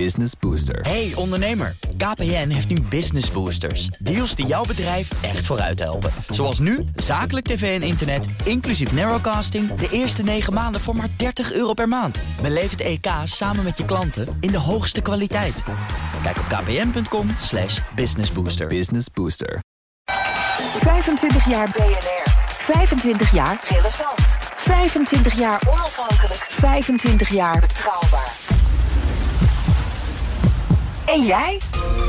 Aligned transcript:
Business 0.00 0.32
Booster. 0.40 0.80
Hey 0.80 1.12
ondernemer, 1.14 1.76
KPN 1.96 2.48
heeft 2.48 2.68
nu 2.68 2.80
Business 2.80 3.30
Boosters. 3.30 3.86
Deals 3.86 4.34
die 4.34 4.46
jouw 4.46 4.64
bedrijf 4.64 5.22
echt 5.22 5.46
vooruit 5.46 5.78
helpen. 5.78 6.10
Zoals 6.28 6.58
nu, 6.58 6.84
zakelijk 6.96 7.46
tv 7.46 7.80
en 7.80 7.86
internet, 7.86 8.26
inclusief 8.44 8.92
narrowcasting... 8.92 9.74
de 9.74 9.88
eerste 9.90 10.22
9 10.22 10.52
maanden 10.52 10.80
voor 10.80 10.96
maar 10.96 11.08
30 11.16 11.52
euro 11.52 11.72
per 11.72 11.88
maand. 11.88 12.18
Beleef 12.42 12.70
het 12.70 12.80
EK 12.80 13.06
samen 13.24 13.64
met 13.64 13.76
je 13.76 13.84
klanten 13.84 14.36
in 14.40 14.50
de 14.50 14.58
hoogste 14.58 15.00
kwaliteit. 15.00 15.62
Kijk 16.22 16.36
op 16.38 16.44
kpn.com 16.44 17.28
slash 17.38 17.80
businessbooster. 17.94 18.66
Business 18.66 19.06
Booster. 19.10 19.60
25 20.80 21.48
jaar 21.48 21.68
BNR. 21.68 22.22
25 22.48 23.32
jaar 23.32 23.64
relevant. 23.68 24.20
25 24.56 25.38
jaar 25.38 25.62
onafhankelijk. 25.68 26.46
25 26.50 27.28
jaar 27.28 27.60
betrouwbaar. 27.60 28.33
En 31.06 31.22
jij? 31.22 31.60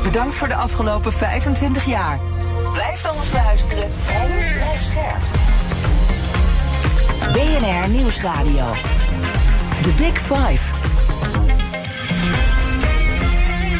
Bedankt 0.02 0.34
voor 0.34 0.48
de 0.48 0.54
afgelopen 0.54 1.12
25 1.12 1.86
jaar. 1.86 2.20
Blijf 2.72 3.02
dan 3.02 3.14
eens 3.16 3.32
luisteren 3.32 3.84
en 3.84 4.28
blijf 4.54 4.82
scherp. 4.82 5.22
BNR 7.32 7.88
Nieuwsradio. 7.88 8.72
The 9.82 9.92
Big 9.98 10.18
Five. 10.18 10.74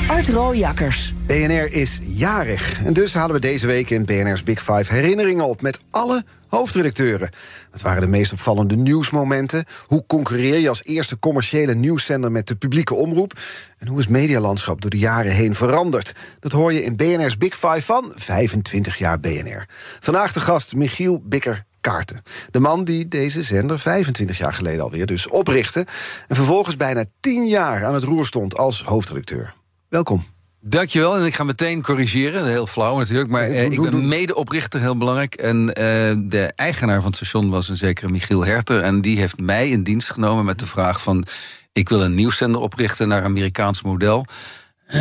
Art 0.08 0.28
Rooijakkers. 0.28 1.14
BNR 1.26 1.72
is 1.72 2.00
jarig. 2.02 2.84
En 2.84 2.92
dus 2.92 3.14
halen 3.14 3.34
we 3.34 3.40
deze 3.40 3.66
week 3.66 3.90
in 3.90 4.04
BNR's 4.04 4.42
Big 4.42 4.62
Five 4.62 4.94
herinneringen 4.94 5.44
op 5.44 5.62
met 5.62 5.80
alle 5.90 6.24
hoofdredacteuren. 6.56 7.30
Wat 7.70 7.80
waren 7.80 8.00
de 8.00 8.06
meest 8.06 8.32
opvallende 8.32 8.76
nieuwsmomenten? 8.76 9.64
Hoe 9.86 10.04
concurreer 10.06 10.58
je 10.58 10.68
als 10.68 10.84
eerste 10.84 11.18
commerciële 11.18 11.74
nieuwszender 11.74 12.32
met 12.32 12.46
de 12.46 12.56
publieke 12.56 12.94
omroep? 12.94 13.40
En 13.78 13.88
hoe 13.88 13.98
is 13.98 14.06
medialandschap 14.06 14.80
door 14.80 14.90
de 14.90 14.98
jaren 14.98 15.32
heen 15.32 15.54
veranderd? 15.54 16.14
Dat 16.40 16.52
hoor 16.52 16.72
je 16.72 16.84
in 16.84 16.96
BNR's 16.96 17.36
Big 17.36 17.54
Five 17.54 17.82
van 17.82 18.12
25 18.16 18.98
jaar 18.98 19.20
BNR. 19.20 19.68
Vandaag 20.00 20.32
de 20.32 20.40
gast 20.40 20.74
Michiel 20.74 21.22
Bikker 21.24 21.64
Kaarten. 21.80 22.22
De 22.50 22.60
man 22.60 22.84
die 22.84 23.08
deze 23.08 23.42
zender 23.42 23.78
25 23.78 24.38
jaar 24.38 24.54
geleden 24.54 24.82
alweer 24.82 25.06
dus 25.06 25.28
oprichtte... 25.28 25.86
en 26.26 26.36
vervolgens 26.36 26.76
bijna 26.76 27.04
10 27.20 27.46
jaar 27.46 27.84
aan 27.84 27.94
het 27.94 28.04
roer 28.04 28.26
stond 28.26 28.56
als 28.56 28.82
hoofdredacteur. 28.82 29.54
Welkom. 29.88 30.35
Dankjewel. 30.68 31.16
En 31.16 31.24
ik 31.24 31.34
ga 31.34 31.44
meteen 31.44 31.82
corrigeren. 31.82 32.46
Heel 32.46 32.66
flauw 32.66 32.98
natuurlijk. 32.98 33.30
Maar 33.30 33.42
eh, 33.42 33.64
ik 33.64 33.80
ben 33.80 34.08
medeoprichter, 34.08 34.80
heel 34.80 34.96
belangrijk. 34.96 35.34
En 35.34 35.74
eh, 35.74 35.84
de 36.18 36.52
eigenaar 36.56 36.96
van 36.96 37.06
het 37.06 37.16
station 37.16 37.50
was 37.50 37.68
een 37.68 37.76
zekere 37.76 38.08
Michiel 38.08 38.44
Herter. 38.44 38.82
En 38.82 39.00
die 39.00 39.18
heeft 39.18 39.40
mij 39.40 39.68
in 39.68 39.82
dienst 39.82 40.10
genomen 40.10 40.44
met 40.44 40.58
de 40.58 40.66
vraag 40.66 41.02
van... 41.02 41.24
ik 41.72 41.88
wil 41.88 42.02
een 42.02 42.14
nieuwszender 42.14 42.60
oprichten 42.60 43.08
naar 43.08 43.22
Amerikaans 43.22 43.82
model. 43.82 44.24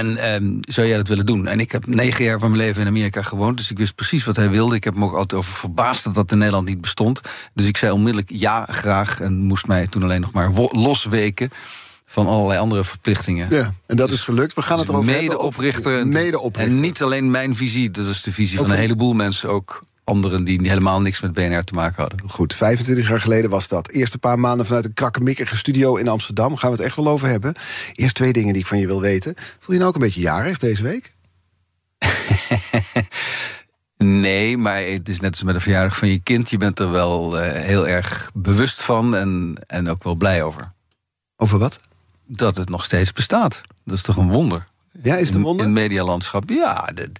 en 0.00 0.16
ehm, 0.16 0.58
zou 0.60 0.86
jij 0.86 0.96
dat 0.96 1.08
willen 1.08 1.26
doen? 1.26 1.46
En 1.46 1.60
ik 1.60 1.72
heb 1.72 1.86
negen 1.86 2.24
jaar 2.24 2.38
van 2.38 2.50
mijn 2.50 2.62
leven 2.62 2.82
in 2.82 2.88
Amerika 2.88 3.22
gewoond... 3.22 3.56
dus 3.56 3.70
ik 3.70 3.78
wist 3.78 3.94
precies 3.94 4.24
wat 4.24 4.36
hij 4.36 4.50
wilde. 4.50 4.74
Ik 4.74 4.84
heb 4.84 4.94
me 4.94 5.04
ook 5.04 5.14
altijd 5.14 5.40
over 5.40 5.52
verbaasd 5.52 6.04
dat 6.04 6.14
dat 6.14 6.32
in 6.32 6.38
Nederland 6.38 6.68
niet 6.68 6.80
bestond. 6.80 7.20
Dus 7.54 7.66
ik 7.66 7.76
zei 7.76 7.92
onmiddellijk 7.92 8.30
ja, 8.30 8.66
graag. 8.70 9.20
En 9.20 9.34
moest 9.34 9.66
mij 9.66 9.86
toen 9.86 10.02
alleen 10.02 10.20
nog 10.20 10.32
maar 10.32 10.50
losweken... 10.70 11.50
van 12.14 12.26
allerlei 12.26 12.58
andere 12.60 12.84
verplichtingen. 12.84 13.48
Ja, 13.50 13.74
en 13.86 13.96
dat 13.96 14.10
is 14.10 14.20
gelukt. 14.22 14.54
We 14.54 14.62
gaan 14.62 14.78
het 14.78 14.88
erover 14.88 15.10
hebben. 15.12 15.28
Medeoprichter. 15.28 15.98
En- 15.98 16.08
Medeoprichter. 16.08 16.74
En 16.74 16.80
niet 16.80 17.02
alleen 17.02 17.30
mijn 17.30 17.56
visie, 17.56 17.90
dat 17.90 18.06
is 18.06 18.22
de 18.22 18.32
visie 18.32 18.58
van 18.58 18.70
een 18.70 18.76
heleboel 18.76 19.12
mensen. 19.12 19.48
Ook 19.50 19.84
anderen 20.04 20.44
die 20.44 20.68
helemaal 20.68 21.00
niks 21.00 21.20
met 21.20 21.32
BNR 21.32 21.64
te 21.64 21.72
maken 21.74 22.02
hadden. 22.02 22.28
Goed, 22.30 22.54
25 22.54 23.08
jaar 23.08 23.20
geleden 23.20 23.50
was 23.50 23.68
dat. 23.68 23.90
Eerste 23.90 24.18
paar 24.18 24.38
maanden 24.38 24.66
vanuit 24.66 24.84
een 24.84 24.94
krakkemikkige 24.94 25.56
studio 25.56 25.96
in 25.96 26.08
Amsterdam. 26.08 26.56
Gaan 26.56 26.70
we 26.70 26.76
het 26.76 26.84
echt 26.84 26.96
wel 26.96 27.08
over 27.08 27.28
hebben. 27.28 27.54
Eerst 27.92 28.14
twee 28.14 28.32
dingen 28.32 28.52
die 28.52 28.62
ik 28.62 28.68
van 28.68 28.78
je 28.78 28.86
wil 28.86 29.00
weten. 29.00 29.34
Voel 29.58 29.72
je 29.74 29.76
nou 29.80 29.88
ook 29.88 29.94
een 29.94 30.00
beetje 30.06 30.20
jarig 30.20 30.58
deze 30.58 30.82
week? 30.82 31.12
Nee, 33.96 34.56
maar 34.56 34.80
het 34.82 35.08
is 35.08 35.20
net 35.20 35.30
als 35.30 35.42
met 35.42 35.54
de 35.54 35.60
verjaardag 35.60 35.96
van 35.96 36.08
je 36.08 36.18
kind. 36.20 36.50
Je 36.50 36.56
bent 36.56 36.78
er 36.78 36.90
wel 36.90 37.38
eh, 37.40 37.62
heel 37.62 37.88
erg 37.88 38.30
bewust 38.34 38.82
van 38.82 39.16
en, 39.16 39.54
en 39.66 39.88
ook 39.88 40.02
wel 40.04 40.14
blij 40.14 40.42
over. 40.42 40.72
Over 41.36 41.58
wat? 41.58 41.80
Dat 42.26 42.56
het 42.56 42.68
nog 42.68 42.84
steeds 42.84 43.12
bestaat. 43.12 43.60
Dat 43.84 43.94
is 43.94 44.02
toch 44.02 44.16
een 44.16 44.30
wonder? 44.32 44.66
Ja, 45.02 45.16
is 45.16 45.26
het 45.26 45.36
een 45.36 45.42
wonder? 45.42 45.66
In 45.66 45.72
het 45.72 45.80
medialandschap, 45.82 46.48
ja. 46.50 46.90
De, 46.94 47.10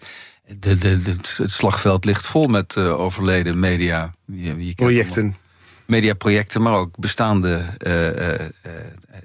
de, 0.58 0.78
de, 0.78 1.14
het 1.36 1.50
slagveld 1.50 2.04
ligt 2.04 2.26
vol 2.26 2.46
met 2.46 2.76
eh, 2.76 3.00
overleden 3.00 3.58
media. 3.58 4.12
Je- 4.26 4.66
je 4.66 4.74
Projecten. 4.74 5.36
mediaprojecten, 5.86 6.62
maar 6.62 6.72
ook 6.74 6.98
bestaande 6.98 7.64
eh, 7.78 8.34
eh, 8.34 8.50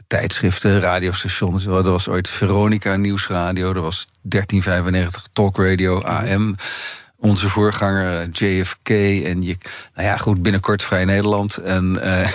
tijdschriften, 0.08 0.80
radiostations. 0.80 1.66
Er 1.66 1.84
was 1.84 2.08
ooit 2.08 2.30
Veronica 2.30 2.96
Nieuwsradio, 2.96 3.74
er 3.74 3.82
was 3.82 4.08
1395 4.22 5.28
Talk 5.34 5.58
Radio 5.58 6.02
AM. 6.02 6.56
Onze 7.22 7.50
voorganger 7.50 8.22
eh, 8.22 8.28
JFK 8.31 8.90
en 9.25 9.44
je, 9.44 9.57
nou 9.94 10.07
ja, 10.07 10.18
goed, 10.18 10.41
binnenkort 10.41 10.84
Vrij 10.84 11.06
Nederland. 11.06 11.57
En, 11.57 12.02
eh, 12.02 12.31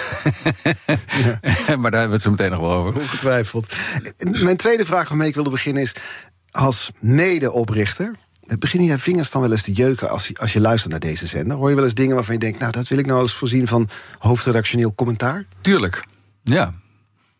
maar 1.80 1.90
daar 1.90 2.00
hebben 2.00 2.08
we 2.08 2.12
het 2.12 2.22
zo 2.22 2.30
meteen 2.30 2.50
nog 2.50 2.60
wel 2.60 2.72
over. 2.72 2.94
Ongetwijfeld. 2.94 3.74
Mijn 4.18 4.56
tweede 4.56 4.84
vraag 4.84 5.08
waarmee 5.08 5.28
ik 5.28 5.34
wilde 5.34 5.50
beginnen 5.50 5.82
is... 5.82 5.94
als 6.50 6.90
medeoprichter... 7.00 8.14
beginnen 8.58 8.88
je 8.88 8.98
vingers 8.98 9.30
dan 9.30 9.42
wel 9.42 9.50
eens 9.50 9.62
te 9.62 9.72
jeuken 9.72 10.10
als 10.10 10.28
je, 10.28 10.34
als 10.38 10.52
je 10.52 10.60
luistert 10.60 10.90
naar 10.90 11.00
deze 11.00 11.26
zender? 11.26 11.56
Hoor 11.56 11.68
je 11.68 11.74
wel 11.74 11.84
eens 11.84 11.94
dingen 11.94 12.14
waarvan 12.14 12.34
je 12.34 12.40
denkt... 12.40 12.58
nou, 12.58 12.72
dat 12.72 12.88
wil 12.88 12.98
ik 12.98 13.06
nou 13.06 13.22
eens 13.22 13.34
voorzien 13.34 13.68
van 13.68 13.88
hoofdredactioneel 14.18 14.94
commentaar? 14.94 15.44
Tuurlijk, 15.60 16.04
ja. 16.42 16.72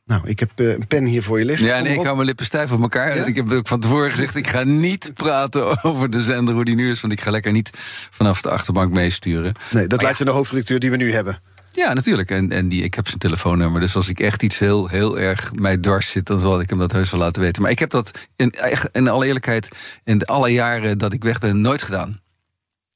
Nou, 0.05 0.29
ik 0.29 0.39
heb 0.41 0.51
eh, 0.55 0.71
een 0.73 0.87
pen 0.87 1.05
hier 1.05 1.23
voor 1.23 1.39
je 1.39 1.45
liggen. 1.45 1.67
Ja, 1.67 1.77
en 1.77 1.83
Kom 1.85 1.93
ik 1.93 2.03
hou 2.03 2.15
mijn 2.15 2.27
lippen 2.27 2.45
stijf 2.47 2.73
op 2.73 2.81
elkaar. 2.83 3.17
Ja? 3.17 3.25
Ik 3.25 3.37
heb 3.37 3.53
ook 3.53 3.69
van 3.69 3.81
tevoren 3.81 4.11
gezegd, 4.11 4.37
ik 4.37 4.47
ga 4.47 4.63
niet 4.63 5.11
praten 5.15 5.83
over 5.85 6.11
de 6.11 6.23
zender 6.23 6.55
hoe 6.55 6.65
die 6.65 6.75
nu 6.75 6.91
is. 6.91 7.01
Want 7.01 7.13
ik 7.13 7.21
ga 7.21 7.31
lekker 7.31 7.53
niet 7.53 7.71
vanaf 8.11 8.43
de 8.43 8.51
achterbank 8.51 8.93
meesturen. 8.93 9.55
Nee, 9.71 9.87
dat 9.87 10.03
laat 10.03 10.19
je 10.19 10.25
de 10.25 10.31
hoofdredacteur 10.31 10.79
die 10.79 10.91
we 10.91 10.97
nu 10.97 11.13
hebben. 11.13 11.39
Ja, 11.73 11.93
natuurlijk. 11.93 12.31
En, 12.31 12.53
en 12.53 12.69
die, 12.69 12.83
ik 12.83 12.95
heb 12.95 13.07
zijn 13.07 13.19
telefoonnummer. 13.19 13.81
Dus 13.81 13.97
als 13.97 14.09
ik 14.09 14.21
echt 14.21 14.43
iets 14.43 14.59
heel, 14.59 14.87
heel 14.89 15.19
erg 15.19 15.53
mij 15.55 15.77
dwars 15.77 16.11
zit, 16.11 16.27
dan 16.27 16.39
zal 16.39 16.61
ik 16.61 16.71
hem 16.71 16.79
dat 16.79 16.93
heus 16.93 17.11
wel 17.11 17.21
laten 17.21 17.43
weten. 17.43 17.63
Maar 17.63 17.71
ik 17.71 17.79
heb 17.79 17.91
dat 17.91 18.19
in, 18.37 18.51
echt- 18.51 18.89
in 18.93 19.09
alle 19.09 19.27
eerlijkheid 19.27 19.69
in 20.05 20.19
de 20.19 20.27
alle 20.27 20.49
jaren 20.53 20.99
dat 20.99 21.13
ik 21.13 21.23
weg 21.23 21.39
ben 21.39 21.61
nooit 21.61 21.83
gedaan. 21.83 22.21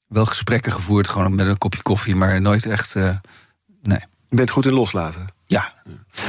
Wel 0.07 0.27
gesprekken 0.27 0.73
gevoerd, 0.73 1.09
gewoon 1.09 1.35
met 1.35 1.47
een 1.47 1.59
kopje 1.59 1.83
koffie, 1.83 2.17
maar 2.17 2.41
nooit 2.41 2.67
echt. 2.67 2.95
eh, 2.95 3.17
nee. 3.83 4.01
Je 4.29 4.37
bent 4.37 4.51
goed 4.51 4.67
in 4.67 4.73
loslaten. 4.73 5.27
Ja, 5.51 5.73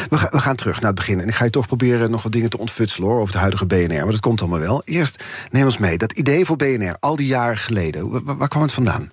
We, 0.09 0.17
ga- 0.17 0.29
we 0.31 0.39
gaan 0.39 0.55
terug 0.55 0.75
naar 0.75 0.85
het 0.91 0.95
begin. 0.99 1.19
En 1.19 1.27
ik 1.27 1.35
ga 1.35 1.43
je 1.43 1.49
toch 1.49 1.67
proberen 1.67 2.11
nog 2.11 2.23
wat 2.23 2.31
dingen 2.31 2.49
te 2.49 2.57
ontfutselen 2.57 3.09
hoor, 3.09 3.19
over 3.21 3.33
de 3.33 3.39
huidige 3.39 3.65
BNR. 3.65 4.03
Maar 4.03 4.11
dat 4.11 4.19
komt 4.19 4.39
allemaal 4.41 4.59
wel. 4.59 4.81
Eerst 4.85 5.23
neem 5.51 5.65
ons 5.65 5.77
mee. 5.77 5.97
Dat 5.97 6.11
idee 6.11 6.45
voor 6.45 6.55
BNR, 6.55 6.95
al 6.99 7.15
die 7.15 7.27
jaren 7.27 7.57
geleden. 7.57 8.25
Waar, 8.25 8.37
waar 8.37 8.47
kwam 8.47 8.61
het 8.61 8.71
vandaan? 8.71 9.09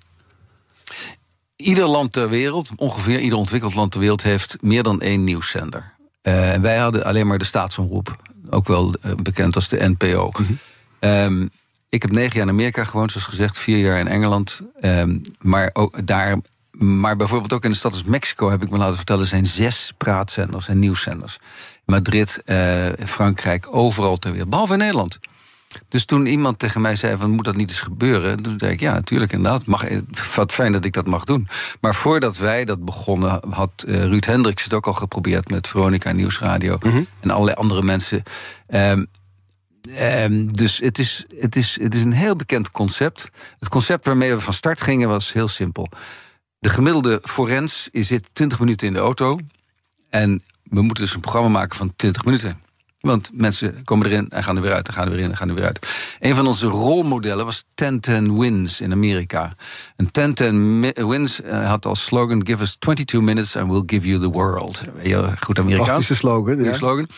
ieder 1.56 1.86
land 1.86 2.12
ter 2.12 2.28
wereld, 2.28 2.70
ongeveer 2.76 3.18
ieder 3.20 3.38
ontwikkeld 3.38 3.74
land 3.74 3.90
ter 3.92 4.00
wereld, 4.00 4.22
heeft 4.22 4.56
meer 4.60 4.82
dan 4.82 5.00
één 5.00 5.24
nieuwszender. 5.24 5.92
Eh, 6.22 6.52
wij 6.54 6.76
hadden 6.76 7.04
alleen 7.04 7.26
maar 7.26 7.38
de 7.38 7.44
staatsomroep, 7.44 8.16
ook 8.50 8.66
wel 8.68 8.94
eh, 9.00 9.12
bekend 9.22 9.54
als 9.54 9.68
de 9.68 9.88
NPO. 9.98 10.30
Ehm, 10.98 11.46
ik 11.88 12.02
heb 12.02 12.10
negen 12.10 12.32
jaar 12.34 12.42
in 12.46 12.52
Amerika 12.52 12.84
gewoond, 12.84 13.10
zoals 13.12 13.26
gezegd, 13.26 13.58
vier 13.58 13.78
jaar 13.78 13.98
in 13.98 14.08
Engeland. 14.08 14.60
Ehm, 14.80 15.18
maar 15.40 15.70
ook 15.72 16.06
daar. 16.06 16.36
Maar 16.78 17.16
bijvoorbeeld 17.16 17.52
ook 17.52 17.64
in 17.64 17.70
de 17.70 17.76
stad 17.76 17.92
als 17.92 18.04
Mexico 18.04 18.50
heb 18.50 18.62
ik 18.62 18.70
me 18.70 18.78
laten 18.78 18.96
vertellen, 18.96 19.22
er 19.22 19.28
zijn 19.28 19.46
zes 19.46 19.92
praatzenders 19.96 20.68
en 20.68 20.78
nieuwszenders. 20.78 21.38
Madrid, 21.84 22.42
eh, 22.44 22.86
Frankrijk, 23.04 23.66
overal 23.70 24.16
ter 24.16 24.30
wereld, 24.30 24.50
behalve 24.50 24.72
in 24.72 24.78
Nederland. 24.78 25.18
Dus 25.88 26.04
toen 26.04 26.26
iemand 26.26 26.58
tegen 26.58 26.80
mij 26.80 26.96
zei: 26.96 27.16
van, 27.16 27.30
Moet 27.30 27.44
dat 27.44 27.56
niet 27.56 27.70
eens 27.70 27.80
gebeuren? 27.80 28.42
Toen 28.42 28.54
zei 28.58 28.72
ik: 28.72 28.80
Ja, 28.80 28.92
natuurlijk, 28.92 29.32
inderdaad. 29.32 29.66
Mag, 29.66 29.84
eh, 29.84 29.98
wat 30.34 30.52
fijn 30.52 30.72
dat 30.72 30.84
ik 30.84 30.92
dat 30.92 31.06
mag 31.06 31.24
doen. 31.24 31.48
Maar 31.80 31.94
voordat 31.94 32.36
wij 32.36 32.64
dat 32.64 32.84
begonnen, 32.84 33.40
had 33.50 33.84
eh, 33.86 34.02
Ruud 34.04 34.24
Hendricks 34.24 34.64
het 34.64 34.72
ook 34.72 34.86
al 34.86 34.92
geprobeerd 34.92 35.50
met 35.50 35.68
Veronica 35.68 36.12
Nieuwsradio 36.12 36.78
en 37.20 37.30
allerlei 37.30 37.56
andere 37.56 37.82
mensen. 37.82 38.22
Ehm, 38.66 39.04
ehm, 39.94 40.46
dus 40.46 40.78
het 40.78 40.98
is, 40.98 41.26
het, 41.38 41.56
is, 41.56 41.78
het 41.82 41.94
is 41.94 42.02
een 42.02 42.12
heel 42.12 42.36
bekend 42.36 42.70
concept. 42.70 43.30
Het 43.58 43.68
concept 43.68 44.04
waarmee 44.04 44.34
we 44.34 44.40
van 44.40 44.52
start 44.52 44.80
gingen 44.80 45.08
was 45.08 45.32
heel 45.32 45.48
simpel. 45.48 45.88
De 46.66 46.72
gemiddelde 46.72 47.20
forens 47.22 47.88
zit 47.92 48.28
20 48.32 48.58
minuten 48.58 48.86
in 48.86 48.92
de 48.92 48.98
auto. 48.98 49.38
En 50.10 50.42
we 50.62 50.82
moeten 50.82 51.04
dus 51.04 51.14
een 51.14 51.20
programma 51.20 51.48
maken 51.48 51.76
van 51.76 51.92
20 51.96 52.24
minuten. 52.24 52.60
Want 53.00 53.30
mensen 53.32 53.84
komen 53.84 54.06
erin 54.06 54.28
en 54.30 54.44
gaan 54.44 54.56
er 54.56 54.62
weer 54.62 54.72
uit, 54.72 54.86
en 54.88 54.94
gaan 54.94 55.04
er 55.04 55.10
weer 55.10 55.20
in 55.20 55.30
en 55.30 55.36
gaan 55.36 55.48
er 55.48 55.54
weer 55.54 55.64
uit. 55.64 55.86
Een 56.20 56.34
van 56.34 56.46
onze 56.46 56.66
rolmodellen 56.66 57.44
was 57.44 57.64
10-10 57.74 58.32
Wins 58.32 58.80
in 58.80 58.92
Amerika. 58.92 59.54
En 59.96 60.10
10-10 60.50 60.54
mi- 60.80 60.92
Wins 61.06 61.42
eh, 61.42 61.68
had 61.68 61.86
als 61.86 62.04
slogan: 62.04 62.46
Give 62.46 62.62
us 62.62 62.76
22 62.78 63.20
minutes 63.20 63.56
and 63.56 63.70
we'll 63.70 63.82
give 63.86 64.08
you 64.08 64.20
the 64.20 64.28
world. 64.30 64.82
Heel 64.96 65.32
goed 65.40 65.58
Amerikaans. 65.58 65.88
Fantastische 65.88 66.14
slogan. 66.14 66.64
Ja. 66.64 66.72
slogan. 66.72 67.08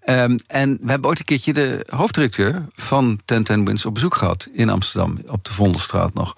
Ehm, 0.00 0.38
en 0.46 0.78
we 0.80 0.90
hebben 0.90 1.08
ooit 1.10 1.18
een 1.18 1.24
keertje 1.24 1.52
de 1.52 1.86
hoofddirecteur 1.88 2.66
van 2.74 3.20
1010 3.24 3.64
Wins 3.64 3.86
op 3.86 3.94
bezoek 3.94 4.14
gehad 4.14 4.48
in 4.52 4.68
Amsterdam, 4.68 5.18
op 5.26 5.44
de 5.44 5.52
Vondelstraat 5.52 6.14
nog. 6.14 6.36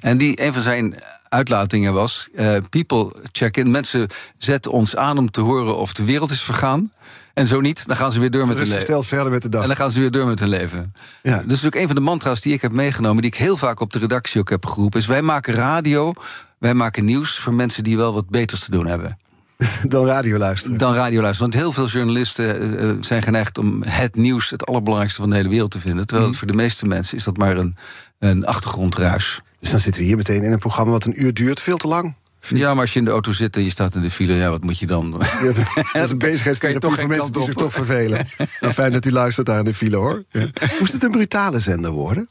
En 0.00 0.18
die, 0.18 0.42
een 0.42 0.52
van 0.52 0.62
zijn 0.62 0.94
uitlatingen 1.28 1.92
was: 1.92 2.28
eh, 2.34 2.56
People 2.68 3.14
check 3.32 3.56
in. 3.56 3.70
Mensen 3.70 4.08
zetten 4.38 4.72
ons 4.72 4.96
aan 4.96 5.18
om 5.18 5.30
te 5.30 5.40
horen 5.40 5.76
of 5.76 5.92
de 5.92 6.04
wereld 6.04 6.30
is 6.30 6.42
vergaan. 6.42 6.92
En 7.38 7.46
zo 7.46 7.60
niet, 7.60 7.86
dan 7.86 7.96
gaan 7.96 8.12
ze 8.12 8.20
weer 8.20 8.30
door 8.30 8.46
met 8.46 8.58
hun 8.58 8.68
leven. 8.68 9.04
Verder 9.04 9.30
met 9.32 9.42
de 9.42 9.48
dag. 9.48 9.62
En 9.62 9.66
dan 9.66 9.76
gaan 9.76 9.90
ze 9.90 10.00
weer 10.00 10.10
door 10.10 10.26
met 10.26 10.38
hun 10.38 10.48
leven. 10.48 10.92
Ja. 11.22 11.32
Dat 11.32 11.40
is 11.42 11.46
natuurlijk 11.46 11.74
een 11.74 11.86
van 11.86 11.94
de 11.94 12.00
mantra's 12.00 12.40
die 12.40 12.52
ik 12.52 12.62
heb 12.62 12.72
meegenomen... 12.72 13.22
die 13.22 13.30
ik 13.30 13.36
heel 13.36 13.56
vaak 13.56 13.80
op 13.80 13.92
de 13.92 13.98
redactie 13.98 14.40
ook 14.40 14.50
heb 14.50 14.66
geroepen... 14.66 15.00
is 15.00 15.06
wij 15.06 15.22
maken 15.22 15.54
radio, 15.54 16.12
wij 16.58 16.74
maken 16.74 17.04
nieuws... 17.04 17.38
voor 17.38 17.54
mensen 17.54 17.84
die 17.84 17.96
wel 17.96 18.14
wat 18.14 18.28
beters 18.28 18.64
te 18.64 18.70
doen 18.70 18.86
hebben. 18.86 19.18
Dan 19.88 20.06
radio 20.06 20.38
luisteren. 20.38 20.78
Dan 20.78 20.94
radio 20.94 21.20
luisteren. 21.20 21.50
Want 21.50 21.62
heel 21.62 21.72
veel 21.72 21.86
journalisten 21.86 22.74
uh, 22.84 22.92
zijn 23.00 23.22
geneigd 23.22 23.58
om 23.58 23.82
het 23.82 24.16
nieuws... 24.16 24.50
het 24.50 24.66
allerbelangrijkste 24.66 25.20
van 25.20 25.30
de 25.30 25.36
hele 25.36 25.48
wereld 25.48 25.70
te 25.70 25.80
vinden. 25.80 26.06
Terwijl 26.06 26.28
het 26.28 26.38
voor 26.38 26.46
de 26.46 26.54
meeste 26.54 26.86
mensen 26.86 27.16
is 27.16 27.24
dat 27.24 27.36
maar 27.36 27.56
een, 27.56 27.76
een 28.18 28.46
achtergrondruis. 28.46 29.40
Dus 29.60 29.70
dan 29.70 29.80
zitten 29.80 30.00
we 30.00 30.06
hier 30.06 30.16
meteen 30.16 30.42
in 30.42 30.52
een 30.52 30.58
programma 30.58 30.92
wat 30.92 31.04
een 31.04 31.22
uur 31.22 31.34
duurt. 31.34 31.60
Veel 31.60 31.76
te 31.76 31.88
lang. 31.88 32.14
Ja, 32.40 32.72
maar 32.72 32.80
als 32.80 32.92
je 32.92 32.98
in 32.98 33.04
de 33.04 33.10
auto 33.10 33.32
zit 33.32 33.56
en 33.56 33.64
je 33.64 33.70
staat 33.70 33.94
in 33.94 34.02
de 34.02 34.10
file, 34.10 34.34
ja, 34.34 34.50
wat 34.50 34.62
moet 34.62 34.78
je 34.78 34.86
dan? 34.86 35.22
Ja, 35.42 35.52
dat 35.92 36.04
is 36.04 36.10
een 36.10 36.18
bezigheidstherapie 36.28 36.90
voor 36.90 37.06
mensen 37.06 37.32
die 37.32 37.42
zich 37.42 37.54
toch 37.54 37.72
vervelen. 37.72 38.26
nou, 38.60 38.72
fijn 38.72 38.92
dat 38.92 39.04
u 39.04 39.12
luistert 39.12 39.46
daar 39.46 39.58
in 39.58 39.64
de 39.64 39.74
file, 39.74 39.96
hoor. 39.96 40.24
Ja. 40.30 40.46
Moest 40.78 40.92
het 40.92 41.04
een 41.04 41.10
brutale 41.10 41.60
zender 41.60 41.90
worden? 41.90 42.28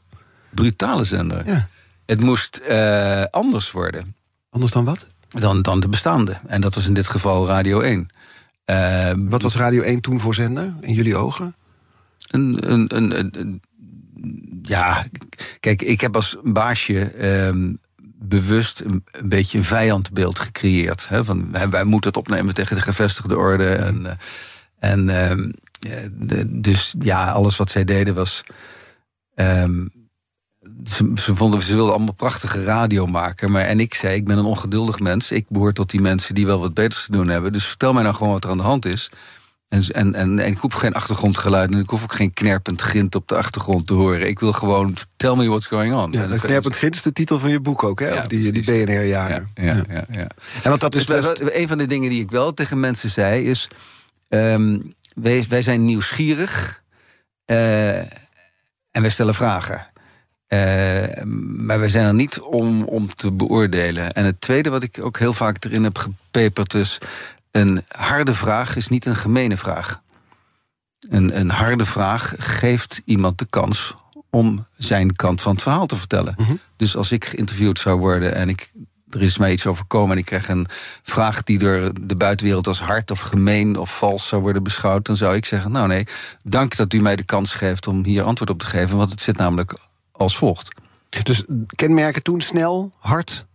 Brutale 0.50 1.04
zender? 1.04 1.46
Ja. 1.46 1.68
Het 2.06 2.20
moest 2.20 2.60
uh, 2.68 3.24
anders 3.30 3.70
worden. 3.70 4.14
Anders 4.50 4.72
dan 4.72 4.84
wat? 4.84 5.06
Dan, 5.28 5.62
dan 5.62 5.80
de 5.80 5.88
bestaande. 5.88 6.38
En 6.46 6.60
dat 6.60 6.74
was 6.74 6.86
in 6.86 6.94
dit 6.94 7.08
geval 7.08 7.46
Radio 7.46 7.80
1. 7.80 8.08
Uh, 8.66 9.12
wat 9.16 9.42
was 9.42 9.56
Radio 9.56 9.82
1 9.82 10.00
toen 10.00 10.20
voor 10.20 10.34
zender, 10.34 10.74
in 10.80 10.92
jullie 10.92 11.16
ogen? 11.16 11.54
Een, 12.30 12.72
een, 12.72 12.96
een, 12.96 13.38
een 13.38 13.62
ja, 14.68 15.06
kijk, 15.60 15.82
ik 15.82 16.00
heb 16.00 16.16
als 16.16 16.36
baasje... 16.42 17.26
Um, 17.46 17.78
bewust 18.20 18.80
een, 18.80 19.04
beetje 19.24 19.58
een 19.58 19.64
vijandbeeld 19.64 20.38
gecreëerd. 20.38 21.08
Hè? 21.08 21.24
Van, 21.24 21.50
wij 21.70 21.84
moeten 21.84 22.10
het 22.10 22.18
opnemen 22.18 22.54
tegen 22.54 22.76
de 22.76 22.82
gevestigde 22.82 23.36
orde. 23.36 23.74
En, 23.74 24.00
uh, 24.00 24.10
en 24.78 25.08
uh, 25.08 26.02
de, 26.12 26.60
dus 26.60 26.94
ja, 26.98 27.30
alles 27.30 27.56
wat 27.56 27.70
zij 27.70 27.84
deden 27.84 28.14
was. 28.14 28.42
Ze, 30.84 31.12
ze, 31.14 31.36
vonden, 31.36 31.62
ze 31.62 31.74
wilden 31.74 31.94
allemaal 31.94 32.14
prachtige 32.14 32.64
radio 32.64 33.06
maken. 33.06 33.50
Maar, 33.50 33.64
en 33.64 33.80
ik 33.80 33.94
zei, 33.94 34.16
ik 34.16 34.24
ben 34.24 34.38
een 34.38 34.44
ongeduldig 34.44 34.98
mens. 34.98 35.32
Ik 35.32 35.48
behoor 35.48 35.72
tot 35.72 35.90
die 35.90 36.00
mensen 36.00 36.34
die 36.34 36.46
wel 36.46 36.60
wat 36.60 36.74
beters 36.74 37.04
te 37.04 37.12
doen 37.12 37.28
hebben. 37.28 37.52
Dus 37.52 37.66
vertel 37.66 37.92
mij 37.92 38.02
nou 38.02 38.14
gewoon 38.14 38.32
wat 38.32 38.44
er 38.44 38.50
aan 38.50 38.56
de 38.56 38.62
hand 38.62 38.84
is. 38.84 39.10
En, 39.68 39.82
en, 39.82 40.14
en, 40.14 40.38
en 40.38 40.52
ik 40.52 40.58
hoef 40.58 40.74
geen 40.74 40.94
achtergrondgeluid 40.94 41.72
en 41.72 41.78
ik 41.78 41.88
hoef 41.88 42.02
ook 42.02 42.12
geen 42.12 42.32
knerpend 42.32 42.80
grind 42.80 43.14
op 43.14 43.28
de 43.28 43.36
achtergrond 43.36 43.86
te 43.86 43.94
horen. 43.94 44.28
Ik 44.28 44.38
wil 44.38 44.52
gewoon 44.52 44.96
tell 45.16 45.36
me 45.36 45.48
what's 45.48 45.66
going 45.66 45.94
on. 45.94 46.12
Ja, 46.12 46.26
dat 46.26 46.40
knerpend 46.40 46.76
grind 46.76 46.94
is 46.94 47.02
de 47.02 47.12
titel 47.12 47.38
van 47.38 47.50
je 47.50 47.60
boek 47.60 47.82
ook, 47.82 48.00
hè? 48.00 48.08
Ja, 48.08 48.26
die, 48.26 48.52
die 48.52 48.64
BNR-jaren. 48.64 49.50
Ja, 49.54 49.64
ja, 49.64 49.84
ja, 49.88 50.04
ja, 50.10 50.26
En 50.62 50.70
wat 50.70 50.80
dat 50.80 50.92
dus 50.92 51.08
een 51.38 51.68
van 51.68 51.78
de 51.78 51.86
dingen 51.86 52.10
die 52.10 52.22
ik 52.22 52.30
wel 52.30 52.54
tegen 52.54 52.80
mensen 52.80 53.10
zei 53.10 53.44
is: 53.44 53.68
um, 54.28 54.92
wij, 55.14 55.46
wij 55.48 55.62
zijn 55.62 55.84
nieuwsgierig 55.84 56.82
uh, 57.46 57.96
en 58.90 59.00
wij 59.00 59.10
stellen 59.10 59.34
vragen. 59.34 59.86
Uh, 60.48 61.22
maar 61.56 61.78
wij 61.78 61.88
zijn 61.88 62.06
er 62.06 62.14
niet 62.14 62.40
om, 62.40 62.82
om 62.82 63.14
te 63.14 63.32
beoordelen. 63.32 64.12
En 64.12 64.24
het 64.24 64.40
tweede 64.40 64.70
wat 64.70 64.82
ik 64.82 64.98
ook 65.00 65.18
heel 65.18 65.32
vaak 65.32 65.64
erin 65.64 65.84
heb 65.84 65.98
gepeperd 65.98 66.74
is... 66.74 66.98
Een 67.50 67.84
harde 67.88 68.34
vraag 68.34 68.76
is 68.76 68.88
niet 68.88 69.06
een 69.06 69.16
gemene 69.16 69.56
vraag. 69.56 70.02
Een, 71.08 71.38
een 71.38 71.50
harde 71.50 71.84
vraag 71.84 72.34
geeft 72.38 73.02
iemand 73.04 73.38
de 73.38 73.46
kans 73.50 73.94
om 74.30 74.66
zijn 74.76 75.16
kant 75.16 75.40
van 75.40 75.52
het 75.52 75.62
verhaal 75.62 75.86
te 75.86 75.96
vertellen. 75.96 76.34
Mhm. 76.36 76.54
Dus 76.76 76.96
als 76.96 77.12
ik 77.12 77.24
geïnterviewd 77.24 77.78
zou 77.78 77.98
worden 77.98 78.34
en 78.34 78.48
ik, 78.48 78.72
er 79.10 79.22
is 79.22 79.38
mij 79.38 79.52
iets 79.52 79.66
overkomen 79.66 80.12
en 80.12 80.18
ik 80.18 80.24
krijg 80.24 80.48
een 80.48 80.66
vraag 81.02 81.42
die 81.42 81.58
door 81.58 81.90
de 82.00 82.16
buitenwereld 82.16 82.66
als 82.66 82.80
hard 82.80 83.10
of 83.10 83.20
gemeen 83.20 83.76
of 83.76 83.98
vals 83.98 84.28
zou 84.28 84.42
worden 84.42 84.62
beschouwd, 84.62 85.06
dan 85.06 85.16
zou 85.16 85.36
ik 85.36 85.44
zeggen: 85.44 85.72
Nou 85.72 85.88
nee, 85.88 86.06
dank 86.42 86.76
dat 86.76 86.92
u 86.92 87.00
mij 87.00 87.16
de 87.16 87.24
kans 87.24 87.54
geeft 87.54 87.86
om 87.86 88.04
hier 88.04 88.22
antwoord 88.22 88.50
op 88.50 88.58
te 88.58 88.66
geven, 88.66 88.96
want 88.96 89.10
het 89.10 89.20
zit 89.20 89.36
namelijk 89.36 89.78
als 90.12 90.36
volgt. 90.36 90.74
Dus 91.22 91.44
kenmerken 91.74 92.22
toen 92.22 92.40
snel, 92.40 92.92
hard, 92.98 93.46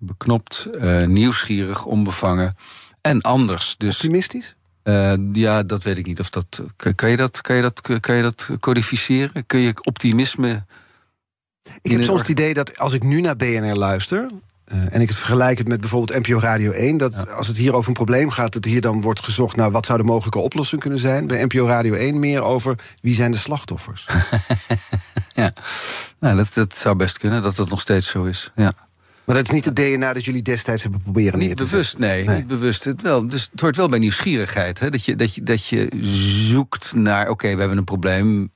beknopt, 0.00 0.68
uh, 0.74 1.06
nieuwsgierig, 1.06 1.84
onbevangen 1.84 2.54
en 3.00 3.20
anders. 3.20 3.74
Dus, 3.78 3.94
Optimistisch? 3.94 4.54
Uh, 4.84 5.14
ja, 5.32 5.62
dat 5.62 5.82
weet 5.82 5.98
ik 5.98 6.06
niet. 6.06 6.20
Of 6.20 6.30
dat, 6.30 6.62
kan, 6.94 7.10
je 7.10 7.16
dat, 7.16 7.40
kan, 7.40 7.56
je 7.56 7.62
dat, 7.62 7.80
kan 8.00 8.14
je 8.14 8.22
dat 8.22 8.50
codificeren? 8.60 9.46
Kun 9.46 9.60
je 9.60 9.74
optimisme. 9.82 10.64
Ik 11.82 11.90
heb 11.90 12.02
soms 12.02 12.20
het 12.20 12.28
idee 12.28 12.54
dat 12.54 12.78
als 12.78 12.92
ik 12.92 13.02
nu 13.02 13.20
naar 13.20 13.36
BNR 13.36 13.74
luister. 13.74 14.30
Uh, 14.72 14.94
en 14.94 15.00
ik 15.00 15.08
het 15.08 15.18
vergelijk 15.18 15.58
het 15.58 15.68
met 15.68 15.80
bijvoorbeeld 15.80 16.26
NPO 16.26 16.38
Radio 16.38 16.70
1... 16.70 16.96
dat 16.96 17.14
ja. 17.14 17.32
als 17.32 17.46
het 17.46 17.56
hier 17.56 17.74
over 17.74 17.88
een 17.88 17.94
probleem 17.94 18.30
gaat... 18.30 18.52
dat 18.52 18.64
hier 18.64 18.80
dan 18.80 19.00
wordt 19.00 19.24
gezocht 19.24 19.56
naar 19.56 19.70
wat 19.70 19.86
zou 19.86 19.98
de 19.98 20.04
mogelijke 20.04 20.38
oplossing 20.38 20.80
kunnen 20.80 20.98
zijn. 20.98 21.26
Bij 21.26 21.44
NPO 21.44 21.66
Radio 21.66 21.94
1 21.94 22.18
meer 22.18 22.42
over 22.42 22.78
wie 23.00 23.14
zijn 23.14 23.30
de 23.30 23.38
slachtoffers. 23.38 24.06
ja, 25.32 25.52
nou, 26.18 26.36
dat, 26.36 26.54
dat 26.54 26.76
zou 26.76 26.96
best 26.96 27.18
kunnen 27.18 27.42
dat 27.42 27.56
dat 27.56 27.68
nog 27.68 27.80
steeds 27.80 28.08
zo 28.08 28.24
is. 28.24 28.50
Ja. 28.54 28.72
Maar 29.30 29.38
dat 29.38 29.48
is 29.48 29.54
niet 29.54 29.64
het 29.64 29.76
DNA 29.76 30.12
dat 30.12 30.24
jullie 30.24 30.42
destijds 30.42 30.82
hebben 30.82 31.02
proberen 31.02 31.38
neer 31.38 31.48
niet 31.48 31.56
te 31.56 31.64
bewust, 31.64 31.98
nee, 31.98 32.24
nee, 32.24 32.36
niet 32.36 32.46
bewust. 32.46 32.84
Het, 32.84 33.02
wel, 33.02 33.28
dus 33.28 33.48
het 33.50 33.60
hoort 33.60 33.76
wel 33.76 33.88
bij 33.88 33.98
nieuwsgierigheid. 33.98 34.78
Hè? 34.78 34.90
Dat, 34.90 35.04
je, 35.04 35.16
dat, 35.16 35.34
je, 35.34 35.42
dat 35.42 35.66
je 35.66 35.88
zoekt 36.50 36.94
naar, 36.94 37.22
oké, 37.22 37.30
okay, 37.30 37.52
we 37.52 37.58
hebben 37.58 37.78
een 37.78 37.84
probleem. 37.84 38.50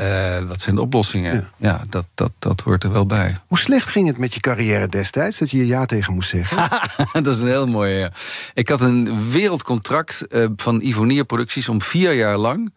Uh, 0.00 0.38
wat 0.38 0.60
zijn 0.60 0.74
de 0.74 0.80
oplossingen? 0.80 1.34
Ja, 1.34 1.50
ja 1.56 1.80
dat, 1.88 2.06
dat, 2.14 2.32
dat 2.38 2.60
hoort 2.60 2.84
er 2.84 2.92
wel 2.92 3.06
bij. 3.06 3.36
Hoe 3.46 3.58
slecht 3.58 3.88
ging 3.88 4.06
het 4.06 4.18
met 4.18 4.34
je 4.34 4.40
carrière 4.40 4.88
destijds, 4.88 5.38
dat 5.38 5.50
je 5.50 5.58
je 5.58 5.66
ja 5.66 5.86
tegen 5.86 6.14
moest 6.14 6.28
zeggen? 6.28 6.68
dat 7.22 7.36
is 7.36 7.40
een 7.40 7.46
heel 7.46 7.66
mooie. 7.66 7.94
Ja. 7.94 8.12
Ik 8.54 8.68
had 8.68 8.80
een 8.80 9.30
wereldcontract 9.30 10.24
uh, 10.28 10.46
van 10.56 10.80
Ivonier 10.80 11.24
Producties 11.24 11.68
om 11.68 11.82
vier 11.82 12.12
jaar 12.12 12.36
lang... 12.36 12.74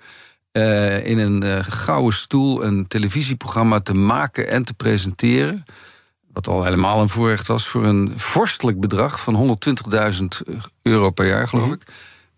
Uh, 0.51 1.05
in 1.05 1.17
een 1.17 1.63
gouden 1.63 2.13
stoel 2.13 2.63
een 2.63 2.87
televisieprogramma 2.87 3.79
te 3.79 3.93
maken 3.93 4.49
en 4.49 4.63
te 4.63 4.73
presenteren 4.73 5.65
wat 6.35 6.47
al 6.47 6.63
helemaal 6.63 7.01
een 7.01 7.09
voorrecht 7.09 7.47
was, 7.47 7.67
voor 7.67 7.85
een 7.85 8.13
vorstelijk 8.15 8.79
bedrag 8.79 9.21
van 9.21 9.57
120.000 9.91 10.55
euro 10.81 11.09
per 11.09 11.27
jaar, 11.27 11.47
geloof 11.47 11.71
ik. 11.71 11.81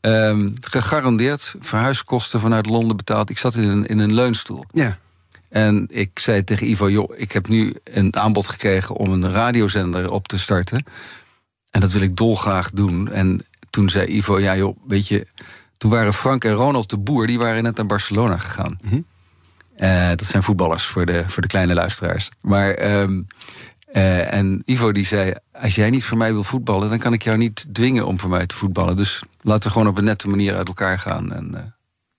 Um, 0.02 0.54
gegarandeerd 0.62 1.56
verhuiskosten 1.60 2.40
vanuit 2.40 2.66
Londen 2.66 2.98
betaald. 2.98 3.30
Ik 3.30 3.38
zat 3.38 3.56
in 3.56 3.64
een, 3.64 3.86
in 3.86 4.00
een 4.00 4.14
leunstoel. 4.14 4.66
Ja. 4.72 4.98
En 5.50 5.88
ik 5.90 6.20
zei 6.20 6.44
tegen 6.44 6.70
Ivo: 6.70 6.90
joh, 6.90 7.12
ik 7.16 7.32
heb 7.32 7.48
nu 7.48 7.76
een 7.84 8.16
aanbod 8.16 8.50
gekregen 8.50 8.96
om 8.96 9.12
een 9.12 9.30
radiozender 9.30 10.12
op 10.12 10.28
te 10.28 10.40
starten. 10.40 10.86
En 11.72 11.82
dat 11.82 11.92
wil 11.92 12.02
ik 12.02 12.16
dolgraag 12.16 12.72
doen. 12.72 13.12
En 13.12 13.46
toen 13.70 13.90
zei 13.90 14.08
Ivo: 14.08 14.40
ja, 14.40 14.56
joh, 14.56 14.78
weet 14.88 15.08
je. 15.08 15.28
Toen 15.78 15.92
waren 15.92 16.14
Frank 16.14 16.44
en 16.44 16.54
Ronald 16.54 16.90
de 16.90 16.98
Boer, 16.98 17.28
die 17.28 17.38
waren 17.38 17.64
net 17.64 17.76
naar 17.76 17.86
Barcelona 17.86 18.38
gegaan. 18.38 18.78
Mm 18.82 18.90
-hmm. 18.90 19.06
uh, 19.78 20.10
dat 20.10 20.26
zijn 20.26 20.44
voetballers 20.44 20.86
voor 20.86 21.06
de, 21.06 21.24
voor 21.28 21.42
de 21.42 21.48
kleine 21.48 21.74
luisteraars. 21.74 22.30
Maar. 22.42 23.00
Um, 23.02 23.28
Uh, 23.94 24.34
en 24.34 24.62
Ivo 24.66 24.92
die 24.92 25.06
zei, 25.06 25.34
als 25.52 25.76
jij 25.76 25.90
niet 25.90 26.04
voor 26.04 26.18
mij 26.18 26.34
wil 26.34 26.44
voetballen... 26.44 26.90
dan 26.90 26.98
kan 26.98 27.14
ik 27.14 27.24
jou 27.24 27.38
niet 27.38 27.66
dwingen 27.72 28.06
om 28.06 28.20
voor 28.20 28.30
mij 28.30 28.46
te 28.46 28.56
voetballen. 28.56 28.98
Dus 28.98 29.24
laten 29.42 29.64
we 29.64 29.70
gewoon 29.70 29.88
op 29.88 29.98
een 29.98 30.04
nette 30.04 30.30
manier 30.30 30.56
uit 30.56 30.68
elkaar 30.68 31.00
gaan. 31.00 31.34
En, 31.34 31.52
uh... 31.54 31.60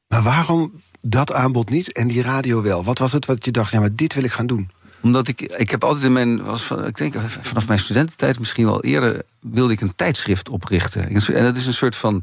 Maar 0.09 0.23
waarom 0.23 0.73
dat 1.01 1.33
aanbod 1.33 1.71
niet 1.71 1.93
en 1.93 2.09
die 2.09 2.23
radio 2.23 2.63
wel? 2.63 2.85
Wat 2.85 2.99
was 2.99 3.13
het 3.13 3.27
wat 3.27 3.45
je 3.45 3.51
dacht, 3.51 3.71
ja, 3.71 3.81
maar 3.81 3.95
dit 3.95 4.15
wil 4.15 4.25
ik 4.25 4.33
gaan 4.33 4.47
doen? 4.47 4.71
Omdat 5.01 5.29
ik, 5.29 5.41
ik 5.41 5.71
heb 5.71 5.85
altijd 5.85 6.05
in 6.05 6.13
mijn, 6.13 6.43
was 6.43 6.63
van, 6.63 6.87
ik 6.87 6.97
denk 6.97 7.15
vanaf 7.21 7.67
mijn 7.67 7.79
studententijd 7.79 8.39
misschien 8.39 8.67
al 8.67 8.85
eerder... 8.85 9.23
wilde 9.41 9.73
ik 9.73 9.81
een 9.81 9.95
tijdschrift 9.95 10.49
oprichten. 10.49 11.09
En 11.09 11.43
dat 11.43 11.57
is 11.57 11.67
een 11.67 11.73
soort 11.73 11.97
van, 11.97 12.17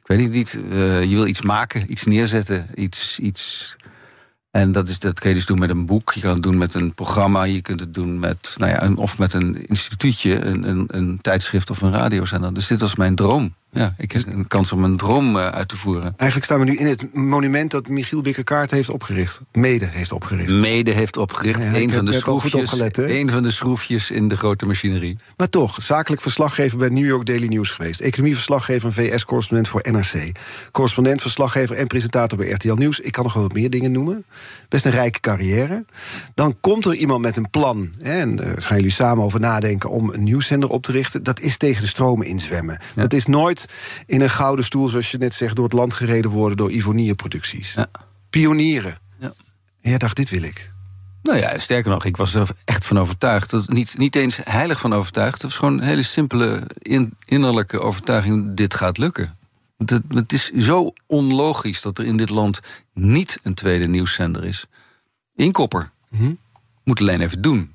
ik 0.00 0.06
weet 0.06 0.18
niet, 0.18 0.30
niet 0.30 0.58
uh, 0.72 1.02
je 1.02 1.14
wil 1.14 1.26
iets 1.26 1.42
maken, 1.42 1.90
iets 1.90 2.04
neerzetten, 2.04 2.66
iets... 2.74 3.18
iets 3.18 3.76
en 4.50 4.72
dat, 4.72 4.88
is, 4.88 4.98
dat 4.98 5.20
kun 5.20 5.28
je 5.28 5.34
dus 5.34 5.46
doen 5.46 5.58
met 5.58 5.70
een 5.70 5.86
boek, 5.86 6.12
je 6.12 6.20
kan 6.20 6.32
het 6.32 6.42
doen 6.42 6.58
met 6.58 6.74
een 6.74 6.94
programma, 6.94 7.42
je 7.42 7.62
kunt 7.62 7.80
het 7.80 7.94
doen 7.94 8.18
met, 8.18 8.54
nou 8.56 8.70
ja, 8.70 8.82
een, 8.82 8.96
of 8.96 9.18
met 9.18 9.32
een 9.32 9.66
instituutje, 9.66 10.44
een, 10.44 10.68
een, 10.68 10.84
een 10.86 11.20
tijdschrift 11.20 11.70
of 11.70 11.82
een 11.82 11.92
radiozender. 11.92 12.54
Dus 12.54 12.66
dit 12.66 12.80
was 12.80 12.94
mijn 12.94 13.14
droom. 13.14 13.54
Ja, 13.72 13.94
ik 13.98 14.12
heb 14.12 14.26
een 14.26 14.48
kans 14.48 14.72
om 14.72 14.84
een 14.84 14.96
droom 14.96 15.36
uh, 15.36 15.48
uit 15.48 15.68
te 15.68 15.76
voeren. 15.76 16.02
Eigenlijk 16.02 16.44
staan 16.44 16.58
we 16.58 16.64
nu 16.64 16.76
in 16.76 16.86
het 16.86 17.14
monument 17.14 17.70
dat 17.70 17.88
Michiel 17.88 18.20
Bikkerkaart 18.20 18.70
heeft 18.70 18.90
opgericht. 18.90 19.40
Mede 19.52 19.86
heeft 19.86 20.12
opgericht. 20.12 20.48
Mede 20.48 20.90
heeft 20.90 21.16
opgericht. 21.16 21.58
Ja, 21.58 21.74
een, 21.74 21.92
van 21.92 22.04
de 22.04 22.12
schroefjes, 22.12 22.54
opgelet, 22.54 22.98
een 22.98 23.30
van 23.30 23.42
de 23.42 23.50
schroefjes 23.50 24.10
in 24.10 24.28
de 24.28 24.36
grote 24.36 24.66
machinerie. 24.66 25.18
Maar 25.36 25.48
toch, 25.48 25.82
zakelijk 25.82 26.22
verslaggever 26.22 26.78
bij 26.78 26.88
New 26.88 27.06
York 27.06 27.26
Daily 27.26 27.46
News 27.46 27.70
geweest. 27.70 28.00
Economieverslaggever 28.00 28.88
en 28.88 28.94
VS-correspondent 28.94 29.68
voor 29.68 29.82
NRC. 29.90 30.32
Correspondent, 30.72 31.20
verslaggever 31.20 31.76
en 31.76 31.86
presentator 31.86 32.38
bij 32.38 32.50
RTL 32.50 32.74
Nieuws. 32.74 33.00
Ik 33.00 33.12
kan 33.12 33.24
nog 33.24 33.32
wel 33.32 33.42
wat 33.42 33.52
meer 33.52 33.70
dingen 33.70 33.92
noemen. 33.92 34.24
Best 34.68 34.84
een 34.84 34.92
rijke 34.92 35.20
carrière. 35.20 35.84
Dan 36.34 36.56
komt 36.60 36.84
er 36.84 36.94
iemand 36.94 37.20
met 37.20 37.36
een 37.36 37.50
plan. 37.50 37.90
Hè, 37.98 38.18
en 38.18 38.36
daar 38.36 38.62
gaan 38.62 38.76
jullie 38.76 38.92
samen 38.92 39.24
over 39.24 39.40
nadenken 39.40 39.90
om 39.90 40.10
een 40.12 40.22
nieuwszender 40.22 40.68
op 40.68 40.82
te 40.82 40.92
richten. 40.92 41.22
Dat 41.22 41.40
is 41.40 41.56
tegen 41.56 41.82
de 41.82 41.88
stromen 41.88 42.26
inzwemmen. 42.26 42.78
Ja. 42.94 43.02
Dat 43.02 43.12
is 43.12 43.26
nooit 43.26 43.59
in 44.06 44.20
een 44.20 44.30
gouden 44.30 44.64
stoel, 44.64 44.88
zoals 44.88 45.10
je 45.10 45.18
net 45.18 45.34
zegt, 45.34 45.56
door 45.56 45.64
het 45.64 45.74
land 45.74 45.94
gereden 45.94 46.30
worden 46.30 46.56
door 46.56 46.70
Ivonie 46.70 47.14
producties. 47.14 47.72
Ja. 47.72 47.86
Pionieren. 48.30 48.98
Ja. 49.18 49.32
En 49.80 49.90
jij 49.90 49.98
dacht, 49.98 50.16
dit 50.16 50.30
wil 50.30 50.42
ik. 50.42 50.70
Nou 51.22 51.38
ja, 51.38 51.58
sterker 51.58 51.90
nog, 51.90 52.04
ik 52.04 52.16
was 52.16 52.34
er 52.34 52.48
echt 52.64 52.86
van 52.86 52.98
overtuigd. 52.98 53.50
Dat, 53.50 53.68
niet, 53.68 53.98
niet 53.98 54.16
eens 54.16 54.38
heilig 54.44 54.80
van 54.80 54.92
overtuigd. 54.92 55.32
Het 55.32 55.42
was 55.42 55.56
gewoon 55.56 55.78
een 55.78 55.86
hele 55.86 56.02
simpele 56.02 56.66
in, 56.78 57.16
innerlijke 57.24 57.80
overtuiging: 57.80 58.54
dit 58.56 58.74
gaat 58.74 58.98
lukken. 58.98 59.38
Het, 59.76 60.00
het 60.08 60.32
is 60.32 60.50
zo 60.50 60.92
onlogisch 61.06 61.82
dat 61.82 61.98
er 61.98 62.04
in 62.04 62.16
dit 62.16 62.30
land 62.30 62.60
niet 62.94 63.38
een 63.42 63.54
tweede 63.54 63.86
nieuwszender 63.86 64.44
is. 64.44 64.66
Inkopper. 65.34 65.90
Moet 66.84 67.00
alleen 67.00 67.20
even 67.20 67.42
doen. 67.42 67.74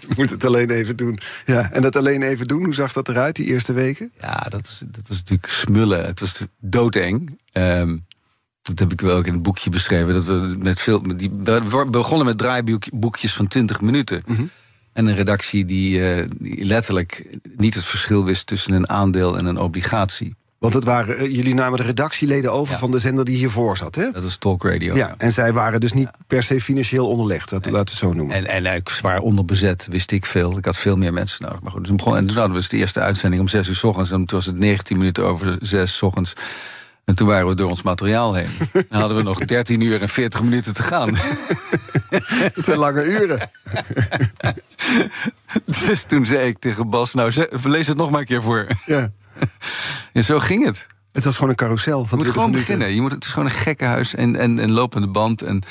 Je 0.00 0.14
moet 0.16 0.30
het 0.30 0.44
alleen 0.44 0.70
even 0.70 0.96
doen. 0.96 1.18
Ja, 1.44 1.70
en 1.70 1.82
dat 1.82 1.96
alleen 1.96 2.22
even 2.22 2.46
doen, 2.46 2.64
hoe 2.64 2.74
zag 2.74 2.92
dat 2.92 3.08
eruit 3.08 3.36
die 3.36 3.46
eerste 3.46 3.72
weken? 3.72 4.12
Ja, 4.20 4.46
dat 4.48 4.66
is, 4.66 4.82
dat 4.86 5.08
was 5.08 5.16
natuurlijk 5.16 5.52
smullen. 5.52 6.06
Het 6.06 6.20
was 6.20 6.44
doodeng. 6.60 7.38
Ehm, 7.52 7.96
dat 8.62 8.78
heb 8.78 8.92
ik 8.92 9.00
wel 9.00 9.16
ook 9.16 9.26
in 9.26 9.32
het 9.32 9.42
boekje 9.42 9.70
beschreven. 9.70 10.14
Dat 10.14 10.24
we 10.24 10.56
met 10.58 10.80
veel, 10.80 11.00
met 11.00 11.18
die, 11.18 11.30
we 11.30 11.86
begonnen 11.90 12.26
met 12.26 12.38
draaiboekjes 12.38 13.34
van 13.34 13.48
20 13.48 13.80
minuten. 13.80 14.22
En 14.92 15.06
een 15.06 15.14
redactie 15.14 15.64
die, 15.64 16.12
eh, 16.12 16.28
die 16.38 16.64
letterlijk 16.64 17.38
niet 17.56 17.74
het 17.74 17.84
verschil 17.84 18.24
wist 18.24 18.46
tussen 18.46 18.72
een 18.72 18.88
aandeel 18.88 19.38
en 19.38 19.46
een 19.46 19.58
obligatie. 19.58 20.34
Want 20.60 20.74
het 20.74 20.84
waren, 20.84 21.16
eh, 21.16 21.34
jullie 21.34 21.54
namen 21.54 21.78
de 21.78 21.84
redactieleden 21.84 22.52
over 22.52 22.72
Ja. 22.72 22.78
van 22.78 22.90
de 22.90 22.98
zender 22.98 23.24
die 23.24 23.36
hiervoor 23.36 23.76
zat, 23.76 23.94
hè? 23.94 24.10
Dat 24.10 24.24
is 24.24 24.36
Talk 24.36 24.64
Radio. 24.64 24.94
Ja, 24.94 25.14
en 25.16 25.32
zij 25.32 25.52
waren 25.52 25.80
dus 25.80 25.92
niet 25.92 26.08
per 26.26 26.42
se 26.42 26.60
financieel 26.60 27.08
onderlegd, 27.08 27.50
dat, 27.50 27.64
laten 27.64 27.72
we 27.72 27.78
het 27.78 27.90
zo 27.90 28.12
noemen. 28.12 28.36
En, 28.36 28.46
en 28.46 28.74
ik 28.74 28.88
zwaar 28.88 29.18
onderbezet, 29.18 29.86
wist 29.90 30.10
ik 30.10 30.26
veel. 30.26 30.58
Ik 30.58 30.64
had 30.64 30.76
veel 30.76 30.96
meer 30.96 31.12
mensen 31.12 31.44
nodig. 31.44 31.60
Maar 31.60 31.72
goed, 31.72 31.80
dus 31.80 31.90
en 31.90 31.96
toen 31.96 32.36
hadden 32.36 32.44
we 32.52 32.52
dus 32.52 32.68
de 32.68 32.76
eerste 32.76 33.00
uitzending 33.00 33.42
om 33.42 33.48
6 33.48 33.68
uur 33.68 33.74
s 33.74 33.84
ochtends. 33.84 34.10
En 34.10 34.24
toen 34.24 34.38
was 34.38 34.46
het 34.46 34.56
19 34.56 34.96
minuten 34.98 35.24
over 35.24 35.56
6 35.60 35.96
s 35.96 36.02
ochtends. 36.02 36.32
En 37.04 37.14
toen 37.14 37.26
waren 37.26 37.48
we 37.48 37.54
door 37.54 37.70
ons 37.70 37.82
materiaal 37.82 38.34
heen. 38.34 38.48
Dan 38.88 39.00
hadden 39.00 39.16
we 39.16 39.22
nog 39.22 39.38
13 39.38 39.80
uur 39.80 40.02
en 40.02 40.08
40 40.08 40.42
minuten 40.42 40.74
te 40.74 40.82
gaan. 40.82 41.14
Het 42.54 42.64
zijn 42.64 42.78
lange 42.78 43.04
uren. 43.04 43.38
Dus 45.88 46.02
toen 46.04 46.26
zei 46.26 46.48
ik 46.48 46.58
tegen 46.58 46.90
Bas, 46.90 47.14
nou 47.14 47.46
lees 47.62 47.86
het 47.86 47.96
nog 47.96 48.10
maar 48.10 48.20
een 48.20 48.26
keer 48.26 48.42
voor. 48.42 48.66
Ja. 48.86 49.10
En 50.12 50.24
zo 50.24 50.38
ging 50.38 50.64
het. 50.64 50.86
Het 51.12 51.24
was 51.24 51.34
gewoon 51.34 51.50
een 51.50 51.56
carousel 51.56 52.04
van 52.04 52.18
Je 52.18 52.24
moet 52.24 52.32
20 52.32 52.32
gewoon 52.34 52.50
minuten. 52.50 52.74
beginnen. 52.74 52.94
Je 52.96 53.02
moet, 53.02 53.12
het 53.12 53.24
is 53.24 53.30
gewoon 53.30 53.44
een 53.44 53.54
gekkenhuis 53.54 54.14
en, 54.14 54.36
en, 54.36 54.58
en 54.58 54.72
lopende 54.72 55.06
band. 55.06 55.42
En, 55.42 55.62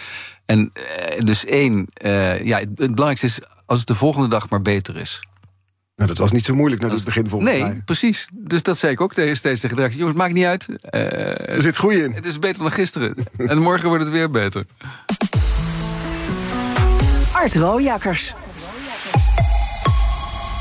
en 0.46 0.70
eh, 0.74 1.20
dus 1.20 1.46
één, 1.46 1.86
eh, 1.94 2.44
ja, 2.46 2.58
het, 2.60 2.68
het 2.68 2.96
belangrijkste 2.96 3.26
is 3.26 3.40
als 3.66 3.80
het 3.80 3.88
de 3.88 3.96
volgende 3.96 4.28
dag 4.28 4.50
maar 4.50 4.62
beter 4.62 4.98
is. 4.98 5.20
Nou, 5.96 6.10
dat 6.12 6.18
was 6.20 6.32
niet 6.32 6.46
zo 6.46 6.56
moeilijk 6.56 6.82
naar 6.82 6.92
het 6.92 7.04
begin 7.04 7.28
volgens 7.30 7.52
Nee, 7.52 7.62
mij. 7.62 7.82
precies. 7.86 8.28
Dus 8.34 8.62
dat 8.64 8.78
zei 8.78 8.92
ik 8.92 9.02
ook 9.02 9.14
tegen- 9.14 9.36
steeds 9.38 9.62
tegen 9.62 9.76
de 9.76 9.82
redactie. 9.82 10.00
Jongens, 10.02 10.20
maakt 10.20 10.34
niet 10.34 10.46
uit. 10.46 10.66
Eh, 10.84 11.50
Er 11.56 11.62
zit 11.62 11.76
groei 11.76 12.04
in. 12.04 12.14
het 12.14 12.26
is 12.26 12.40
beter 12.40 12.62
dan 12.62 12.72
gisteren. 12.72 13.16
en 13.38 13.58
morgen 13.58 13.88
wordt 13.88 14.04
het 14.04 14.12
weer 14.14 14.32
beter. 14.32 14.66
Art 17.32 17.54
Rooijakkers. 17.56 18.34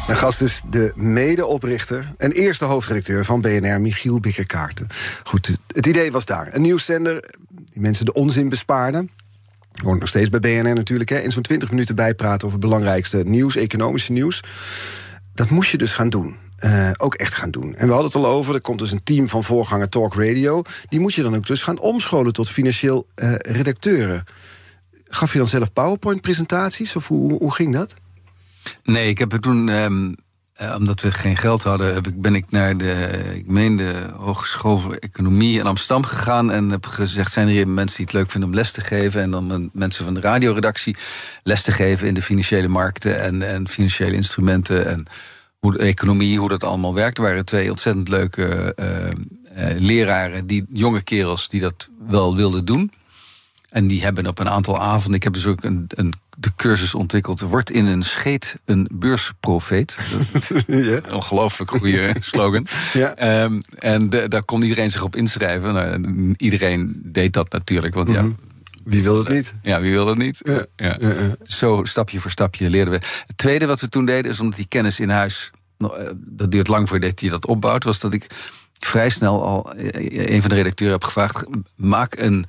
Mijn 0.08 0.20
gast 0.20 0.40
is 0.40 0.62
de 0.70 0.92
medeoprichter 0.96 2.14
en 2.16 2.32
eerste 2.32 2.64
hoofdredacteur 2.64 3.24
van 3.24 3.40
BNR, 3.40 3.80
Michiel 3.80 4.20
Bikkerkaarten. 4.20 4.86
Goed, 5.24 5.58
het 5.66 5.86
idee 5.86 6.12
was 6.12 6.24
daar. 6.24 6.48
Een 6.50 6.62
nieuwszender 6.62 7.24
die 7.48 7.80
mensen 7.80 8.04
de 8.04 8.12
onzin 8.12 8.48
bespaarden. 8.48 9.10
Hoort 9.82 9.98
nog 9.98 10.08
steeds 10.08 10.28
bij 10.28 10.40
BNR 10.40 10.74
natuurlijk. 10.74 11.10
Hè. 11.10 11.18
In 11.18 11.30
zo'n 11.30 11.42
20 11.42 11.70
minuten 11.70 11.94
bijpraten 11.94 12.46
over 12.46 12.58
het 12.58 12.68
belangrijkste 12.68 13.22
nieuws, 13.26 13.56
economische 13.56 14.12
nieuws. 14.12 14.42
Dat 15.34 15.50
moest 15.50 15.70
je 15.70 15.78
dus 15.78 15.92
gaan 15.92 16.08
doen. 16.08 16.36
Eh, 16.56 16.90
ook 16.96 17.14
echt 17.14 17.34
gaan 17.34 17.50
doen. 17.50 17.74
En 17.74 17.86
we 17.86 17.92
hadden 17.92 18.12
het 18.12 18.24
al 18.24 18.26
over, 18.26 18.54
er 18.54 18.60
komt 18.60 18.78
dus 18.78 18.92
een 18.92 19.04
team 19.04 19.28
van 19.28 19.44
voorganger 19.44 19.88
Talk 19.88 20.14
Radio. 20.14 20.62
Die 20.88 21.00
moet 21.00 21.14
je 21.14 21.22
dan 21.22 21.36
ook 21.36 21.46
dus 21.46 21.62
gaan 21.62 21.78
omscholen 21.78 22.32
tot 22.32 22.50
financieel 22.50 23.06
eh, 23.14 23.34
redacteuren. 23.34 24.24
Gaf 25.04 25.32
je 25.32 25.38
dan 25.38 25.46
zelf 25.46 25.72
PowerPoint-presentaties? 25.72 26.96
Of 26.96 27.08
hoe, 27.08 27.38
hoe 27.38 27.54
ging 27.54 27.72
dat? 27.72 27.94
Nee, 28.82 29.08
ik 29.08 29.18
heb 29.18 29.32
er 29.32 29.40
toen, 29.40 29.68
ehm, 29.68 30.12
eh, 30.52 30.74
omdat 30.78 31.00
we 31.00 31.12
geen 31.12 31.36
geld 31.36 31.62
hadden, 31.62 31.94
heb 31.94 32.06
ik, 32.06 32.20
ben 32.20 32.34
ik 32.34 32.44
naar 32.50 32.76
de, 32.76 33.10
ik 33.34 33.46
meen 33.46 33.76
de 33.76 34.06
Hogeschool 34.16 34.78
voor 34.78 34.94
Economie 34.94 35.58
in 35.58 35.66
Amsterdam 35.66 36.04
gegaan. 36.04 36.50
En 36.52 36.70
heb 36.70 36.86
gezegd: 36.86 37.32
zijn 37.32 37.46
er 37.46 37.52
hier 37.52 37.68
mensen 37.68 37.96
die 37.96 38.06
het 38.06 38.14
leuk 38.14 38.30
vinden 38.30 38.48
om 38.48 38.54
les 38.54 38.70
te 38.72 38.80
geven? 38.80 39.20
En 39.20 39.30
dan 39.30 39.46
men- 39.46 39.70
mensen 39.72 40.04
van 40.04 40.14
de 40.14 40.20
radioredactie 40.20 40.96
les 41.42 41.62
te 41.62 41.72
geven 41.72 42.06
in 42.06 42.14
de 42.14 42.22
financiële 42.22 42.68
markten 42.68 43.20
en, 43.20 43.42
en 43.42 43.68
financiële 43.68 44.16
instrumenten. 44.16 44.86
En 44.86 45.06
hoe 45.58 45.78
economie, 45.78 46.38
hoe 46.38 46.48
dat 46.48 46.64
allemaal 46.64 46.94
werkt. 46.94 47.18
Er 47.18 47.24
waren 47.24 47.44
twee 47.44 47.70
ontzettend 47.70 48.08
leuke 48.08 48.74
eh, 48.74 49.06
eh, 49.08 49.80
leraren, 49.80 50.46
die, 50.46 50.64
jonge 50.72 51.02
kerels, 51.02 51.48
die 51.48 51.60
dat 51.60 51.88
wel 52.08 52.36
wilden 52.36 52.64
doen. 52.64 52.92
En 53.68 53.86
die 53.86 54.02
hebben 54.02 54.26
op 54.26 54.38
een 54.38 54.48
aantal 54.48 54.80
avonden. 54.80 55.14
Ik 55.14 55.22
heb 55.22 55.32
dus 55.32 55.46
ook 55.46 55.64
een, 55.64 55.84
een, 55.88 56.12
de 56.38 56.50
cursus 56.56 56.94
ontwikkeld. 56.94 57.40
Wordt 57.40 57.70
in 57.70 57.86
een 57.86 58.02
scheet 58.02 58.56
een 58.64 58.88
beursprofeet. 58.92 59.96
ja. 60.66 61.00
Ongelooflijk 61.12 61.70
goede 61.70 62.14
slogan. 62.20 62.66
Ja. 62.92 63.14
Ehm, 63.14 63.60
en 63.78 64.10
de- 64.10 64.28
daar 64.28 64.44
kon 64.44 64.62
iedereen 64.62 64.90
zich 64.90 65.02
op 65.02 65.16
inschrijven. 65.16 65.74
Nou, 65.74 66.34
iedereen 66.36 67.00
deed 67.04 67.32
dat 67.32 67.52
natuurlijk. 67.52 67.94
Want 67.94 68.08
ja, 68.08 68.24
Wie 68.84 69.02
wil 69.02 69.18
het 69.18 69.28
niet? 69.28 69.54
ja, 69.62 69.80
wie 69.80 69.92
wil 69.92 70.04
dat 70.04 70.16
niet? 70.18 70.40
Ja. 70.44 70.64
Ja. 70.76 70.96
Ja, 71.00 71.08
ja. 71.08 71.34
Zo 71.42 71.80
stapje 71.84 72.20
voor 72.20 72.30
stapje 72.30 72.70
leerden 72.70 72.92
we. 73.00 73.06
Het 73.26 73.36
tweede 73.38 73.66
wat 73.66 73.80
we 73.80 73.88
toen 73.88 74.04
deden, 74.06 74.30
is 74.30 74.40
omdat 74.40 74.56
die 74.56 74.68
kennis 74.68 75.00
in 75.00 75.08
huis... 75.10 75.50
eh, 75.78 75.88
dat 76.16 76.50
duurt 76.50 76.68
lang 76.68 76.88
voordat 76.88 77.20
je 77.20 77.30
dat 77.30 77.46
opbouwt... 77.46 77.84
was 77.84 77.98
dat 77.98 78.12
ik 78.12 78.26
vrij 78.72 79.08
snel 79.08 79.44
al 79.44 79.72
eh, 79.72 80.34
een 80.34 80.40
van 80.40 80.50
de 80.50 80.56
redacteuren 80.56 80.96
heb 80.96 81.04
gevraagd... 81.06 81.44
maak 81.76 82.18
een, 82.20 82.44
eh, 82.44 82.44
eh, 82.44 82.48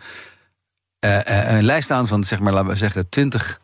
een 1.00 1.63
lijst 1.63 1.91
aan 1.91 2.08
van, 2.08 2.24
zeg 2.24 2.39
maar, 2.39 2.53
laten 2.53 2.70
we 2.70 2.75
zeggen... 2.75 3.10
twintig 3.10 3.60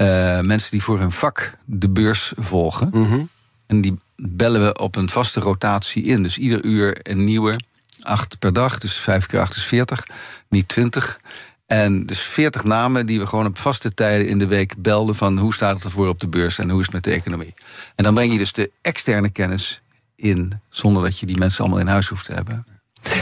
eh, 0.00 0.40
mensen 0.40 0.70
die 0.70 0.82
voor 0.82 0.98
hun 0.98 1.12
vak 1.12 1.54
de 1.64 1.88
beurs 1.88 2.32
volgen. 2.36 2.90
Mhm. 2.92 3.22
En 3.66 3.80
die 3.80 3.96
bellen 4.16 4.64
we 4.64 4.78
op 4.78 4.96
een 4.96 5.08
vaste 5.08 5.40
rotatie 5.40 6.02
in. 6.04 6.22
Dus 6.22 6.38
ieder 6.38 6.64
uur 6.64 6.98
een 7.02 7.24
nieuwe, 7.24 7.60
acht 8.00 8.38
per 8.38 8.52
dag. 8.52 8.78
Dus 8.78 8.96
vijf 8.96 9.26
keer 9.26 9.40
acht 9.40 9.56
is 9.56 9.64
veertig, 9.64 10.06
niet 10.48 10.68
twintig. 10.68 11.20
En 11.66 12.06
dus 12.06 12.20
veertig 12.20 12.64
namen 12.64 13.06
die 13.06 13.18
we 13.18 13.26
gewoon 13.26 13.46
op 13.46 13.58
vaste 13.58 13.94
tijden 13.94 14.28
in 14.28 14.38
de 14.38 14.46
week 14.46 14.74
belden... 14.78 15.14
van 15.14 15.38
hoe 15.38 15.54
staat 15.54 15.74
het 15.74 15.84
ervoor 15.84 16.08
op 16.08 16.20
de 16.20 16.28
beurs 16.28 16.58
en 16.58 16.70
hoe 16.70 16.78
is 16.80 16.84
het 16.84 16.94
met 16.94 17.04
de 17.04 17.12
economie. 17.12 17.54
En 17.94 18.04
dan 18.04 18.14
breng 18.14 18.32
je 18.32 18.38
dus 18.38 18.52
de 18.52 18.70
externe 18.82 19.30
kennis 19.30 19.82
in... 20.16 20.60
zonder 20.68 21.02
dat 21.02 21.18
je 21.18 21.26
die 21.26 21.38
mensen 21.38 21.60
allemaal 21.60 21.80
in 21.80 21.86
huis 21.86 22.08
hoeft 22.08 22.24
te 22.24 22.32
hebben. 22.32 22.66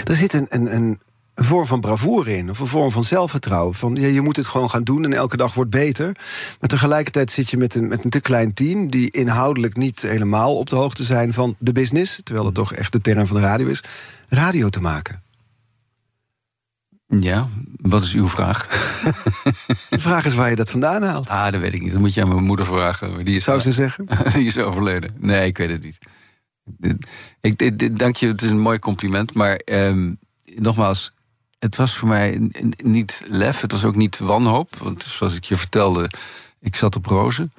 Er 0.05 0.15
zit 0.15 0.33
een, 0.33 0.47
een, 0.49 0.75
een 0.75 1.01
vorm 1.45 1.67
van 1.67 1.81
bravoure 1.81 2.37
in, 2.37 2.51
of 2.51 2.59
een 2.59 2.67
vorm 2.67 2.91
van 2.91 3.05
zelfvertrouwen. 3.05 3.75
Van, 3.75 3.95
ja, 3.95 4.07
je 4.07 4.21
moet 4.21 4.37
het 4.37 4.47
gewoon 4.47 4.71
gaan 4.71 4.85
doen 4.85 5.05
en 5.05 5.13
elke 5.13 5.37
dag 5.37 5.55
wordt 5.55 5.71
beter. 5.71 6.17
Maar 6.61 6.69
tegelijkertijd 6.69 7.31
zit 7.31 7.51
je 7.51 7.57
met 7.57 7.75
een, 7.75 7.89
met 7.89 8.05
een 8.05 8.11
te 8.11 8.21
klein 8.21 8.55
team... 8.55 8.91
die 8.91 9.11
inhoudelijk 9.11 9.77
niet 9.77 10.03
helemaal 10.03 10.57
op 10.57 10.71
de 10.71 10.77
hoogte 10.77 11.05
zijn 11.05 11.33
van 11.33 11.57
de 11.59 11.73
business... 11.73 12.21
terwijl 12.25 12.47
het 12.47 12.55
toch 12.55 12.73
echt 12.75 12.93
de 12.93 13.01
term 13.01 13.27
van 13.27 13.37
de 13.37 13.43
radio 13.43 13.67
is, 13.67 13.85
radio 14.29 14.69
te 14.69 14.81
maken. 14.81 15.23
Ja, 17.07 17.49
wat 17.77 18.03
is 18.03 18.15
uw 18.15 18.29
vraag? 18.29 18.67
De 19.91 19.99
vraag 19.99 20.25
is 20.25 20.35
waar 20.35 20.51
je 20.51 20.57
dat 20.57 20.71
vandaan 20.71 21.03
haalt. 21.03 21.29
Ah, 21.29 21.53
dat 21.53 21.61
weet 21.61 21.75
ik 21.75 21.83
niet. 21.83 21.91
Dat 21.93 22.01
moet 22.01 22.15
je 22.15 22.23
aan 22.23 22.29
mijn 22.29 22.45
moeder 22.45 22.67
vragen. 22.67 23.25
Die 23.25 23.37
is 23.37 23.45
Zou 23.45 23.61
ze 23.61 23.73
zeggen? 23.73 24.07
Die 24.35 24.47
is 24.47 24.59
overleden. 24.59 25.11
Nee, 25.19 25.47
ik 25.47 25.59
weet 25.59 25.69
het 25.71 25.83
niet. 25.83 25.99
Ik, 27.41 27.59
dit- 27.59 27.79
dit- 27.79 27.99
dank 27.99 28.17
je, 28.17 28.27
het 28.27 28.43
is 28.43 28.51
een 28.51 28.61
mooi 28.61 28.79
compliment. 28.79 29.35
Maar 29.35 29.55
ehm, 29.57 30.15
nogmaals, 30.45 31.11
het 31.59 31.77
was 31.77 31.97
voor 31.97 32.09
mij 32.09 32.51
niet 32.77 33.23
lef. 33.29 33.61
Het 33.61 33.73
was 33.73 33.85
ook 33.85 33.97
niet 33.97 34.19
wanhoop. 34.19 34.77
Want 34.77 35.03
zoals 35.03 35.35
ik 35.35 35.45
je 35.45 35.57
vertelde, 35.57 36.11
ik 36.61 36.77
zat 36.77 36.97
op 36.97 37.07
rozen. 37.07 37.53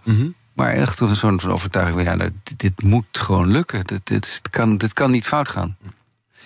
Maar 0.53 0.73
echt 0.73 0.99
een 0.99 1.15
soort 1.15 1.41
van 1.41 1.51
overtuiging 1.51 1.95
van... 1.95 2.05
ja, 2.05 2.15
nou, 2.15 2.31
dit, 2.43 2.59
dit 2.59 2.83
moet 2.83 3.05
gewoon 3.11 3.47
lukken. 3.51 3.85
Dit, 3.85 4.07
dit, 4.07 4.41
kan, 4.49 4.77
dit 4.77 4.93
kan 4.93 5.11
niet 5.11 5.25
fout 5.27 5.49
gaan. 5.49 5.77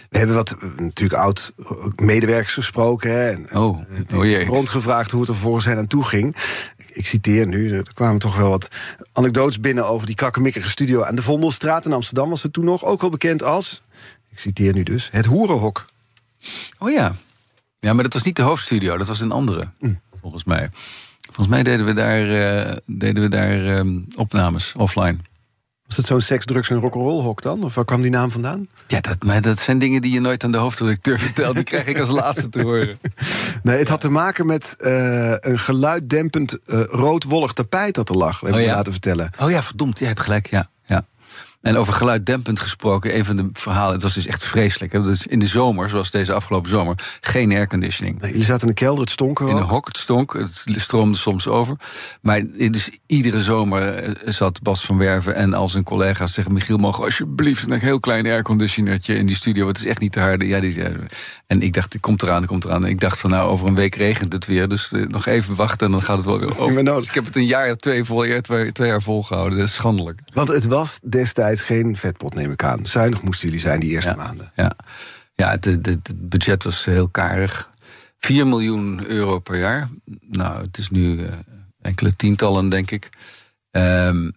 We 0.10 0.18
hebben 0.18 0.36
wat 0.36 0.52
eh, 0.52 0.70
natuurlijk 0.78 1.22
oud-medewerkers 1.22 2.54
gesproken... 2.54 3.12
Hè, 3.12 3.30
en, 3.30 3.56
Oh, 3.56 3.82
eh, 4.10 4.18
oh 4.18 4.26
jee. 4.26 4.46
rondgevraagd 4.46 5.12
hoe 5.12 5.20
het 5.20 5.30
er 5.30 5.36
volgens 5.36 5.66
hen 5.66 5.78
aan 5.78 5.88
toe 5.88 6.04
ging. 6.04 6.36
Ik, 6.78 6.90
ik 6.90 7.08
citeer 7.08 7.48
nu, 7.48 7.74
er 7.74 7.94
kwamen 7.94 8.20
toch 8.20 8.36
wel 8.36 8.50
wat 8.50 8.68
anekdotes 9.14 9.60
binnen... 9.60 9.88
over 9.88 10.08
die 10.08 10.16
krakkemikkige 10.16 10.70
studio 10.70 11.04
aan 11.04 11.16
de 11.16 11.22
Vondelstraat 11.22 11.86
in 11.86 11.94
Amsterdam... 11.94 12.30
was 12.30 12.44
het 12.44 12.54
toen 12.54 12.66
nog 12.66 12.84
ook 12.84 13.02
wel 13.02 13.10
bekend 13.10 13.44
als, 13.44 13.82
ik 14.32 14.40
citeer 14.40 14.74
nu 14.74 14.84
dus... 14.84 15.10
het 15.12 15.26
hoerenhok. 15.26 15.86
Oh 16.80 16.92
ja. 16.92 17.16
Ja, 17.84 17.94
maar 17.94 18.04
dat 18.04 18.14
was 18.14 18.24
niet 18.24 18.36
de 18.36 18.42
hoofdstudio. 18.42 18.98
Dat 18.98 19.08
was 19.08 19.20
een 19.20 19.32
andere, 19.32 19.72
volgens 20.22 20.44
mij. 20.44 20.70
Volgens 21.26 21.48
mij 21.48 21.64
deden 21.64 21.86
we 21.86 21.94
daar, 21.94 22.30
eh, 22.66 22.76
deden 22.86 23.24
we 23.24 23.30
daar 23.30 23.66
ehm, 23.66 24.00
opnames 24.16 24.74
offline. 24.78 25.16
Was 25.86 25.98
het 25.98 26.06
zo'n 26.06 26.22
seks, 26.22 26.46
drugs 26.46 26.70
en 26.70 26.80
rock'n'roll 26.80 27.22
hok 27.24 27.42
dan? 27.42 27.64
Of 27.64 27.76
waar 27.76 27.86
kwam 27.86 28.02
die 28.02 28.12
naam 28.12 28.32
vandaan? 28.32 28.68
Ja, 28.88 29.00
dat, 29.02 29.24
maar 29.24 29.42
dat 29.42 29.60
zijn 29.60 29.80
dingen 29.80 30.02
die 30.02 30.12
je 30.12 30.20
nooit 30.20 30.44
aan 30.44 30.52
de 30.52 30.58
hoofdredacteur 30.58 31.20
vertelt. 31.30 31.56
Die 31.56 31.64
krijg 31.64 31.86
ik 31.86 32.00
als 32.00 32.10
laatste 32.10 32.50
te 32.50 32.62
horen. 32.62 32.98
Nee, 33.64 33.78
het 33.78 33.88
had 33.88 34.02
te 34.02 34.10
maken 34.10 34.46
met 34.46 34.76
eh, 34.80 35.34
een 35.40 35.60
geluiddempend 35.60 36.60
eh 36.66 36.82
rood 36.84 37.24
wollig 37.24 37.54
tapijt 37.54 37.96
dat 37.96 38.10
er 38.10 38.16
lag. 38.18 38.40
Heb 38.40 38.50
ik 38.50 38.56
Oh 38.56 38.62
me 38.62 38.68
ja. 38.68 38.76
laten 38.76 38.92
vertellen. 38.92 39.32
Oh 39.40 39.50
ja, 39.50 39.64
verdomd, 39.64 40.00
jij 40.00 40.08
hebt 40.08 40.22
gelijk, 40.22 40.48
ja. 40.48 40.70
En 41.64 41.78
over 41.78 41.94
geluiddempend 41.94 42.60
gesproken, 42.60 43.18
een 43.18 43.26
van 43.26 43.36
de 43.36 43.50
verhalen, 43.54 43.94
het 43.94 44.02
was 44.02 44.14
dus 44.14 44.26
echt 44.26 44.46
vreselijk. 44.46 44.92
Hè? 44.92 45.02
Dus 45.02 45.28
in 45.28 45.40
de 45.40 45.48
zomer, 45.48 45.90
zoals 45.90 46.12
deze 46.12 46.34
afgelopen 46.34 46.70
zomer, 46.70 47.18
geen 47.22 47.52
airconditioning. 47.52 48.22
Nee, 48.22 48.32
jullie 48.32 48.46
zaten 48.46 48.62
in 48.62 48.68
de 48.68 48.74
kelder, 48.74 49.02
het 49.02 49.10
stonk 49.10 49.40
er 49.40 49.50
In 49.50 49.56
een 49.56 49.64
hok, 49.64 49.88
het 49.88 49.98
stonk, 49.98 50.34
het 50.34 50.64
stroomde 50.76 51.18
soms 51.18 51.48
over. 51.48 51.76
Maar 52.22 52.44
dus 52.46 52.90
iedere 53.06 53.42
zomer 53.42 53.96
eh, 53.96 54.12
zat 54.26 54.62
Bas 54.62 54.86
van 54.86 54.98
Werven 54.98 55.36
en 55.36 55.54
al 55.54 55.70
zijn 55.70 55.84
collega's 55.84 56.34
zeggen... 56.34 56.54
Michiel, 56.54 56.78
mogen 56.78 57.04
alsjeblieft 57.04 57.70
een 57.70 57.80
heel 57.80 58.00
klein 58.00 58.26
airconditionertje 58.26 59.16
in 59.16 59.26
die 59.26 59.36
studio... 59.36 59.68
het 59.68 59.78
is 59.78 59.86
echt 59.86 60.00
niet 60.00 60.12
te 60.12 60.20
harde. 60.20 60.48
Ja, 60.48 60.60
die, 60.60 60.72
zeiden- 60.72 61.08
en 61.48 61.62
ik 61.62 61.74
dacht, 61.74 61.94
het 61.94 62.02
komt 62.02 62.22
eraan, 62.22 62.42
het 62.42 62.50
komt 62.50 62.66
eraan. 62.66 62.84
En 62.84 62.90
ik 62.90 63.00
dacht 63.00 63.20
van, 63.20 63.30
nou, 63.30 63.50
over 63.50 63.68
een 63.68 63.76
week 63.76 63.96
regent 63.96 64.34
het 64.34 64.46
weer... 64.46 64.68
dus 64.68 64.92
eh, 64.92 65.02
nog 65.08 65.26
even 65.26 65.56
wachten 65.56 65.86
en 65.86 65.92
dan 65.92 66.02
gaat 66.02 66.18
het 66.18 66.26
wel 66.26 66.40
weer 66.40 66.60
over. 66.60 66.84
Dus 66.84 67.08
ik 67.08 67.14
heb 67.14 67.26
het 67.26 67.36
een 67.36 67.46
jaar 67.46 67.70
of 67.70 67.76
twee, 67.76 68.04
vol, 68.04 68.42
twee, 68.42 68.72
twee 68.72 68.88
jaar 68.88 69.02
volgehouden. 69.02 69.58
Dat 69.58 69.68
is 69.68 69.74
schandelijk. 69.74 70.20
Want 70.34 70.48
het 70.48 70.66
was 70.66 71.00
destijds 71.04 71.53
geen 71.62 71.98
vetpot, 71.98 72.34
neem 72.36 72.52
ik 72.52 72.64
aan. 72.64 72.86
Zuinig 72.86 73.22
moesten 73.22 73.48
jullie 73.48 73.64
zijn 73.64 73.80
die 73.80 73.90
eerste 73.90 74.16
maanden. 74.16 74.52
Ja, 74.56 74.72
ja 75.36 75.50
het, 75.50 75.66
het, 75.66 75.86
het 75.86 76.30
budget 76.30 76.64
was 76.64 76.86
heel 76.86 77.08
karig. 77.10 77.70
4 78.18 78.48
miljoen 78.48 79.06
euro 79.08 79.40
per 79.40 79.60
jaar. 79.60 79.90
Nou, 80.22 80.62
het 80.62 80.78
is 80.78 80.90
nu 80.90 81.24
eh, 81.26 81.34
enkele 81.82 82.16
tientallen, 82.16 82.70
denk 82.70 82.92
ik. 82.92 83.10
Ehm, 83.72 84.30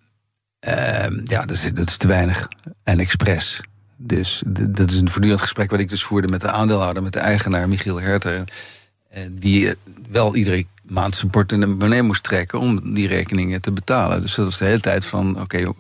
ehm, 0.59 1.21
ja, 1.25 1.41
dat 1.45 1.51
is, 1.51 1.73
dat 1.73 1.89
is 1.89 1.97
te 1.97 2.07
weinig. 2.07 2.49
En 2.83 2.99
expres. 3.01 3.61
Dus 3.97 4.43
dat 4.47 4.91
is 4.91 5.01
een 5.01 5.11
voortdurend 5.11 5.41
gesprek 5.41 5.71
wat 5.71 5.81
ik 5.81 5.89
dus 5.89 6.03
voerde 6.05 6.29
met 6.29 6.41
de 6.41 6.51
aandeelhouder, 6.51 7.03
met 7.03 7.13
de 7.13 7.19
eigenaar 7.19 7.69
Michiel 7.69 8.01
Herter. 8.01 8.45
eh, 9.11 9.23
Die 9.33 9.69
eh, 9.69 9.75
wel 10.09 10.35
iedere 10.37 10.65
maand 10.89 11.17
zijn 11.17 11.31
portemonnee 11.31 12.03
moest 12.03 12.23
trekken 12.23 12.59
om 12.59 12.95
die 12.95 13.09
rekeningen 13.09 13.61
te 13.61 13.73
betalen. 13.73 14.21
Dus 14.23 14.35
dat 14.35 14.45
was 14.45 14.59
de 14.59 14.65
hele 14.65 14.81
tijd 14.81 15.07
van: 15.07 15.41
oké, 15.41 15.73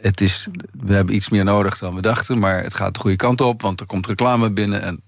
het 0.00 0.20
is, 0.20 0.46
we 0.80 0.94
hebben 0.94 1.14
iets 1.14 1.28
meer 1.28 1.44
nodig 1.44 1.78
dan 1.78 1.94
we 1.94 2.00
dachten, 2.00 2.38
maar 2.38 2.62
het 2.62 2.74
gaat 2.74 2.94
de 2.94 3.00
goede 3.00 3.16
kant 3.16 3.40
op, 3.40 3.62
want 3.62 3.80
er 3.80 3.86
komt 3.86 4.06
reclame 4.06 4.50
binnen 4.52 4.82
en, 4.82 5.02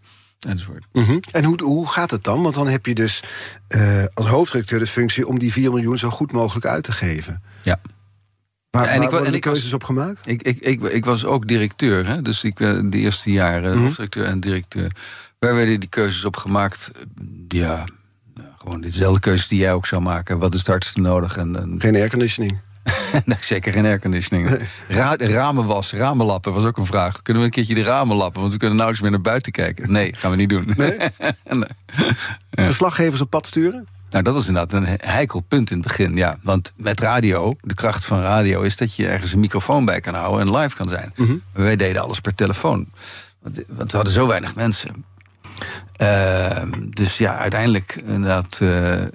enzovoort. 0.48 0.86
Mhm. 0.92 1.18
En 1.32 1.44
hoe, 1.44 1.62
hoe 1.62 1.88
gaat 1.90 2.10
het 2.10 2.24
dan? 2.24 2.42
Want 2.42 2.54
dan 2.54 2.68
heb 2.68 2.86
je 2.86 2.94
dus 2.94 3.22
eh, 3.68 4.04
als 4.14 4.26
hoofdredacteur 4.26 4.78
de 4.78 4.86
functie... 4.86 5.26
om 5.26 5.38
die 5.38 5.52
4 5.52 5.70
miljoen 5.70 5.98
zo 5.98 6.10
goed 6.10 6.32
mogelijk 6.32 6.66
uit 6.66 6.84
te 6.84 6.92
geven. 6.92 7.42
Ja. 7.62 7.80
Waar, 8.70 8.84
En 8.86 8.94
en 8.94 9.02
ik 9.02 9.12
en 9.12 9.18
de 9.30 9.36
ik 9.36 9.44
was- 9.44 9.52
keuzes 9.52 9.72
op 9.72 9.84
gemaakt? 9.84 10.26
Ik, 10.26 10.42
ik, 10.42 10.58
ik, 10.58 10.82
ik 10.82 11.04
was 11.04 11.24
ook 11.24 11.46
directeur, 11.48 12.06
hè? 12.06 12.22
dus 12.22 12.44
ik 12.44 12.54
ben 12.54 12.90
de 12.90 12.98
eerste 12.98 13.30
jaren 13.32 13.78
hoofddirecteur 13.78 14.24
en 14.24 14.40
directeur. 14.40 14.90
Waar 15.38 15.54
werden 15.54 15.80
die 15.80 15.88
keuzes 15.88 16.24
op 16.24 16.36
gemaakt? 16.36 16.90
Ja, 17.48 17.84
gewoon 18.64 18.80
dezelfde 18.80 19.20
keuzes 19.20 19.48
die 19.48 19.58
jij 19.58 19.72
ook 19.72 19.86
zou 19.86 20.02
maken. 20.02 20.38
Wat 20.38 20.52
is 20.52 20.58
het 20.58 20.68
hardste 20.68 21.00
nodig? 21.00 21.36
En, 21.36 21.56
en 21.56 21.74
Geen 21.78 21.94
airconditioning. 21.94 22.58
nee, 23.24 23.38
zeker 23.40 23.72
geen 23.72 23.84
airconditioning. 23.84 24.58
Ra 24.88 25.16
ramen 25.16 25.64
was, 25.66 25.92
ramen 25.92 26.26
lappen 26.26 26.52
was 26.52 26.64
ook 26.64 26.76
een 26.76 26.86
vraag. 26.86 27.22
Kunnen 27.22 27.42
we 27.42 27.48
een 27.48 27.54
keertje 27.54 27.74
de 27.74 27.82
ramen 27.82 28.16
lappen? 28.16 28.40
Want 28.40 28.52
we 28.52 28.58
kunnen 28.58 28.76
nauwelijks 28.76 29.08
meer 29.08 29.16
naar 29.18 29.30
buiten 29.30 29.52
kijken. 29.52 29.92
Nee, 29.92 30.14
gaan 30.14 30.30
we 30.30 30.36
niet 30.36 30.48
doen. 30.48 30.72
Nee? 30.76 30.96
Nee. 32.50 32.66
Verslaggevers 32.66 33.20
op 33.20 33.30
pad 33.30 33.46
sturen? 33.46 33.86
Nou, 34.10 34.24
dat 34.24 34.34
was 34.34 34.46
inderdaad 34.46 34.72
een 34.72 34.86
he- 34.86 34.94
heikel 35.00 35.40
punt 35.40 35.70
in 35.70 35.76
het 35.78 35.86
begin. 35.86 36.16
Ja, 36.16 36.38
want 36.42 36.72
met 36.76 37.00
radio, 37.00 37.54
de 37.60 37.74
kracht 37.74 38.04
van 38.04 38.20
radio 38.20 38.60
is 38.60 38.76
dat 38.76 38.94
je 38.94 39.06
ergens 39.08 39.32
een 39.32 39.40
microfoon 39.40 39.84
bij 39.84 40.00
kan 40.00 40.14
houden 40.14 40.46
en 40.46 40.56
live 40.56 40.76
kan 40.76 40.88
zijn. 40.88 41.12
Mhm. 41.16 41.34
Wij 41.52 41.76
deden 41.76 42.02
alles 42.02 42.20
per 42.20 42.34
telefoon. 42.34 42.88
Want, 43.40 43.60
want 43.68 43.90
we 43.90 43.96
hadden 43.96 44.14
zo 44.14 44.26
weinig 44.26 44.54
mensen. 44.54 45.04
Ehm, 45.96 46.90
dus 46.90 47.18
ja, 47.18 47.36
uiteindelijk 47.38 48.02
inderdaad, 48.06 48.58
eh 48.60 49.02
eh, 49.02 49.08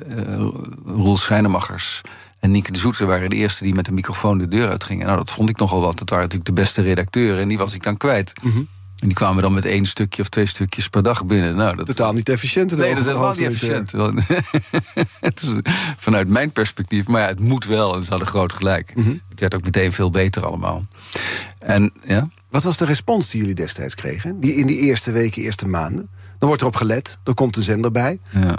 Roel 0.85 1.17
Schijnemachers 1.17 2.01
en 2.39 2.51
Nieke 2.51 2.71
de 2.71 2.79
Zoeter 2.79 3.07
waren 3.07 3.29
de 3.29 3.35
eerste 3.35 3.63
die 3.63 3.73
met 3.73 3.87
een 3.87 3.93
microfoon 3.93 4.37
de 4.37 4.47
deur 4.47 4.69
uitgingen. 4.69 5.05
Nou, 5.05 5.17
dat 5.17 5.31
vond 5.31 5.49
ik 5.49 5.57
nogal 5.57 5.81
wat. 5.81 5.97
Dat 5.97 6.09
waren 6.09 6.23
natuurlijk 6.23 6.55
de 6.55 6.61
beste 6.61 6.81
redacteuren 6.81 7.41
en 7.41 7.47
die 7.47 7.57
was 7.57 7.73
ik 7.73 7.83
dan 7.83 7.97
kwijt. 7.97 8.33
Mhm. 8.41 8.57
En 8.99 9.07
die 9.07 9.15
kwamen 9.15 9.43
dan 9.43 9.53
met 9.53 9.65
één 9.65 9.85
stukje 9.85 10.21
of 10.21 10.29
twee 10.29 10.45
stukjes 10.45 10.89
per 10.89 11.03
dag 11.03 11.25
binnen. 11.25 11.55
Nou, 11.55 11.75
dat, 11.75 11.85
Totaal 11.85 12.13
niet 12.13 12.29
efficiënt. 12.29 12.75
Nee, 12.75 12.89
dat 12.89 12.99
is 12.99 13.05
helemaal 13.05 13.33
niet 13.33 13.41
efficiënt. 13.41 13.91
Het 15.19 15.41
is 15.41 15.73
vanuit 15.97 16.27
mijn 16.27 16.51
perspectief. 16.51 17.07
Maar 17.07 17.21
ja, 17.21 17.27
het 17.27 17.39
moet 17.39 17.65
wel 17.65 17.95
en 17.95 18.03
ze 18.03 18.09
hadden 18.09 18.27
groot 18.27 18.53
gelijk. 18.53 18.95
Mhm. 18.95 19.13
Het 19.29 19.39
werd 19.39 19.55
ook 19.55 19.63
meteen 19.63 19.91
veel 19.91 20.09
beter 20.09 20.45
allemaal. 20.45 20.85
En 21.59 21.91
ja, 22.05 22.29
Wat 22.49 22.63
was 22.63 22.77
de 22.77 22.85
respons 22.85 23.29
die 23.29 23.39
jullie 23.39 23.55
destijds 23.55 23.95
kregen? 23.95 24.39
Die 24.39 24.53
in 24.53 24.67
die 24.67 24.79
eerste 24.79 25.11
weken, 25.11 25.41
eerste 25.41 25.67
maanden? 25.67 26.09
Dan 26.39 26.47
wordt 26.47 26.61
erop 26.61 26.75
gelet, 26.75 27.17
er 27.23 27.33
komt 27.33 27.57
een 27.57 27.63
zender 27.63 27.91
bij. 27.91 28.19
ja. 28.31 28.55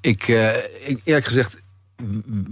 Ik, 0.00 0.28
eh, 0.28 0.56
ik, 0.88 1.00
eerlijk 1.04 1.26
gezegd, 1.26 1.60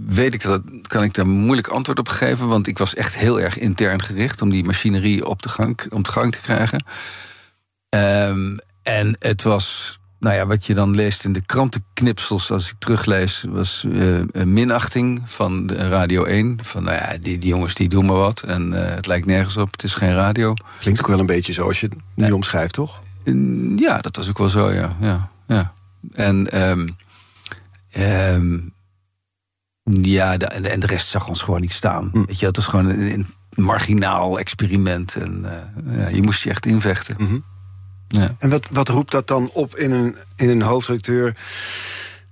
weet 0.05 0.33
ik 0.33 0.41
dat, 0.41 0.61
kan 0.81 1.03
ik 1.03 1.13
daar 1.13 1.27
moeilijk 1.27 1.67
antwoord 1.67 1.99
op 1.99 2.09
geven. 2.09 2.47
Want 2.47 2.67
ik 2.67 2.77
was 2.77 2.95
echt 2.95 3.15
heel 3.15 3.39
erg 3.39 3.57
intern 3.57 4.01
gericht 4.01 4.41
om 4.41 4.49
die 4.49 4.63
machinerie 4.63 5.27
op 5.27 5.41
de 5.41 5.49
gang, 5.49 5.79
op 5.89 6.03
de 6.03 6.11
gang 6.11 6.31
te 6.31 6.41
krijgen. 6.41 6.85
Ehm, 7.89 8.57
en 8.83 9.15
het 9.19 9.43
was, 9.43 9.99
nou 10.19 10.35
ja, 10.35 10.45
wat 10.45 10.65
je 10.65 10.73
dan 10.73 10.95
leest 10.95 11.23
in 11.23 11.33
de 11.33 11.45
krantenknipsels, 11.45 12.51
als 12.51 12.69
ik 12.69 12.75
teruglees, 12.79 13.45
was 13.49 13.85
eh, 13.91 14.19
een 14.31 14.53
minachting 14.53 15.21
van 15.25 15.67
de 15.67 15.75
Radio 15.75 16.23
1. 16.23 16.57
Van 16.61 16.83
nou 16.83 16.95
ja, 16.95 17.17
die, 17.21 17.37
die 17.37 17.49
jongens 17.49 17.73
die 17.73 17.89
doen 17.89 18.05
maar 18.05 18.15
wat. 18.15 18.41
En 18.41 18.73
eh, 18.73 18.95
het 18.95 19.07
lijkt 19.07 19.25
nergens 19.25 19.57
op, 19.57 19.71
het 19.71 19.83
is 19.83 19.93
geen 19.93 20.13
radio. 20.13 20.53
Klinkt 20.79 20.99
ook 20.99 21.07
wel 21.07 21.19
een 21.19 21.25
beetje 21.25 21.53
zoals 21.53 21.79
je 21.79 21.87
het 21.87 21.97
nu 22.13 22.31
omschrijft, 22.31 22.73
toch? 22.73 23.01
Ja, 23.75 23.97
dat 23.97 24.15
was 24.15 24.29
ook 24.29 24.37
wel 24.37 24.49
zo, 24.49 24.71
ja. 24.71 24.95
ja, 24.99 25.29
ja. 25.47 25.73
En, 26.13 26.51
ehm, 26.51 26.87
ehm, 27.91 28.59
ja, 29.83 30.37
de, 30.37 30.45
en 30.45 30.79
de 30.79 30.87
rest 30.87 31.07
zag 31.07 31.27
ons 31.27 31.41
gewoon 31.41 31.61
niet 31.61 31.73
staan. 31.73 32.09
Hm. 32.11 32.23
Weet 32.25 32.39
je, 32.39 32.45
het 32.45 32.55
was 32.55 32.65
gewoon 32.65 32.85
een, 32.89 33.13
een 33.13 33.25
marginaal 33.63 34.39
experiment. 34.39 35.15
En 35.15 35.45
eh, 35.45 35.97
ja, 35.97 36.07
je 36.07 36.21
moest 36.21 36.43
je 36.43 36.49
echt 36.49 36.65
invechten. 36.65 37.15
Mhm. 37.19 37.37
Ja. 38.07 38.35
En 38.39 38.49
wat, 38.49 38.67
wat 38.71 38.87
roept 38.89 39.11
dat 39.11 39.27
dan 39.27 39.49
op 39.53 39.75
in 39.75 39.91
een, 39.91 40.15
in 40.35 40.49
een 40.49 40.61
hoofdredacteur 40.61 41.37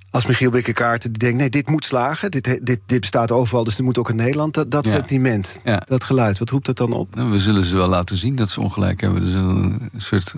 als 0.10 0.26
Michiel 0.26 0.50
Bikkekaart 0.50 1.02
die 1.02 1.12
denkt... 1.12 1.38
nee, 1.38 1.50
dit 1.50 1.70
moet 1.70 1.86
slagen, 1.86 2.32
dit, 2.32 2.44
dit, 2.44 2.80
dit 2.86 3.00
bestaat 3.00 3.32
overal, 3.32 3.64
dus 3.64 3.76
dit 3.76 3.86
moet 3.86 3.98
ook 3.98 4.10
in 4.10 4.16
Nederland. 4.16 4.54
Dat, 4.54 4.72
dat 4.72 4.86
Ja. 4.86 4.92
sentiment, 4.92 5.60
dat 5.86 6.04
geluid, 6.04 6.40
wat 6.40 6.50
roept 6.50 6.66
dat 6.66 6.78
dan 6.78 6.94
op? 6.94 7.16
Nou, 7.16 7.32
we 7.32 7.38
zullen 7.40 7.64
ze 7.64 7.76
wel 7.76 7.88
laten 7.88 8.18
zien 8.18 8.36
dat 8.36 8.50
ze 8.50 8.62
ongelijk 8.62 9.02
hebben. 9.02 9.24
Dus 9.26 9.34
een 9.34 9.92
soort. 9.98 10.34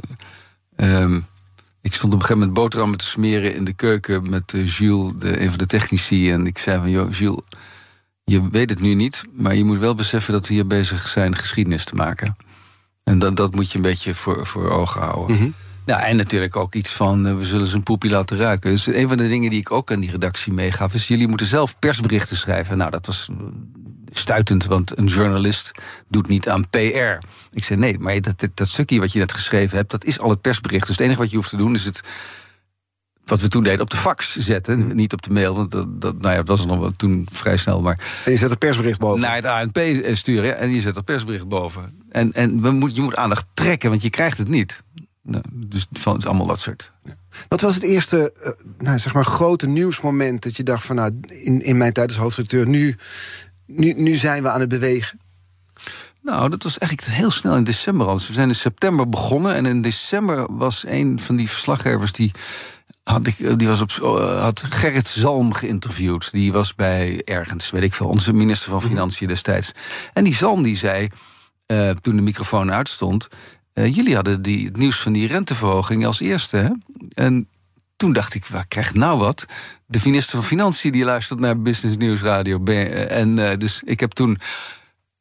Ehm, 0.75 1.19
ik 1.81 1.93
stond 1.93 2.13
op 2.13 2.19
een 2.19 2.25
gegeven 2.25 2.37
moment 2.37 2.53
boterhammen 2.53 2.97
te 2.97 3.05
smeren 3.05 3.55
in 3.55 3.63
de 3.63 3.73
keuken 3.73 4.29
met 4.29 4.53
eh, 4.53 4.67
Jules, 4.67 5.13
de, 5.17 5.41
een 5.41 5.49
van 5.49 5.57
de 5.57 5.65
technici. 5.65 6.31
En 6.31 6.47
ik 6.47 6.57
zei 6.57 6.79
van, 6.79 6.89
Jules, 6.89 7.39
je 8.23 8.49
weet 8.49 8.69
het 8.69 8.81
nu 8.81 8.93
niet, 8.93 9.23
maar 9.33 9.55
je 9.55 9.63
moet 9.63 9.79
wel 9.79 9.95
beseffen 9.95 10.33
dat 10.33 10.47
we 10.47 10.53
hier 10.53 10.67
bezig 10.67 11.07
zijn 11.07 11.35
geschiedenis 11.35 11.85
te 11.85 11.95
maken. 11.95 12.35
En 13.03 13.19
dat, 13.19 13.35
dat 13.35 13.55
moet 13.55 13.71
je 13.71 13.77
een 13.77 13.83
beetje 13.83 14.15
voor, 14.15 14.47
voor 14.47 14.69
ogen 14.69 15.01
houden. 15.01 15.35
Mhm. 15.35 15.49
Ja, 15.85 16.05
en 16.05 16.15
natuurlijk 16.15 16.55
ook 16.55 16.75
iets 16.75 16.91
van, 16.91 17.27
eh, 17.27 17.37
we 17.37 17.45
zullen 17.45 17.67
zijn 17.67 17.83
poepie 17.83 18.11
laten 18.11 18.37
ruiken. 18.37 18.71
Dus 18.71 18.87
een 18.87 19.07
van 19.07 19.17
de 19.17 19.27
dingen 19.27 19.49
die 19.49 19.59
ik 19.59 19.71
ook 19.71 19.91
aan 19.91 19.99
die 19.99 20.11
redactie 20.11 20.53
meegaf... 20.53 20.93
is 20.93 21.07
jullie 21.07 21.27
moeten 21.27 21.47
zelf 21.47 21.79
persberichten 21.79 22.37
schrijven. 22.37 22.77
Nou, 22.77 22.91
dat 22.91 23.05
was 23.05 23.29
eh, 23.29 23.35
stuitend, 24.11 24.65
want 24.65 24.97
een 24.97 25.07
journalist 25.07 25.71
doet 26.07 26.27
niet 26.27 26.49
aan 26.49 26.69
PR. 26.69 27.25
Ik 27.51 27.63
zei, 27.63 27.79
nee, 27.79 27.99
maar 27.99 28.21
dat, 28.21 28.47
dat, 28.53 28.67
stukje 28.67 28.99
wat 28.99 29.11
je 29.11 29.19
net 29.19 29.31
geschreven 29.31 29.77
hebt... 29.77 29.91
dat 29.91 30.05
is 30.05 30.19
al 30.19 30.29
het 30.29 30.41
persbericht. 30.41 30.87
Dus 30.87 30.95
het 30.95 31.05
enige 31.05 31.19
wat 31.19 31.29
je 31.29 31.35
hoeft 31.35 31.49
te 31.49 31.57
doen 31.57 31.75
is 31.75 31.85
het... 31.85 32.01
wat 33.25 33.41
we 33.41 33.47
toen 33.47 33.63
deden, 33.63 33.81
op 33.81 33.89
de 33.89 33.97
fax 33.97 34.37
zetten. 34.37 34.95
Niet 34.95 35.13
op 35.13 35.21
de 35.21 35.31
mail, 35.31 35.55
want 35.55 35.71
dat, 35.71 36.01
dat, 36.01 36.21
nou 36.21 36.31
ja, 36.31 36.43
dat 36.43 36.57
was 36.57 36.65
nog 36.65 36.79
wel 36.79 36.91
toen 36.91 37.27
vrij 37.31 37.57
snel. 37.57 37.81
Maar 37.81 38.21
En 38.25 38.31
je 38.31 38.37
zet 38.37 38.51
een 38.51 38.57
persbericht 38.57 38.99
boven. 38.99 39.21
naar 39.21 39.35
het 39.35 39.45
ANP 39.45 39.79
sturen 40.15 40.45
ja, 40.45 40.53
en 40.53 40.73
je 40.73 40.81
zet 40.81 40.95
er 40.95 41.03
persbericht 41.03 41.47
boven. 41.47 42.03
En, 42.09 42.33
en 42.33 42.61
we 42.61 42.71
moet, 42.71 42.95
je 42.95 43.01
moet 43.01 43.15
aandacht 43.15 43.45
trekken, 43.53 43.89
want 43.89 44.01
je 44.01 44.09
krijgt 44.09 44.37
het 44.37 44.47
niet. 44.47 44.83
Nou, 45.23 45.43
dus 45.51 45.87
van, 45.91 46.13
het 46.13 46.21
is 46.21 46.27
allemaal 46.27 46.47
dat 46.47 46.59
soort. 46.59 46.91
Wat 47.47 47.61
was 47.61 47.73
het 47.73 47.83
eerste 47.83 48.31
eh, 48.31 48.51
nou, 48.77 48.99
zeg 48.99 49.13
maar, 49.13 49.25
grote 49.25 49.67
nieuwsmoment 49.67 50.43
dat 50.43 50.57
je 50.57 50.63
dacht 50.63 50.85
van... 50.85 50.95
nou, 50.95 51.19
in, 51.27 51.61
in 51.61 51.77
mijn 51.77 51.93
tijd 51.93 52.07
als 52.07 52.17
hoofdredacteur, 52.17 52.67
nu, 52.67 52.95
nu, 53.65 53.93
nu 53.93 54.15
zijn 54.15 54.43
we 54.43 54.49
aan 54.49 54.59
het 54.59 54.69
bewegen? 54.69 55.19
Nou, 56.21 56.49
dat 56.49 56.63
was 56.63 56.77
eigenlijk 56.77 57.11
heel 57.11 57.31
snel 57.31 57.55
in 57.55 57.63
december 57.63 58.07
al. 58.07 58.13
Dus 58.13 58.27
we 58.27 58.33
zijn 58.33 58.47
in 58.47 58.55
september 58.55 59.09
begonnen. 59.09 59.55
En 59.55 59.65
in 59.65 59.81
december 59.81 60.55
was 60.55 60.85
een 60.87 61.19
van 61.19 61.35
die 61.35 61.49
verslaggevers 61.49 62.11
die. 62.11 62.31
Had, 63.03 63.27
ik, 63.27 63.59
die 63.59 63.67
was 63.67 63.81
op, 63.81 63.89
eh, 63.89 64.41
had 64.41 64.63
Gerrit 64.69 65.07
Zalm 65.07 65.53
geïnterviewd. 65.53 66.31
Die 66.31 66.51
was 66.51 66.75
bij 66.75 67.21
ergens, 67.23 67.69
weet 67.69 67.83
ik 67.83 67.93
veel, 67.93 68.07
onze 68.07 68.33
minister 68.33 68.71
van 68.71 68.81
Financiën 68.81 69.27
destijds. 69.27 69.71
En 70.13 70.23
die 70.23 70.35
Zalm 70.35 70.63
die 70.63 70.77
zei, 70.77 71.07
eh, 71.65 71.89
toen 71.89 72.15
de 72.15 72.21
microfoon 72.21 72.71
uitstond... 72.71 73.27
eh, 73.73 73.95
jullie 73.95 74.15
hadden 74.15 74.41
die, 74.41 74.65
het 74.65 74.77
nieuws 74.77 74.99
van 74.99 75.13
die 75.13 75.27
renteverhoging 75.27 76.05
als 76.05 76.19
eerste, 76.19 76.57
hè? 76.57 76.69
En 77.13 77.47
toen 77.95 78.13
dacht 78.13 78.33
ik, 78.33 78.45
waar 78.45 78.67
krijgt 78.67 78.93
nou 78.93 79.19
wat? 79.19 79.45
De 79.85 79.99
minister 80.03 80.35
van 80.35 80.43
Financiën 80.47 80.91
die 80.91 81.03
luistert 81.03 81.39
naar 81.39 81.61
Business 81.61 81.97
News 81.97 82.21
Radio. 82.21 82.59
B- 82.59 82.69
En 82.69 83.49
eh, 83.49 83.57
dus 83.57 83.81
ik 83.85 83.99
heb 83.99 84.11
toen 84.11 84.37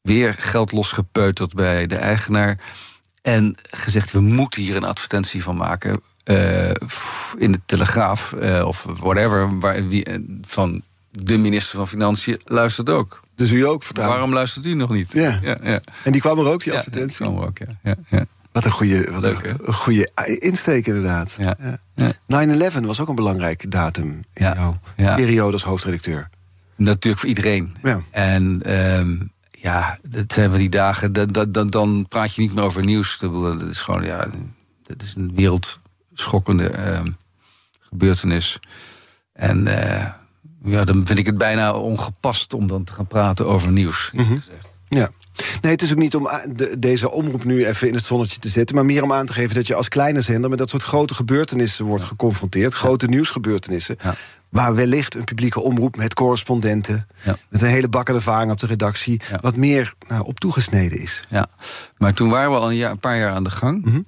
weer 0.01 0.35
geld 0.39 0.73
losgepeuterd 0.73 1.55
bij 1.55 1.87
de 1.87 1.97
eigenaar. 1.97 2.59
En 3.23 3.55
gezegd, 3.71 4.11
we 4.13 4.21
moeten 4.21 4.63
hier 4.63 4.77
een 4.77 4.85
advertentie 4.85 5.43
van 5.43 5.57
maken. 5.57 6.01
eh, 6.25 6.69
in 7.39 7.53
de 7.53 7.61
Telegraaf 7.67 8.33
eh, 8.33 8.65
of 8.67 8.87
whatever. 8.97 9.59
Waar, 9.59 9.89
wie, 9.89 10.05
eh, 10.05 10.19
van 10.43 10.83
de 11.11 11.39
minister 11.39 11.77
van 11.79 11.89
Financiën 11.89 12.41
luistert 12.45 12.91
ook. 12.91 13.21
Dus 13.37 13.51
u 13.51 13.67
ook 13.67 13.83
vertrouwen? 13.83 14.17
Waarom 14.19 14.35
luistert 14.37 14.67
u 14.67 14.75
nog 14.75 14.91
niet? 14.91 15.13
Ja. 15.13 15.39
ja, 15.43 15.59
ja. 15.63 15.81
En 16.05 16.13
die 16.13 16.21
kwam 16.21 16.39
er 16.39 16.47
ook, 16.47 16.63
die 16.63 16.73
Ja, 16.73 16.79
advertentie? 16.79 17.19
die 17.19 17.27
kwam 17.27 17.43
er 17.43 17.49
ook, 17.49 17.59
ja. 17.59 17.67
ja, 17.83 17.95
ja. 18.09 18.25
Wat 18.53 18.65
een 18.65 18.71
goede, 18.71 19.11
wat 19.13 19.23
Leuk, 19.23 19.55
een, 19.63 19.75
goede 19.75 20.11
insteek 20.39 20.87
inderdaad. 20.87 21.37
Ja. 21.39 21.57
Ja. 21.95 22.15
Ja. 22.27 22.71
9-11 22.71 22.81
was 22.81 23.01
ook 23.01 23.09
een 23.09 23.15
belangrijke 23.15 23.69
datum 23.69 24.09
in 24.33 24.53
jouw 24.55 24.81
Ja. 24.97 25.15
periode 25.15 25.53
als 25.53 25.63
hoofdredacteur. 25.63 26.29
Natuurlijk 26.77 27.21
voor 27.21 27.29
iedereen. 27.29 27.77
Ja. 27.83 28.01
En 28.11 28.63
ehm, 28.63 29.17
ja, 29.51 29.99
dat 30.03 30.33
zijn 30.33 30.51
we 30.51 30.59
die 30.59 30.69
dagen. 30.69 31.13
Dan, 31.13 31.51
dan, 31.53 31.71
dan, 31.71 32.07
praat 32.09 32.35
je 32.35 32.41
niet 32.41 32.55
meer 32.55 32.65
over 32.65 32.85
nieuws. 32.85 33.19
Dat 33.19 33.63
is 33.63 33.81
gewoon, 33.81 34.05
ja, 34.05 34.31
dat 34.87 35.03
is 35.03 35.15
een 35.15 35.33
wereldschokkende 35.35 36.69
ehm, 36.69 37.07
gebeurtenis. 37.81 38.61
En 39.33 39.67
eh, 39.67 40.09
ja, 40.65 40.85
dan 40.85 41.07
vind 41.07 41.19
ik 41.19 41.27
het 41.27 41.39
bijna 41.39 41.73
ongepast 41.73 42.55
om 42.55 42.67
dan 42.67 42.85
te 42.85 42.93
gaan 42.93 43.07
praten 43.07 43.47
over 43.47 43.73
nieuws. 43.73 44.11
gezegd. 44.15 44.79
Ja. 44.89 45.11
Nee, 45.61 45.73
het 45.73 45.83
is 45.83 45.91
ook 45.93 45.99
niet 45.99 46.15
om 46.17 46.29
de- 46.57 46.79
deze 46.79 47.11
omroep 47.11 47.45
nu 47.45 47.67
even 47.67 47.89
in 47.89 47.95
het 47.95 48.05
zonnetje 48.05 48.39
te 48.39 48.49
zetten... 48.49 48.75
maar 48.75 48.85
meer 48.85 49.03
om 49.03 49.13
aan 49.13 49.27
te 49.27 49.33
geven 49.33 49.55
dat 49.55 49.67
je 49.67 49.75
als 49.75 49.89
kleine 49.89 50.21
zender... 50.21 50.51
met 50.51 50.59
dat 50.59 50.71
soort 50.71 50.83
grote 50.83 51.15
gebeurtenissen 51.15 51.85
wordt 51.85 52.05
geconfronteerd. 52.05 52.75
Grote 52.75 53.07
nieuwsgebeurtenissen. 53.07 53.97
Ja. 54.03 54.15
Waar 54.49 54.75
wellicht 54.75 55.15
een 55.15 55.25
publieke 55.25 55.61
omroep 55.61 55.97
met 55.97 56.15
correspondenten... 56.15 57.07
Ja. 57.23 57.37
met 57.49 57.63
een 57.63 57.69
hele 57.69 57.89
bak 57.89 58.09
aan 58.09 58.15
ervaring 58.15 58.53
op 58.53 58.59
de 58.61 58.67
redactie... 58.67 59.21
Ja. 59.31 59.39
wat 59.41 59.57
meer 59.57 59.95
nou, 60.09 60.25
op 60.25 60.41
toegesneden 60.41 60.99
is. 60.99 61.25
Ja, 61.29 61.47
maar 61.99 62.15
toen 62.15 62.29
waren 62.31 62.51
we 62.51 62.57
al 62.57 62.71
een, 62.71 62.77
jaar, 62.77 62.91
een 62.91 62.99
paar 62.99 63.19
jaar 63.19 63.33
aan 63.33 63.43
de 63.43 63.51
gang. 63.51 63.85
Mhm. 63.85 64.01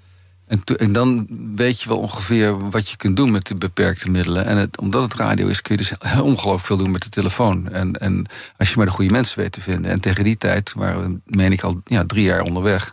En, 0.77 0.93
dan 0.93 1.27
weet 1.57 1.81
je 1.81 1.89
wel 1.89 1.99
ongeveer 1.99 2.71
wat 2.71 2.89
je 2.89 2.97
kunt 2.97 3.17
doen 3.17 3.31
met 3.31 3.47
de 3.47 3.55
beperkte 3.55 4.11
middelen. 4.11 4.45
En 4.45 4.57
het, 4.57 4.79
omdat 4.79 5.03
het 5.03 5.15
radio 5.15 5.47
is, 5.47 5.63
kun 5.63 5.77
je 5.77 5.83
dus 5.83 6.21
ongelooflijk 6.21 6.67
veel 6.67 6.77
doen 6.77 6.91
met 6.91 7.03
de 7.03 7.09
telefoon. 7.09 7.69
En, 7.69 7.93
en 7.93 8.27
als 8.57 8.69
je 8.69 8.77
maar 8.77 8.87
de 8.87 8.93
goede 8.93 9.11
mensen 9.11 9.39
weet 9.39 9.53
te 9.53 9.61
vinden. 9.61 9.91
En 9.91 10.01
tegen 10.01 10.25
die 10.25 10.37
tijd 10.37 10.73
waren 10.73 11.03
we, 11.03 11.21
meen 11.37 11.53
ik, 11.53 11.63
al 11.63 11.81
ja, 11.85 12.05
drie 12.07 12.25
jaar 12.25 12.41
onderweg. 12.41 12.93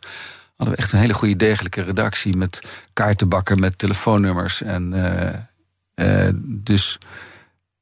Hadden 0.56 0.76
we 0.76 0.82
echt 0.82 0.94
een 0.94 1.00
hele 1.00 1.14
goede 1.14 1.36
degelijke 1.36 1.82
redactie 1.82 2.38
met 2.38 2.62
kaartenbakken, 2.94 3.60
met 3.60 3.78
telefoonnummers. 3.78 4.62
En 4.62 4.94
eh, 4.94 6.28
eh, 6.28 6.34
dus 6.44 6.98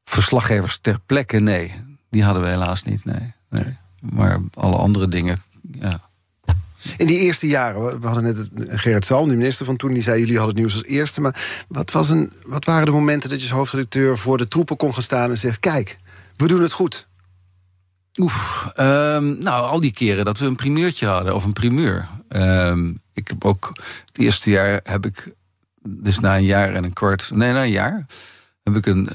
verslaggevers 0.04 0.78
ter 0.82 1.00
plekke, 1.06 1.40
nee. 1.40 1.74
Die 2.10 2.24
hadden 2.24 2.44
we 2.44 2.50
helaas 2.50 2.84
niet, 2.84 3.06
nee. 3.06 3.34
nee. 3.50 3.78
Maar 4.00 4.40
alle 4.54 4.78
andere 4.78 5.08
dingen, 5.08 5.38
ja. 5.72 6.09
In 6.98 7.08
die 7.08 7.20
eerste 7.20 7.48
jaren, 7.48 8.00
we- 8.00 8.08
hadden 8.08 8.24
net 8.24 8.38
het, 8.38 8.50
Gerrit 8.80 9.06
Salm, 9.06 9.30
de 9.30 9.36
minister 9.36 9.66
van 9.66 9.76
toen... 9.78 9.94
die 9.94 10.02
zei, 10.02 10.20
jullie 10.20 10.38
hadden 10.38 10.56
het 10.56 10.64
nieuws 10.64 10.78
als 10.78 10.86
eerste. 10.92 11.22
Maar 11.22 11.66
wat, 11.68 11.92
was 11.92 12.10
een, 12.10 12.32
wat 12.46 12.66
waren 12.66 12.86
de 12.86 12.92
momenten 12.92 13.30
dat 13.30 13.40
je 13.40 13.46
als 13.46 13.56
hoofdredacteur... 13.56 14.18
voor 14.18 14.38
de 14.38 14.48
troepen 14.48 14.78
kon 14.78 14.94
gaan 14.94 15.04
staan 15.04 15.30
en 15.30 15.38
zegt... 15.38 15.60
kijk, 15.60 15.98
we 16.36 16.48
doen 16.48 16.62
het 16.62 16.72
goed. 16.72 17.08
Oef, 18.20 18.68
ehm, 18.76 19.44
nou, 19.44 19.66
al 19.66 19.80
die 19.80 19.92
keren 19.94 20.26
dat 20.26 20.38
we 20.38 20.46
een 20.46 20.56
primeurtje 20.56 21.06
hadden, 21.06 21.36
of 21.36 21.44
een 21.44 21.54
primeur. 21.54 22.08
Ehm, 22.30 22.94
ik 23.14 23.28
heb 23.28 23.46
ook, 23.46 23.68
het 24.06 24.18
eerste 24.18 24.50
jaar 24.50 24.80
heb 24.84 25.06
ik, 25.06 25.34
dus 25.82 26.20
na 26.20 26.36
een 26.38 26.44
jaar 26.44 26.74
en 26.74 26.84
een 26.84 26.94
kwart, 26.94 27.32
nee, 27.34 27.52
na 27.54 27.64
een 27.64 27.72
jaar, 27.72 28.06
heb 28.64 28.76
ik 28.76 28.86
een 28.86 29.10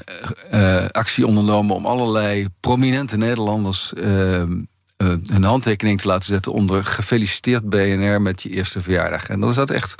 eh, 0.49 0.83
eh, 0.83 0.89
actie 0.89 1.27
ondernomen 1.27 1.75
om 1.75 1.85
allerlei 1.85 2.47
prominente 2.59 3.17
Nederlanders 3.17 3.93
ehm, 3.93 4.51
eh, 4.51 4.57
een 4.97 5.43
handtekening 5.43 6.01
te 6.01 6.07
laten 6.07 6.27
zetten 6.27 6.51
onder 6.51 6.85
gefeliciteerd 6.85 7.69
BNR 7.69 8.21
met 8.21 8.41
je 8.41 8.49
eerste 8.49 8.81
verjaardag. 8.81 9.29
En 9.29 9.39
daar 9.39 9.53
zat 9.53 9.69
echt 9.69 9.95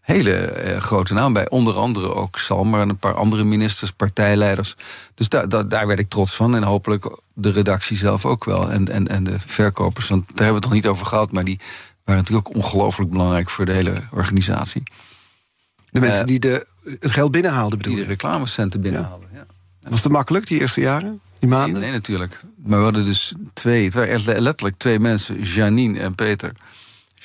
hele 0.00 0.34
eh, 0.34 0.80
grote 0.80 1.14
naam 1.14 1.32
bij. 1.32 1.48
Onder 1.48 1.74
andere 1.74 2.14
ook 2.14 2.38
Salmer 2.38 2.80
en 2.80 2.88
een 2.88 2.98
paar 2.98 3.14
andere 3.14 3.44
ministers, 3.44 3.90
partijleiders. 3.90 4.74
Dus 5.14 5.28
daar 5.28 5.48
daar 5.48 5.68
daar 5.68 5.86
werd 5.86 5.98
ik 5.98 6.08
trots 6.08 6.34
van. 6.34 6.54
En 6.56 6.62
hopelijk 6.62 7.18
de 7.34 7.50
redactie 7.50 7.96
zelf 7.96 8.26
ook 8.26 8.44
wel. 8.44 8.70
En, 8.70 8.88
en, 8.88 9.08
en 9.08 9.24
de 9.24 9.36
verkopers. 9.46 10.08
Want 10.08 10.26
daar 10.26 10.46
hebben 10.46 10.48
we 10.48 10.54
het 10.54 10.64
nog 10.64 10.72
niet 10.72 10.86
over 10.86 11.06
gehad. 11.06 11.32
Maar 11.32 11.44
die 11.44 11.60
waren 12.04 12.22
natuurlijk 12.22 12.48
ook 12.48 12.56
ongelooflijk 12.56 13.10
belangrijk 13.10 13.50
voor 13.50 13.64
de 13.64 13.72
hele 13.72 14.02
organisatie. 14.10 14.82
De 15.90 16.00
mensen 16.00 16.20
Eh, 16.20 16.26
die 16.26 16.38
de, 16.38 16.66
het 17.00 17.10
geld 17.10 17.30
binnenhaalden, 17.30 17.78
bedoel 17.78 17.94
Die 17.94 18.04
de 18.04 18.10
reclamecenten 18.10 18.80
binnenhalen. 18.80 19.28
Ja. 19.32 19.46
Was 19.88 20.02
het 20.02 20.12
makkelijk, 20.12 20.46
die 20.46 20.60
eerste 20.60 20.80
jaren? 20.80 21.20
Die 21.38 21.48
maanden? 21.48 21.72
Nee, 21.72 21.82
nee, 21.82 21.98
natuurlijk. 21.98 22.40
Maar 22.56 22.78
we 22.78 22.84
hadden 22.84 23.04
dus 23.04 23.34
twee, 23.52 23.84
het 23.84 23.94
waren 23.94 24.08
echt 24.08 24.26
letterlijk 24.26 24.76
twee 24.78 24.98
mensen, 24.98 25.42
Janine 25.42 26.00
en 26.00 26.14
Peter. 26.14 26.52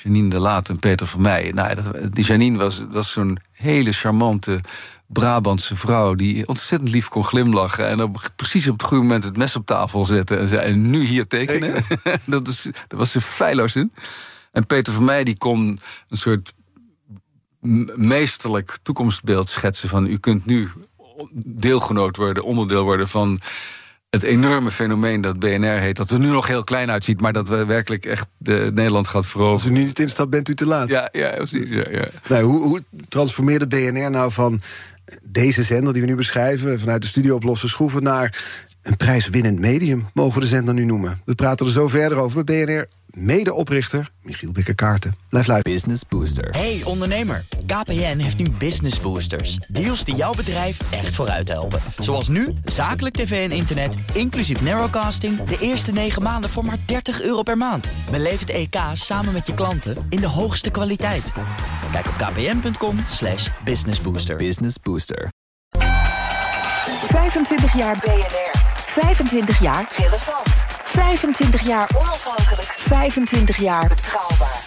Janine 0.02 0.30
de 0.30 0.38
Laat 0.38 0.68
en 0.68 0.78
Peter 0.78 1.06
van 1.06 1.22
mij. 1.22 1.50
Nou, 1.54 1.74
dat, 1.74 2.14
die 2.14 2.24
Janine 2.24 2.58
was, 2.58 2.84
was 2.90 3.12
zo'n 3.12 3.38
hele 3.52 3.92
charmante 3.92 4.60
Brabantse 5.06 5.76
vrouw... 5.76 6.14
die 6.14 6.48
ontzettend 6.48 6.90
lief 6.90 7.08
kon 7.08 7.24
glimlachen... 7.24 7.88
en 7.88 8.02
op, 8.02 8.30
precies 8.36 8.68
op 8.68 8.78
het 8.78 8.86
goede 8.86 9.02
moment 9.02 9.24
het 9.24 9.36
mes 9.36 9.56
op 9.56 9.66
tafel 9.66 10.04
zetten... 10.04 10.38
en 10.38 10.48
zei, 10.48 10.60
en 10.60 10.90
nu 10.90 11.04
hier 11.04 11.26
tekenen. 11.26 11.72
dat, 12.26 12.48
is, 12.48 12.62
dat 12.62 12.98
was 12.98 13.10
ze 13.10 13.20
feilloos 13.20 13.76
in. 13.76 13.92
En 14.52 14.66
Peter 14.66 14.92
van 14.92 15.04
mij 15.04 15.24
die 15.24 15.38
kon 15.38 15.78
een 16.08 16.16
soort 16.16 16.54
meesterlijk 17.96 18.78
toekomstbeeld 18.82 19.48
schetsen... 19.48 19.88
van 19.88 20.06
u 20.06 20.18
kunt 20.18 20.46
nu 20.46 20.70
deelgenoot 21.44 22.16
worden, 22.16 22.44
onderdeel 22.44 22.84
worden 22.84 23.08
van 23.08 23.40
het 24.14 24.22
enorme 24.22 24.70
fenomeen 24.70 25.20
dat 25.20 25.38
BNR 25.38 25.78
heet. 25.80 25.96
Dat 25.96 26.10
er 26.10 26.18
nu 26.18 26.28
nog 26.28 26.46
heel 26.46 26.64
klein 26.64 26.90
uitziet, 26.90 27.20
maar 27.20 27.32
dat 27.32 27.48
we 27.48 27.64
werkelijk 27.64 28.04
echt 28.04 28.26
de, 28.38 28.70
Nederland 28.74 29.06
gaat 29.06 29.14
Als 29.14 29.26
veroveren. 29.26 29.74
u 29.74 29.78
nu 29.78 29.84
niet 29.84 29.98
instapt, 29.98 30.30
bent 30.30 30.48
u 30.48 30.54
te 30.54 30.66
laat. 30.66 30.90
Ja, 30.90 31.08
ja, 31.12 31.30
precies. 31.30 31.70
Ja, 31.70 31.84
ja. 31.90 32.08
Nou, 32.28 32.44
hoe, 32.44 32.62
hoe 32.62 32.82
transformeerde 33.08 33.66
BNR 33.66 34.10
nou 34.10 34.32
van 34.32 34.60
deze 35.22 35.62
zender 35.62 35.92
die 35.92 36.02
we 36.02 36.08
nu 36.08 36.14
beschrijven... 36.14 36.80
vanuit 36.80 37.02
de 37.02 37.08
studio 37.08 37.34
op 37.34 37.42
losse 37.42 37.68
schroeven 37.68 38.02
naar 38.02 38.44
een 38.82 38.96
prijswinnend 38.96 39.58
medium... 39.58 40.08
mogen 40.12 40.34
we 40.34 40.40
de 40.40 40.46
zender 40.46 40.74
nu 40.74 40.84
noemen. 40.84 41.20
We 41.24 41.34
praten 41.34 41.66
er 41.66 41.72
zo 41.72 41.88
verder 41.88 42.18
over 42.18 42.44
BNR 42.44 42.86
medeoprichter 43.14 44.10
Michiel 44.22 44.52
Bikker-Kaarten. 44.52 45.14
Blijf 45.28 45.46
luisteren. 45.46 45.76
Business 45.76 46.02
Booster. 46.08 46.50
Hey 46.50 46.80
ondernemer, 46.84 47.44
KPN 47.66 48.18
heeft 48.18 48.38
nu 48.38 48.50
Business 48.50 49.00
Boosters. 49.00 49.58
Deals 49.68 50.04
die 50.04 50.14
jouw 50.14 50.34
bedrijf 50.34 50.78
echt 50.90 51.14
vooruit 51.14 51.48
helpen. 51.48 51.80
Zoals 51.98 52.28
nu, 52.28 52.54
zakelijk 52.64 53.14
tv 53.14 53.50
en 53.50 53.56
internet, 53.56 53.94
inclusief 54.12 54.62
narrowcasting... 54.62 55.44
de 55.44 55.58
eerste 55.60 55.92
9 55.92 56.22
maanden 56.22 56.50
voor 56.50 56.64
maar 56.64 56.78
30 56.86 57.22
euro 57.22 57.42
per 57.42 57.56
maand. 57.56 57.88
Beleef 58.10 58.40
het 58.40 58.50
EK 58.50 58.76
samen 58.92 59.32
met 59.32 59.46
je 59.46 59.54
klanten 59.54 60.06
in 60.08 60.20
de 60.20 60.28
hoogste 60.28 60.70
kwaliteit. 60.70 61.32
Kijk 61.92 62.06
op 62.06 62.14
kpn.com 62.16 62.96
slash 63.08 63.48
businessbooster. 63.64 64.36
Business 64.36 64.76
Booster. 64.82 65.28
25 67.08 67.76
jaar 67.76 67.96
BNR. 68.04 68.50
25 68.76 69.60
jaar 69.60 69.92
relevant. 69.96 70.53
25 70.94 71.66
jaar 71.66 71.90
onafhankelijk. 71.96 72.74
25 72.76 73.56
jaar 73.56 73.88
betrouwbaar. 73.88 74.62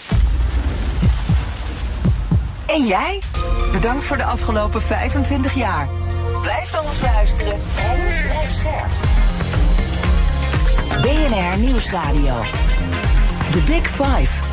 En 2.66 2.86
jij? 2.86 3.22
Bedankt 3.72 4.04
voor 4.04 4.18
de 4.18 4.24
afgelopen 4.24 4.82
25 4.82 5.54
jaar. 5.54 5.88
Blijf 6.42 6.80
ons 6.82 7.02
luisteren 7.02 7.54
en 7.54 8.22
blijf 8.24 8.52
scherp. 8.52 8.92
BNR 11.02 11.58
Nieuwsradio. 11.58 12.42
The 13.52 13.60
Big 13.66 13.88
Five. 13.88 14.47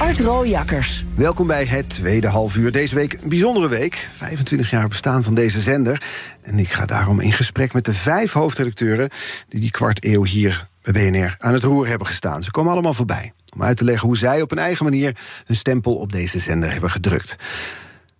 Art 0.00 0.20
Rooijakkers. 0.20 1.04
Welkom 1.14 1.46
bij 1.46 1.64
het 1.64 1.88
tweede 1.88 2.28
halfuur. 2.28 2.72
Deze 2.72 2.94
week 2.94 3.18
een 3.22 3.28
bijzondere 3.28 3.68
week. 3.68 4.08
25 4.16 4.70
jaar 4.70 4.88
bestaan 4.88 5.22
van 5.22 5.34
deze 5.34 5.60
zender. 5.60 6.02
En 6.42 6.58
ik 6.58 6.68
ga 6.68 6.86
daarom 6.86 7.20
in 7.20 7.32
gesprek 7.32 7.72
met 7.72 7.84
de 7.84 7.94
vijf 7.94 8.32
hoofdredacteuren... 8.32 9.10
die 9.48 9.60
die 9.60 9.70
kwart 9.70 10.04
eeuw 10.04 10.24
hier 10.24 10.66
bij 10.82 10.92
BNR 10.92 11.36
aan 11.38 11.52
het 11.52 11.62
roer 11.62 11.86
hebben 11.86 12.06
gestaan. 12.06 12.42
Ze 12.42 12.50
komen 12.50 12.72
allemaal 12.72 12.94
voorbij 12.94 13.32
om 13.54 13.62
uit 13.62 13.76
te 13.76 13.84
leggen 13.84 14.06
hoe 14.06 14.16
zij 14.16 14.42
op 14.42 14.50
hun 14.50 14.58
eigen 14.58 14.84
manier... 14.84 15.16
hun 15.46 15.56
stempel 15.56 15.94
op 15.94 16.12
deze 16.12 16.38
zender 16.38 16.72
hebben 16.72 16.90
gedrukt. 16.90 17.36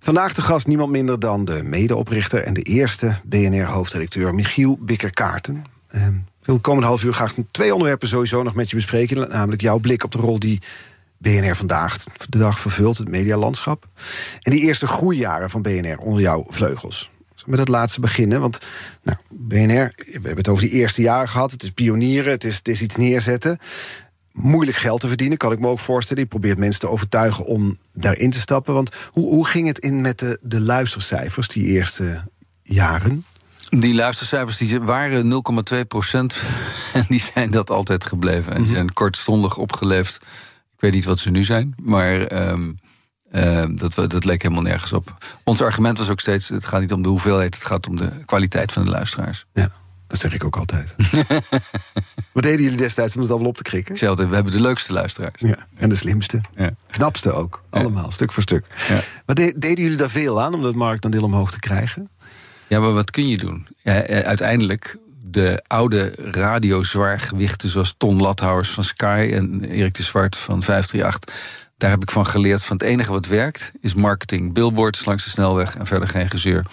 Vandaag 0.01 0.35
de 0.35 0.43
gast 0.43 0.67
niemand 0.67 0.91
minder 0.91 1.19
dan 1.19 1.45
de 1.45 1.63
medeoprichter... 1.63 2.43
en 2.43 2.55
de 2.55 2.63
eerste 2.63 3.21
BNR-hoofdredacteur 3.25 4.35
Michiel 4.35 4.79
Bikker-Kaarten. 4.81 5.65
Eh, 5.89 6.07
ik 6.41 6.47
wil 6.47 6.55
de 6.55 6.61
komende 6.61 6.87
half 6.87 7.05
uur 7.05 7.13
graag 7.13 7.35
twee 7.51 7.73
onderwerpen 7.73 8.09
sowieso 8.09 8.43
nog 8.43 8.55
met 8.55 8.71
je 8.71 8.77
bespreken. 8.77 9.29
Namelijk 9.29 9.63
jouw 9.63 9.79
blik 9.79 10.05
op 10.05 10.13
de 10.13 10.19
rol 10.19 10.39
die 10.39 10.61
BNR 11.21 11.57
vandaag 11.57 12.05
de 12.29 12.39
dag 12.39 12.61
vervult, 12.61 12.99
het 12.99 13.09
medialandschap. 13.09 13.89
En 14.41 14.51
die 14.51 14.61
eerste 14.61 14.87
groeijaren 14.87 15.51
van 15.51 15.63
BNR 15.63 15.99
onder 15.99 16.23
jouw 16.23 16.47
vleugels. 16.49 17.11
Met 17.47 17.59
het 17.59 17.69
laatste 17.69 18.01
beginnen? 18.01 18.41
Want 18.41 18.59
nou, 19.03 19.19
BNR, 19.31 19.93
we 19.97 20.13
hebben 20.13 20.37
het 20.37 20.49
over 20.49 20.65
die 20.65 20.73
eerste 20.73 21.03
jaren 21.03 21.29
gehad. 21.29 21.51
Het 21.51 21.63
is 21.63 21.71
pionieren, 21.71 22.33
het 22.33 22.45
is, 22.45 22.57
het 22.57 22.69
is 22.69 22.81
iets 22.81 22.97
neerzetten. 22.97 23.59
Moeilijk 24.33 24.77
geld 24.77 25.01
te 25.01 25.09
verdienen, 25.09 25.39
kan 25.39 25.53
ik 25.53 25.59
me 25.59 25.69
ook 25.69 25.79
voorstellen. 25.79 26.23
Je 26.23 26.29
probeert 26.29 26.59
mensen 26.59 26.81
te 26.81 26.89
overtuigen 26.89 27.45
om 27.45 27.79
daarin 27.93 28.31
te 28.31 28.39
stappen. 28.39 28.75
Want 28.75 28.95
hoe, 29.11 29.29
hoe 29.29 29.47
ging 29.47 29.67
het 29.67 29.79
in 29.79 30.01
met 30.01 30.19
de, 30.19 30.39
de 30.43 30.61
luistercijfers 30.61 31.49
die 31.49 31.65
eerste 31.65 32.25
jaren? 32.63 33.25
Die 33.69 33.95
luistercijfers 33.95 34.57
die 34.57 34.81
waren 34.81 35.43
0,2 35.75 35.87
procent. 35.89 36.37
En 36.93 37.05
die 37.09 37.21
zijn 37.35 37.51
dat 37.51 37.71
altijd 37.71 38.05
gebleven. 38.05 38.53
En 38.53 38.63
die 38.63 38.71
zijn 38.71 38.93
kortstondig 38.93 39.57
opgeleefd. 39.57 40.19
Ik 40.81 40.87
weet 40.87 40.95
niet 40.95 41.05
wat 41.05 41.19
ze 41.19 41.31
nu 41.31 41.45
zijn, 41.45 41.75
maar 41.83 42.21
ehm, 42.23 42.73
dat, 43.77 43.95
dat 43.95 44.25
leek 44.25 44.43
helemaal 44.43 44.63
nergens 44.63 44.93
op. 44.93 45.15
Ons 45.45 45.63
argument 45.63 45.99
was 45.99 46.09
ook 46.09 46.21
steeds: 46.21 46.49
het 46.49 46.65
gaat 46.65 46.81
niet 46.81 46.93
om 46.93 47.03
de 47.03 47.09
hoeveelheid, 47.09 47.55
het 47.55 47.65
gaat 47.65 47.89
om 47.89 47.97
de 47.97 48.11
kwaliteit 48.25 48.73
van 48.73 48.85
de 48.85 48.91
luisteraars. 48.91 49.45
Ja. 49.53 49.73
Dat 50.07 50.19
zeg 50.19 50.35
ik 50.35 50.45
ook 50.45 50.57
altijd. 50.57 50.95
Wat 52.33 52.43
deden 52.43 52.63
jullie 52.63 52.77
destijds 52.77 53.15
om 53.17 53.21
het 53.23 53.31
allemaal 53.31 53.49
op 53.49 53.57
te 53.57 53.63
krikken? 53.63 54.09
Altijd, 54.09 54.29
we 54.29 54.35
hebben 54.35 54.53
de 54.53 54.61
leukste 54.61 54.93
luisteraars. 54.93 55.35
Ja, 55.39 55.57
en 55.77 55.89
de 55.89 55.95
slimste. 55.95 56.41
Ja. 56.57 56.71
Knapste 56.91 57.33
ook. 57.33 57.63
Allemaal, 57.71 58.11
stuk 58.11 58.33
voor 58.33 58.43
stuk. 58.43 58.67
Ja. 58.89 59.01
Wat 59.27 59.37
de- 59.37 59.55
deden 59.57 59.83
jullie 59.83 59.99
daar 59.99 60.11
veel 60.11 60.43
aan 60.43 60.55
om 60.55 60.63
dat 60.63 60.75
marktaandeel 60.75 61.23
omhoog 61.23 61.51
te 61.51 61.59
krijgen? 61.59 62.09
Ja, 62.69 62.81
maar 62.81 62.93
wat 62.93 63.11
kun 63.11 63.29
je 63.29 63.37
doen? 63.37 63.67
Eh, 63.83 63.99
uiteindelijk, 64.23 64.97
de 65.31 65.63
oude 65.67 66.13
radiozwaargewichten... 66.17 67.69
zoals 67.69 67.95
Ton 67.97 68.21
Lathouwers 68.21 68.71
van 68.71 68.85
Sky 68.85 69.31
en 69.33 69.65
Erik 69.65 69.95
de 69.95 70.03
Zwart 70.03 70.37
van 70.37 70.63
538... 70.63 71.69
daar 71.77 71.91
heb 71.91 72.03
ik 72.03 72.11
van 72.11 72.27
geleerd 72.27 72.65
van 72.65 72.77
het 72.77 72.87
enige 72.87 73.13
wat 73.13 73.27
werkt... 73.27 73.73
is 73.81 73.95
marketing, 73.95 74.53
billboards 74.53 75.05
langs 75.05 75.25
de 75.25 75.31
snelweg 75.31 75.77
en 75.77 75.87
verder 75.87 76.09
geen 76.09 76.31
gezeur. 76.31 76.67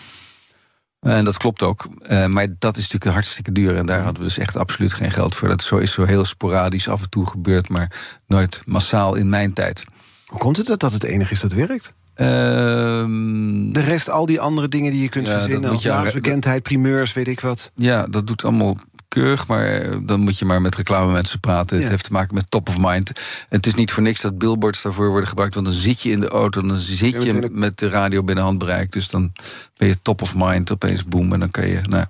En 1.00 1.24
dat 1.24 1.38
klopt 1.38 1.64
ook. 1.64 1.88
Eh, 2.02 2.26
maar 2.26 2.48
dat 2.60 2.78
is 2.78 2.84
natuurlijk 2.84 3.14
hartstikke 3.14 3.52
duur. 3.52 3.76
En 3.76 3.86
daar 3.86 4.02
hadden 4.02 4.22
we 4.22 4.28
dus 4.28 4.38
echt 4.38 4.56
absoluut 4.56 4.94
geen 4.94 5.12
geld 5.12 5.36
voor. 5.36 5.48
Dat 5.48 5.62
zo 5.62 5.78
is 5.78 5.92
zo 5.92 6.06
heel 6.06 6.26
sporadisch 6.26 6.90
af 6.90 7.02
en 7.02 7.10
toe 7.10 7.26
gebeurd... 7.26 7.70
maar 7.70 7.92
nooit 8.28 8.62
massaal 8.66 9.16
in 9.16 9.30
mijn 9.30 9.54
tijd. 9.54 9.84
Hoe 10.26 10.40
komt 10.40 10.58
het 10.58 10.66
dat 10.66 10.80
dat 10.80 10.94
het 10.94 11.04
enige 11.04 11.34
is 11.34 11.40
dat 11.40 11.52
werkt? 11.52 11.94
Ehm, 12.18 13.72
De 13.72 13.80
rest, 13.82 14.10
al 14.10 14.26
die 14.26 14.40
andere 14.40 14.68
dingen 14.68 14.92
die 14.92 15.02
je 15.02 15.10
kunt 15.10 15.28
Ja, 15.28 15.40
verzinnen... 15.40 15.70
als 15.70 15.84
naamsbekendheid, 15.84 16.64
primeurs, 16.64 17.14
weet 17.14 17.28
ik 17.28 17.40
wat. 17.40 17.72
Ja, 17.76 18.08
dat 18.08 18.28
doet 18.28 18.44
allemaal 18.44 18.76
keurig, 19.08 19.48
maar 19.48 19.86
dan 20.06 20.20
moet 20.20 20.40
je 20.40 20.46
maar 20.46 20.62
met 20.62 20.76
reclamemensen 20.76 21.40
praten. 21.40 21.76
Ja. 21.76 21.82
Het 21.82 21.92
heeft 21.92 22.04
te 22.04 22.12
maken 22.12 22.36
met 22.36 22.52
top 22.52 22.70
of 22.70 22.76
mind. 22.80 23.12
Het 23.50 23.66
is 23.66 23.76
niet 23.76 23.92
voor 23.92 24.04
niks 24.04 24.22
dat 24.22 24.38
billboards 24.38 24.82
daarvoor 24.82 25.10
worden 25.10 25.30
gebruikt, 25.30 25.54
want 25.54 25.66
dan 25.66 25.76
zit 25.76 26.02
je 26.02 26.10
in 26.10 26.20
de 26.20 26.28
auto, 26.28 26.62
dan 26.62 26.78
zit 26.78 27.24
je 27.24 27.50
met 27.52 27.78
de 27.78 27.90
radio 27.90 28.24
binnen 28.24 28.44
handbereik. 28.44 28.92
Dus 28.92 29.10
dan 29.10 29.32
ben 29.78 29.88
je 29.88 30.02
top 30.02 30.22
of 30.22 30.36
mind, 30.36 30.72
opeens 30.72 31.06
boom, 31.06 31.34
en 31.34 31.40
dan 31.40 31.52
kan 31.52 31.68
je. 31.68 31.82
Nou, 31.90 32.06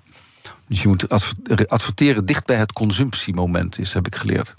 dus 0.68 0.82
je 0.82 0.88
moet 0.88 1.08
adver- 1.08 1.66
adverteren 1.66 2.26
dicht 2.26 2.46
bij 2.46 2.56
het 2.56 2.72
consumptiemoment, 2.72 3.78
is, 3.78 3.92
heb 3.92 4.06
ik 4.06 4.14
geleerd. 4.16 4.54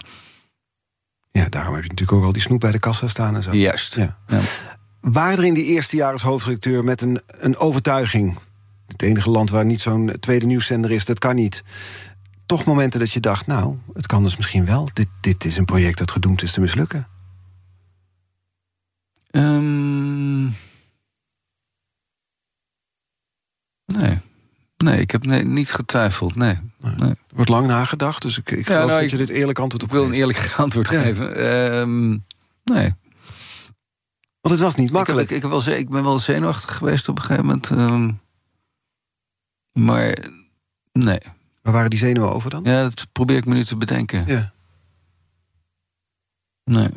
Ja, 1.30 1.48
daarom 1.48 1.74
heb 1.74 1.82
je 1.82 1.88
natuurlijk 1.88 2.18
ook 2.18 2.24
al 2.24 2.32
die 2.32 2.42
snoep 2.42 2.60
bij 2.60 2.72
de 2.72 2.78
kassa 2.78 3.08
staan 3.08 3.34
en 3.36 3.42
zo. 3.42 3.52
Juist. 3.52 3.94
Ja. 3.94 4.18
Ja. 4.28 4.40
Waren 5.00 5.38
er 5.38 5.44
in 5.44 5.54
die 5.54 5.64
eerste 5.64 5.96
jaren 5.96 6.12
als 6.12 6.22
hoofdredacteur 6.22 6.84
met 6.84 7.00
een, 7.00 7.20
een 7.26 7.56
overtuiging... 7.56 8.38
het 8.86 9.02
enige 9.02 9.30
land 9.30 9.50
waar 9.50 9.64
niet 9.64 9.80
zo'n 9.80 10.12
tweede 10.20 10.46
nieuwszender 10.46 10.90
is, 10.90 11.04
dat 11.04 11.18
kan 11.18 11.34
niet... 11.34 11.62
toch 12.46 12.64
momenten 12.64 13.00
dat 13.00 13.12
je 13.12 13.20
dacht, 13.20 13.46
nou, 13.46 13.76
het 13.92 14.06
kan 14.06 14.22
dus 14.22 14.36
misschien 14.36 14.66
wel. 14.66 14.88
Dit, 14.92 15.08
dit 15.20 15.44
is 15.44 15.56
een 15.56 15.64
project 15.64 15.98
dat 15.98 16.10
gedoemd 16.10 16.42
is 16.42 16.52
te 16.52 16.60
mislukken. 16.60 17.08
Ehm, 19.30 20.44
nee. 23.86 24.18
Nee, 24.76 25.00
ik 25.00 25.10
heb 25.10 25.24
nee, 25.24 25.44
niet 25.44 25.72
getwijfeld. 25.72 26.34
Nee. 26.34 26.58
nee. 26.80 27.10
Er 27.10 27.16
wordt 27.34 27.50
lang 27.50 27.66
nagedacht, 27.66 28.22
dus 28.22 28.38
ik, 28.38 28.50
ik 28.50 28.66
geloof 28.66 28.78
nou, 28.86 28.90
dat 28.92 29.00
ik- 29.02 29.10
je 29.10 29.16
dit 29.16 29.28
eerlijk 29.28 29.58
antwoord 29.58 29.82
op 29.82 29.88
Ik 29.88 29.94
wil 29.94 30.04
een 30.04 30.12
eerlijk 30.12 30.54
antwoord 30.56 30.90
Ja. 30.90 31.00
geven. 31.00 31.36
Ehm, 31.36 32.08
nee. 32.64 32.94
Want 34.40 34.54
het 34.54 34.64
was 34.64 34.74
niet 34.74 34.90
Ik, 34.90 34.96
heb, 34.96 34.96
makkelijk. 34.96 35.30
ik, 35.30 35.42
heb 35.42 35.50
wel, 35.50 35.66
ik 35.66 35.88
ben 35.90 36.04
wel 36.04 36.18
zenuwachtig 36.18 36.76
geweest 36.76 37.08
op 37.08 37.16
een 37.16 37.22
gegeven 37.22 37.44
moment. 37.46 37.70
ehm, 37.70 38.12
maar 39.72 40.18
nee. 40.92 41.18
Waar 41.62 41.72
waren 41.72 41.90
die 41.90 41.98
zenuwen 41.98 42.32
over 42.32 42.50
dan? 42.50 42.64
Ja, 42.64 42.82
dat 42.82 43.06
probeer 43.12 43.36
ik 43.36 43.44
me 43.44 43.54
nu 43.54 43.64
te 43.64 43.76
bedenken. 43.76 44.24
Ja. 44.26 44.52
Nee. 46.64 46.88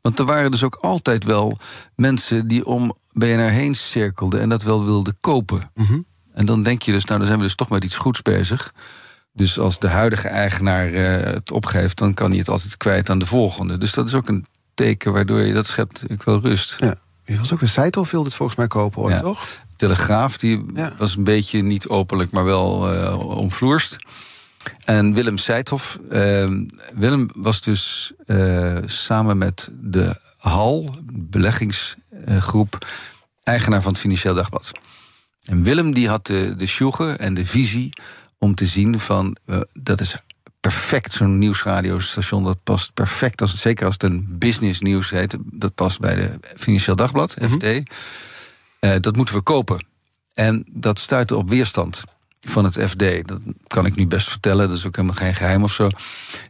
Want 0.00 0.18
er 0.18 0.24
waren 0.24 0.50
dus 0.50 0.62
ook 0.62 0.74
altijd 0.74 1.24
wel 1.24 1.58
mensen 1.96 2.48
die 2.48 2.66
om 2.66 2.96
BNR 3.12 3.50
heen 3.50 3.74
cirkelden 3.76 4.40
en 4.40 4.48
dat 4.48 4.62
wel 4.62 4.84
wilden 4.84 5.16
kopen. 5.20 5.70
Mhm. 5.74 5.98
En 6.32 6.46
dan 6.46 6.62
denk 6.62 6.82
je 6.82 6.92
dus, 6.92 7.04
nou, 7.04 7.18
dan 7.18 7.26
zijn 7.26 7.38
we 7.40 7.44
dus 7.44 7.54
toch 7.54 7.68
met 7.70 7.84
iets 7.84 7.96
goeds 7.96 8.22
bezig. 8.22 8.74
Dus 9.32 9.58
als 9.58 9.78
de 9.78 9.88
huidige 9.88 10.28
eigenaar 10.28 10.92
eh, 10.92 11.32
het 11.32 11.50
opgeeft, 11.50 11.98
dan 11.98 12.14
kan 12.14 12.30
hij 12.30 12.38
het 12.38 12.48
altijd 12.48 12.76
kwijt 12.76 13.10
aan 13.10 13.18
de 13.18 13.26
volgende. 13.26 13.78
Dus 13.78 13.92
dat 13.92 14.08
is 14.08 14.14
ook 14.14 14.28
een 14.28 14.46
teken 14.74 15.12
waardoor 15.12 15.40
je 15.40 15.52
dat 15.52 15.66
schept 15.66 16.10
ik 16.10 16.22
wel 16.22 16.40
rust. 16.40 16.76
ja. 16.78 16.94
Je 17.26 17.38
was 17.38 17.52
ook 17.52 17.60
een 17.60 17.68
Seidhoff 17.68 18.10
wilde 18.10 18.26
het 18.26 18.36
volgens 18.36 18.58
mij 18.58 18.66
kopen 18.66 19.02
ooit, 19.02 19.14
Ja. 19.14 19.20
toch? 19.20 19.46
Telegraaf, 19.76 20.36
die 20.38 20.64
Ja. 20.74 20.92
was 20.98 21.16
een 21.16 21.24
beetje 21.24 21.62
niet 21.62 21.88
openlijk, 21.88 22.30
maar 22.30 22.44
wel 22.44 22.92
eh 22.94 23.18
omvloerst. 23.28 23.96
En 24.84 25.14
Willem 25.14 25.38
Seithoff. 25.38 25.98
eh, 26.10 26.50
Willem 26.94 27.28
was 27.34 27.60
dus 27.60 28.12
eh, 28.26 28.76
samen 28.86 29.38
met 29.38 29.68
de 29.80 30.20
HAL, 30.38 30.94
beleggingsgroep, 31.12 32.86
eigenaar 33.42 33.82
van 33.82 33.92
het 33.92 34.00
Financieel 34.00 34.34
Dagblad. 34.34 34.72
En 35.44 35.62
Willem 35.62 35.92
die 35.94 36.08
had 36.08 36.26
de, 36.26 36.54
de 36.56 36.66
en 37.18 37.34
de 37.34 37.46
visie 37.46 37.92
om 38.38 38.54
te 38.54 38.66
zien 38.66 39.00
van... 39.00 39.36
eh, 39.46 39.60
dat 39.72 40.00
is 40.00 40.16
perfect, 40.64 41.12
zo'n 41.12 41.38
nieuwsradiostation. 41.38 42.44
Dat 42.44 42.62
past 42.62 42.94
perfect, 42.94 43.40
als 43.40 43.60
zeker 43.60 43.86
als 43.86 43.94
het 43.94 44.02
een 44.02 44.26
business 44.38 44.80
nieuws 44.80 45.10
heet. 45.10 45.36
Dat 45.40 45.74
past 45.74 46.00
bij 46.00 46.14
de 46.14 46.30
Financieel 46.56 46.96
Dagblad, 46.96 47.36
FD. 47.50 47.64
Eh, 47.64 48.94
dat 49.00 49.16
moeten 49.16 49.34
we 49.34 49.40
kopen. 49.40 49.86
En 50.34 50.64
dat 50.72 50.98
stuitte 50.98 51.36
op 51.36 51.48
weerstand 51.48 52.02
van 52.40 52.64
het 52.64 52.78
FD. 52.90 53.28
Dat 53.28 53.40
kan 53.66 53.86
ik 53.86 53.94
nu 53.94 54.06
best 54.06 54.28
vertellen, 54.28 54.68
dat 54.68 54.78
is 54.78 54.86
ook 54.86 54.96
helemaal 54.96 55.16
geen 55.16 55.34
geheim 55.34 55.62
of 55.62 55.72
zo. 55.72 55.88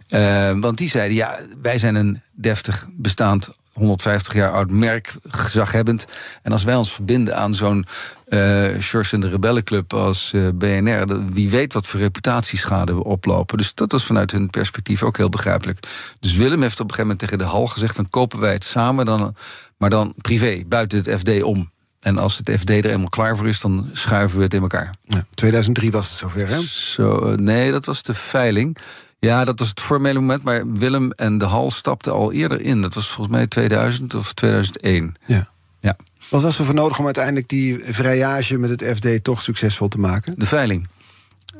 Eh, 0.08 0.52
want 0.58 0.78
die 0.78 0.88
zeiden, 0.88 1.16
ja, 1.16 1.38
wij 1.62 1.78
zijn 1.78 1.94
een 1.94 2.22
deftig 2.32 2.88
bestaand... 2.90 3.48
150 3.74 4.34
jaar 4.34 4.50
oud 4.50 4.70
merk, 4.70 5.14
gezaghebbend. 5.28 6.04
En 6.42 6.52
als 6.52 6.64
wij 6.64 6.74
ons 6.74 6.92
verbinden 6.92 7.36
aan 7.36 7.54
zo'n 7.54 7.86
eh 8.24 8.64
George 8.78 9.14
en 9.14 9.20
de 9.20 9.28
Rebellenclub 9.28 9.94
als 9.94 10.32
eh, 10.32 10.48
BNR... 10.54 11.32
wie 11.32 11.50
weet 11.50 11.72
wat 11.72 11.86
voor 11.86 12.00
reputatieschade 12.00 12.94
we 12.94 13.04
oplopen. 13.04 13.58
Dus 13.58 13.74
dat 13.74 13.92
was 13.92 14.04
vanuit 14.04 14.30
hun 14.30 14.50
perspectief 14.50 15.02
ook 15.02 15.16
heel 15.16 15.28
begrijpelijk. 15.28 15.86
Dus 16.20 16.32
Willem 16.34 16.62
heeft 16.62 16.80
op 16.80 16.90
een 16.90 16.94
gegeven 16.94 17.02
moment 17.02 17.18
tegen 17.18 17.38
de 17.38 17.44
hal 17.44 17.66
gezegd... 17.66 17.96
dan 17.96 18.10
kopen 18.10 18.40
wij 18.40 18.52
het 18.52 18.64
samen, 18.64 19.06
dan, 19.06 19.34
maar 19.76 19.90
dan 19.90 20.14
privé, 20.16 20.62
buiten 20.66 20.98
het 20.98 21.18
FD 21.18 21.42
om. 21.42 21.72
En 22.00 22.18
als 22.18 22.36
het 22.36 22.50
FD 22.60 22.70
er 22.70 22.90
eenmaal 22.90 23.08
klaar 23.08 23.36
voor 23.36 23.48
is, 23.48 23.60
dan 23.60 23.90
schuiven 23.92 24.38
we 24.38 24.44
het 24.44 24.54
in 24.54 24.62
elkaar. 24.62 24.94
Ja. 25.06 25.26
2003 25.34 25.90
was 25.90 26.08
het 26.08 26.18
zover, 26.18 26.48
hè? 26.48 26.62
Zo, 26.62 27.18
eh, 27.18 27.36
nee, 27.36 27.70
dat 27.70 27.84
was 27.84 28.02
de 28.02 28.14
veiling. 28.14 28.78
Ja, 29.24 29.44
dat 29.44 29.58
was 29.58 29.68
het 29.68 29.80
formele 29.80 30.20
moment, 30.20 30.42
maar 30.42 30.72
Willem 30.72 31.10
en 31.10 31.38
de 31.38 31.44
Hal 31.44 31.70
stapten 31.70 32.12
al 32.12 32.32
eerder 32.32 32.60
in. 32.60 32.82
Dat 32.82 32.94
was 32.94 33.08
volgens 33.08 33.36
mij 33.36 33.46
2000 33.46 34.14
of 34.14 34.32
2001. 34.32 35.14
Ja. 35.26 35.52
Ja, 35.80 35.96
Wat 36.28 36.42
was 36.42 36.58
er 36.58 36.64
voor 36.64 36.74
nodig 36.74 36.98
om 36.98 37.04
uiteindelijk 37.04 37.48
die 37.48 37.78
vrijage 37.86 38.58
met 38.58 38.70
het 38.70 38.96
FD 38.96 39.24
toch 39.24 39.42
succesvol 39.42 39.88
te 39.88 39.98
maken? 39.98 40.34
de 40.38 40.46
veiling. 40.46 40.88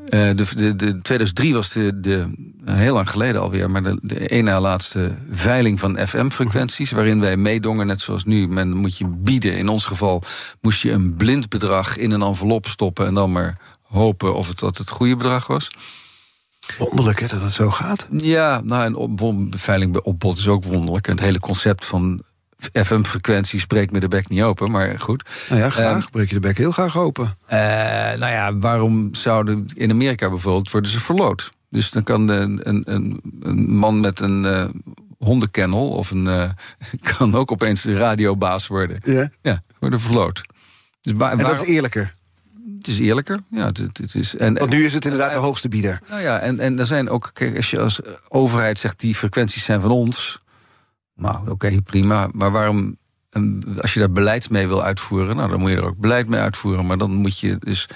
Eh, 0.08 0.28
de, 0.34 0.46
de, 0.56 0.76
de 0.76 1.02
2003 1.02 1.54
was 1.54 1.72
de, 1.72 2.00
de, 2.00 2.34
heel 2.64 2.94
lang 2.94 3.10
geleden 3.10 3.40
alweer, 3.40 3.70
maar 3.70 3.82
de, 3.82 3.98
de 4.02 4.28
één 4.28 4.44
na 4.44 4.60
laatste 4.60 5.14
veiling 5.30 5.80
van 5.80 5.98
FM-frequenties, 6.06 6.90
waarin 6.90 7.20
wij 7.20 7.36
meedongen, 7.36 7.86
net 7.86 8.00
zoals 8.00 8.24
nu. 8.24 8.48
Men 8.48 8.72
moet 8.72 8.98
je 8.98 9.06
bieden. 9.06 9.56
In 9.56 9.68
ons 9.68 9.84
geval 9.84 10.22
moest 10.60 10.82
je 10.82 10.90
een 10.90 11.14
blind 11.16 11.48
bedrag 11.48 11.96
in 11.96 12.10
een 12.10 12.22
envelop 12.22 12.66
stoppen 12.66 13.06
en 13.06 13.14
dan 13.14 13.32
maar 13.32 13.58
hopen 13.82 14.34
of 14.34 14.48
het 14.48 14.58
dat 14.58 14.78
het 14.78 14.90
goede 14.90 15.16
bedrag 15.16 15.46
was. 15.46 15.70
Wonderlijk, 16.78 17.20
hè, 17.20 17.26
dat 17.26 17.42
het 17.42 17.52
zo 17.52 17.70
gaat. 17.70 18.08
Ja, 18.10 18.60
nou, 18.64 18.84
en 18.84 18.94
op, 18.94 19.34
veiling 19.50 19.92
bij 19.92 20.02
opbod 20.02 20.38
is 20.38 20.48
ook 20.48 20.64
wonderlijk. 20.64 21.06
En 21.06 21.12
het 21.12 21.24
hele 21.24 21.40
concept 21.40 21.84
van 21.84 22.22
FM-frequentie 22.72 23.60
spreekt 23.60 23.92
me 23.92 24.00
de 24.00 24.08
bek 24.08 24.28
niet 24.28 24.42
open, 24.42 24.70
maar 24.70 24.98
goed. 24.98 25.22
Nou 25.48 25.60
ja, 25.60 25.70
graag. 25.70 25.96
Ehm, 25.96 26.10
Breek 26.10 26.28
je 26.28 26.34
de 26.34 26.40
bek 26.40 26.58
heel 26.58 26.70
graag 26.70 26.98
open. 26.98 27.38
Eh, 27.46 27.58
nou 28.18 28.32
ja, 28.32 28.56
waarom 28.56 29.14
zouden 29.14 29.66
in 29.74 29.90
Amerika 29.90 30.28
bijvoorbeeld 30.28 30.70
worden 30.70 30.90
ze 30.90 31.00
verloot? 31.00 31.50
Dus 31.70 31.90
dan 31.90 32.02
kan 32.02 32.28
een, 32.28 32.60
een, 32.62 33.20
een 33.40 33.76
man 33.76 34.00
met 34.00 34.20
een 34.20 34.44
eh, 34.44 34.64
hondenkennel 35.18 35.88
of 35.88 36.10
een 36.10 36.26
eh, 36.26 36.50
kan 37.18 37.34
ook 37.34 37.52
opeens 37.52 37.82
de 37.82 37.96
radiobaas 37.96 38.66
worden. 38.66 39.00
Ja. 39.04 39.30
Ja, 39.42 39.62
worden 39.78 40.00
verloot. 40.00 40.42
Dus 41.00 41.12
waar, 41.12 41.32
En 41.32 41.38
dat 41.38 41.60
is 41.60 41.66
eerlijker. 41.66 42.12
Het 42.78 42.86
is 42.86 42.98
eerlijker. 42.98 43.40
Ja, 43.50 43.66
het, 43.66 43.76
het- 43.76 43.98
het 43.98 44.14
is. 44.14 44.36
En, 44.36 44.54
Want 44.54 44.70
nu 44.70 44.84
is 44.84 44.92
het 44.94 45.04
inderdaad 45.04 45.32
de 45.32 45.38
hoogste 45.38 45.68
bieder. 45.68 46.00
Nou 46.08 46.22
ja, 46.22 46.38
en, 46.38 46.60
en 46.60 46.78
er 46.78 46.86
zijn 46.86 47.08
ook, 47.08 47.30
kijk, 47.32 47.56
als 47.56 47.70
je 47.70 47.80
als 47.80 48.00
overheid 48.28 48.78
zegt 48.78 49.00
die 49.00 49.14
frequenties 49.14 49.64
zijn 49.64 49.80
van 49.80 49.90
ons. 49.90 50.38
Nou, 51.16 51.50
oké, 51.50 51.82
prima. 51.82 52.28
Maar 52.32 52.50
waarom, 52.50 52.96
en 53.30 53.62
als 53.80 53.94
je 53.94 54.00
daar 54.00 54.12
beleid 54.12 54.50
mee 54.50 54.66
wil 54.68 54.82
uitvoeren, 54.82 55.36
nou 55.36 55.50
dan 55.50 55.60
moet 55.60 55.70
je 55.70 55.76
er 55.76 55.86
ook 55.86 55.98
beleid 55.98 56.28
mee 56.28 56.40
uitvoeren. 56.40 56.86
Maar 56.86 56.98
dan 56.98 57.10
moet 57.14 57.38
je 57.38 57.56
dus 57.58 57.88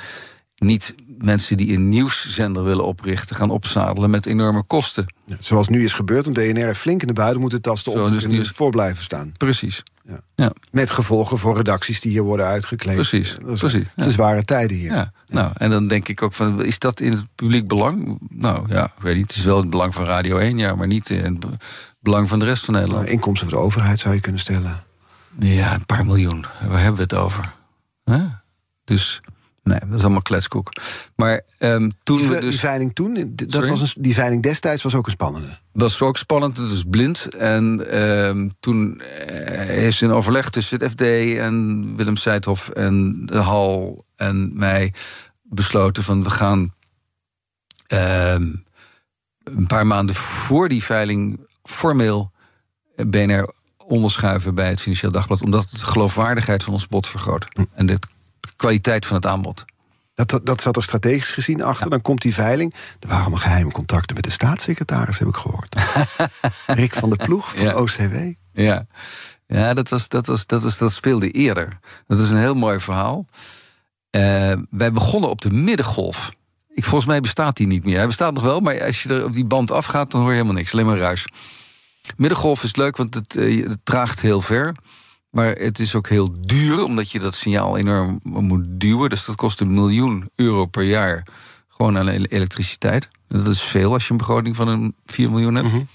niet 0.59 0.95
mensen 1.19 1.57
die 1.57 1.75
een 1.75 1.89
nieuwszender 1.89 2.65
willen 2.65 2.85
oprichten 2.85 3.37
gaan 3.37 3.51
opzadelen 3.51 4.11
met 4.11 4.27
enorme 4.27 4.63
kosten. 4.63 5.07
Ja, 5.27 5.37
Zoals 5.41 5.69
nu 5.69 5.85
is 5.85 5.93
gebeurd, 5.93 6.27
een 6.27 6.33
DNR 6.33 6.75
flink 6.75 7.01
in 7.01 7.07
de 7.07 7.13
buiten 7.13 7.41
moeten 7.41 7.63
tasten 7.63 7.93
om 7.93 8.13
dus 8.13 8.27
nu 8.27 8.41
is- 8.41 8.51
voor 8.51 8.71
blijven 8.71 9.03
staan. 9.03 9.33
Precies. 9.37 9.83
Ja. 10.05 10.21
Ja, 10.35 10.53
Met 10.71 10.91
gevolgen 10.91 11.39
voor 11.39 11.57
redacties 11.57 12.01
die 12.01 12.11
hier 12.11 12.23
worden 12.23 12.47
uitgekleed. 12.47 12.95
Precies, 12.95 13.37
Dat 13.41 13.51
is- 13.51 13.59
precies, 13.61 13.81
Het 13.83 13.93
zijn 13.97 14.11
zware 14.11 14.45
tijden 14.45 14.77
hier. 14.77 14.93
ja. 14.93 15.13
Nou, 15.27 15.51
en 15.57 15.71
dan 15.71 15.89
denk 15.89 16.09
ik 16.09 16.23
ook 16.23 16.33
van, 16.35 16.65
is 16.65 16.79
dat 16.79 17.01
in 17.01 17.13
het 17.13 17.27
publiek 17.35 17.69
belang? 17.69 18.19
Nou 18.31 18.69
ja, 18.69 18.85
ik 18.85 19.03
weet 19.03 19.17
niet. 19.17 19.27
Het 19.29 19.37
is 19.37 19.45
wel 19.45 19.57
het 19.57 19.71
belang 19.71 19.95
van 19.95 20.05
Radio 20.05 20.37
1, 20.39 20.59
ja, 20.59 20.75
maar 20.75 20.87
niet 20.87 21.11
in 21.11 21.25
het 21.25 21.41
be- 21.41 21.49
belang 22.01 22.29
van 22.29 22.39
de 22.39 22.45
rest 22.45 22.65
van 22.65 22.75
Nederland. 22.75 23.03
Nou, 23.03 23.15
inkomsten 23.15 23.49
van 23.49 23.59
de 23.59 23.65
overheid 23.65 24.01
zou 24.01 24.15
je 24.15 24.21
kunnen 24.21 24.41
stellen. 24.41 24.83
Ja, 25.39 25.75
een 25.75 25.87
paar 25.87 26.07
miljoen. 26.07 26.45
Waar 26.69 26.79
hebben 26.83 26.97
we 26.97 27.03
het 27.03 27.15
over? 27.15 27.55
Hè? 28.05 28.21
Dus, 28.85 29.21
Nee, 29.69 29.79
dat 29.87 29.95
is 29.95 30.03
allemaal 30.03 30.23
kletskoek. 30.23 30.73
Maar 31.17 31.41
um, 31.59 31.91
toen 32.03 32.19
die, 32.19 32.29
we 32.29 32.41
dus... 32.41 32.51
die 32.51 32.59
veiling 32.59 32.95
toen, 32.95 33.33
dat 33.35 33.69
was 33.69 33.81
een, 33.81 34.03
die 34.03 34.15
veiling 34.15 34.43
destijds 34.43 34.83
was 34.83 34.95
ook 34.95 35.07
een 35.07 35.13
spannende. 35.13 35.59
Dat 35.73 35.91
was 35.91 36.03
ook 36.03 36.17
spannend, 36.17 36.57
het 36.57 36.71
is 36.71 36.85
blind. 36.91 37.35
En 37.35 37.99
um, 38.01 38.53
toen 38.61 39.03
is 39.69 40.03
in 40.03 40.11
overleg 40.11 40.51
tussen 40.51 40.81
het 40.81 40.91
FD 40.91 41.01
en 41.39 41.97
Willem 41.97 42.17
Seidhoff 42.17 42.69
en 42.69 43.23
de 43.27 43.39
Hal 43.39 44.05
en 44.17 44.51
mij 44.55 44.93
besloten 45.43 46.03
van 46.03 46.23
we 46.23 46.31
gaan 46.31 46.59
um, 47.93 48.65
een 49.45 49.67
paar 49.67 49.87
maanden 49.87 50.15
voor 50.15 50.69
die 50.69 50.85
veiling 50.85 51.41
formeel 51.63 52.31
BNR 53.07 53.53
onderschuiven 53.77 54.55
bij 54.55 54.69
het 54.69 54.81
Financieel 54.81 55.13
Dagblad, 55.13 55.43
omdat 55.43 55.63
het 55.71 55.81
de 55.81 55.87
geloofwaardigheid 55.87 56.63
van 56.63 56.73
ons 56.73 56.89
bod 56.89 57.07
vergroot. 57.07 57.47
Hm. 57.49 57.65
En 57.75 57.87
de 57.87 57.99
kwaliteit 58.59 59.07
van 59.07 59.17
het 59.17 59.27
aanbod. 59.27 59.65
Dat, 60.15 60.41
dat, 60.45 60.61
zat 60.61 60.77
er 60.77 60.83
strategisch 60.83 61.31
gezien 61.31 61.63
achter. 61.63 61.85
Ja. 61.85 61.91
Dan 61.91 62.03
komt 62.03 62.23
die 62.23 62.35
veiling. 62.35 62.75
Er 63.01 63.09
waren 63.09 63.23
allemaal 63.23 63.41
geheime 63.41 63.71
contacten 63.71 64.15
met 64.15 64.25
de 64.25 64.31
staatssecretaris, 64.31 65.19
heb 65.19 65.29
ik 65.29 65.37
gehoord. 65.37 65.77
Rick 66.81 66.95
van 66.95 67.09
der 67.09 67.19
Ploeg 67.19 67.55
van 67.55 67.65
Ja. 67.65 67.75
OCW. 67.75 68.17
Ja, 68.53 68.87
ja 69.47 69.75
dat, 69.75 69.89
was, 69.89 70.09
dat, 70.09 70.27
was, 70.27 70.47
dat, 70.47 70.63
was, 70.63 70.79
dat 70.79 70.93
speelde 70.93 71.31
eerder. 71.31 71.79
Dat 72.07 72.21
is 72.21 72.31
een 72.31 72.39
heel 72.39 72.55
mooi 72.55 72.81
verhaal. 72.81 73.27
Uh, 74.11 74.53
wij 74.71 74.93
begonnen 74.93 75.31
op 75.31 75.41
de 75.41 75.51
middengolf. 75.51 76.33
Ik, 76.69 76.85
volgens 76.85 77.07
mij 77.07 77.21
bestaat 77.21 77.57
die 77.57 77.67
niet 77.67 77.85
meer. 77.85 77.97
Hij 77.97 78.07
bestaat 78.07 78.35
nog 78.35 78.43
wel, 78.43 78.61
maar 78.61 78.85
als 78.85 79.03
je 79.03 79.09
er 79.09 79.25
op 79.25 79.33
die 79.33 79.45
band 79.45 79.71
afgaat... 79.71 80.11
dan 80.11 80.21
hoor 80.21 80.31
je 80.31 80.37
helemaal 80.37 80.57
niks, 80.57 80.73
alleen 80.73 80.87
maar 80.87 80.99
ruis. 80.99 81.25
Middengolf 82.17 82.63
is 82.63 82.77
leuk, 82.77 82.97
want 82.97 83.15
het, 83.15 83.37
uh, 83.37 83.69
het 83.69 83.79
traagt 83.83 84.21
heel 84.21 84.41
ver. 84.41 84.75
Maar 85.31 85.47
het 85.47 85.79
is 85.79 85.95
ook 85.95 86.09
heel 86.09 86.35
duur, 86.41 86.85
omdat 86.85 87.11
je 87.11 87.19
dat 87.19 87.35
signaal 87.35 87.77
enorm 87.77 88.21
moet 88.23 88.65
duwen. 88.69 89.11
Dus 89.11 89.25
dat 89.25 89.37
kost 89.37 89.61
een 89.61 89.75
miljoen 89.75 90.31
euro 90.35 90.67
per 90.67 90.83
jaar. 90.83 91.27
Gewoon 91.69 91.99
aan 91.99 92.09
elektriciteit. 92.09 93.09
Dat 93.29 93.47
is 93.47 93.63
veel 93.63 93.93
als 93.93 94.05
je 94.05 94.11
een 94.11 94.17
begroting 94.17 94.57
van 94.57 94.69
een 94.69 94.95
4 95.07 95.31
miljoen 95.31 95.55
hebt. 95.55 95.67
Mm 95.67 95.73
-hmm. 95.73 95.89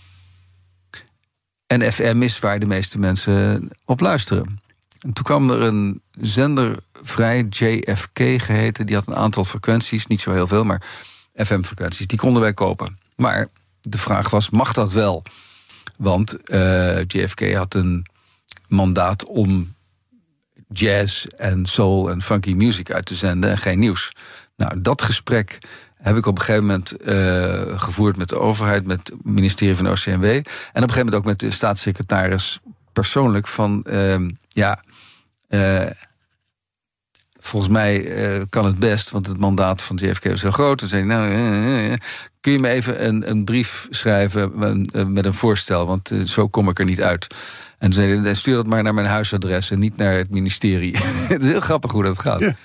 En 1.67 1.93
FM 1.93 2.21
is 2.21 2.39
waar 2.39 2.59
de 2.59 2.65
meeste 2.65 2.99
mensen 2.99 3.69
op 3.85 3.99
luisteren. 3.99 4.61
En 4.99 5.13
toen 5.13 5.23
kwam 5.23 5.49
er 5.49 5.61
een 5.61 6.01
zender 6.11 6.77
vrij, 7.03 7.45
JFK 7.49 8.19
geheten. 8.37 8.85
Die 8.85 8.95
had 8.95 9.07
een 9.07 9.15
aantal 9.15 9.43
frequenties, 9.43 10.07
niet 10.07 10.21
zo 10.21 10.31
heel 10.31 10.47
veel, 10.47 10.63
maar 10.63 10.81
FM-frequenties. 11.33 12.07
Die 12.07 12.17
konden 12.17 12.41
wij 12.41 12.53
kopen. 12.53 12.97
Maar 13.15 13.47
de 13.81 13.97
vraag 13.97 14.29
was, 14.29 14.49
mag 14.49 14.73
dat 14.73 14.91
wel? 14.91 15.23
Want 15.97 16.37
uh, 16.45 17.01
JFK 17.07 17.53
had 17.53 17.73
een 17.73 18.05
mandaat 18.73 19.25
om 19.25 19.75
jazz 20.67 21.25
en 21.25 21.65
soul 21.65 22.09
en 22.09 22.21
funky 22.21 22.53
music 22.53 22.91
uit 22.91 23.05
te 23.05 23.15
zenden 23.15 23.49
en 23.49 23.57
geen 23.57 23.79
nieuws. 23.79 24.11
Nou, 24.55 24.81
dat 24.81 25.01
gesprek 25.01 25.57
heb 25.97 26.15
ik 26.15 26.25
op 26.25 26.37
een 26.37 26.43
gegeven 26.43 26.65
moment 26.65 26.93
uh, 27.05 27.79
gevoerd 27.79 28.17
met 28.17 28.29
de 28.29 28.39
overheid, 28.39 28.85
met 28.85 28.97
het 28.97 29.13
ministerie 29.23 29.75
van 29.75 29.89
OCMW. 29.89 30.23
En 30.23 30.39
op 30.39 30.45
een 30.73 30.73
gegeven 30.73 30.97
moment 30.97 31.15
ook 31.15 31.25
met 31.25 31.39
de 31.39 31.51
staatssecretaris 31.51 32.59
persoonlijk 32.93 33.47
van 33.47 33.85
uh, 33.89 34.15
ja. 34.47 34.83
Uh, 35.49 35.89
volgens 37.45 37.71
mij 37.71 38.01
uh, 38.01 38.41
kan 38.49 38.65
het 38.65 38.79
best, 38.79 39.09
want 39.09 39.27
het 39.27 39.37
mandaat 39.37 39.81
van 39.81 39.95
JFK 39.95 40.25
is 40.25 40.41
heel 40.41 40.51
groot. 40.51 40.79
Dan 40.79 40.89
zei 40.89 41.01
ik, 41.01 41.07
nou, 41.07 41.31
uh, 41.31 41.93
kun 42.41 42.51
je 42.51 42.59
me 42.59 42.69
even 42.69 43.07
een, 43.07 43.29
een 43.29 43.43
brief 43.43 43.87
schrijven 43.89 44.51
met 45.13 45.25
een 45.25 45.33
voorstel, 45.33 45.85
want 45.85 46.11
zo 46.25 46.47
kom 46.47 46.69
ik 46.69 46.79
er 46.79 46.85
niet 46.85 47.01
uit. 47.01 47.27
En 47.77 47.93
zei 47.93 48.21
hij, 48.21 48.33
stuur 48.33 48.55
dat 48.55 48.67
maar 48.67 48.83
naar 48.83 48.93
mijn 48.93 49.07
huisadres 49.07 49.71
en 49.71 49.79
niet 49.79 49.97
naar 49.97 50.13
het 50.13 50.29
ministerie. 50.29 50.97
het 51.27 51.41
is 51.41 51.47
heel 51.47 51.61
grappig 51.61 51.91
hoe 51.91 52.03
dat 52.03 52.19
gaat. 52.19 52.39
Ja. 52.39 52.55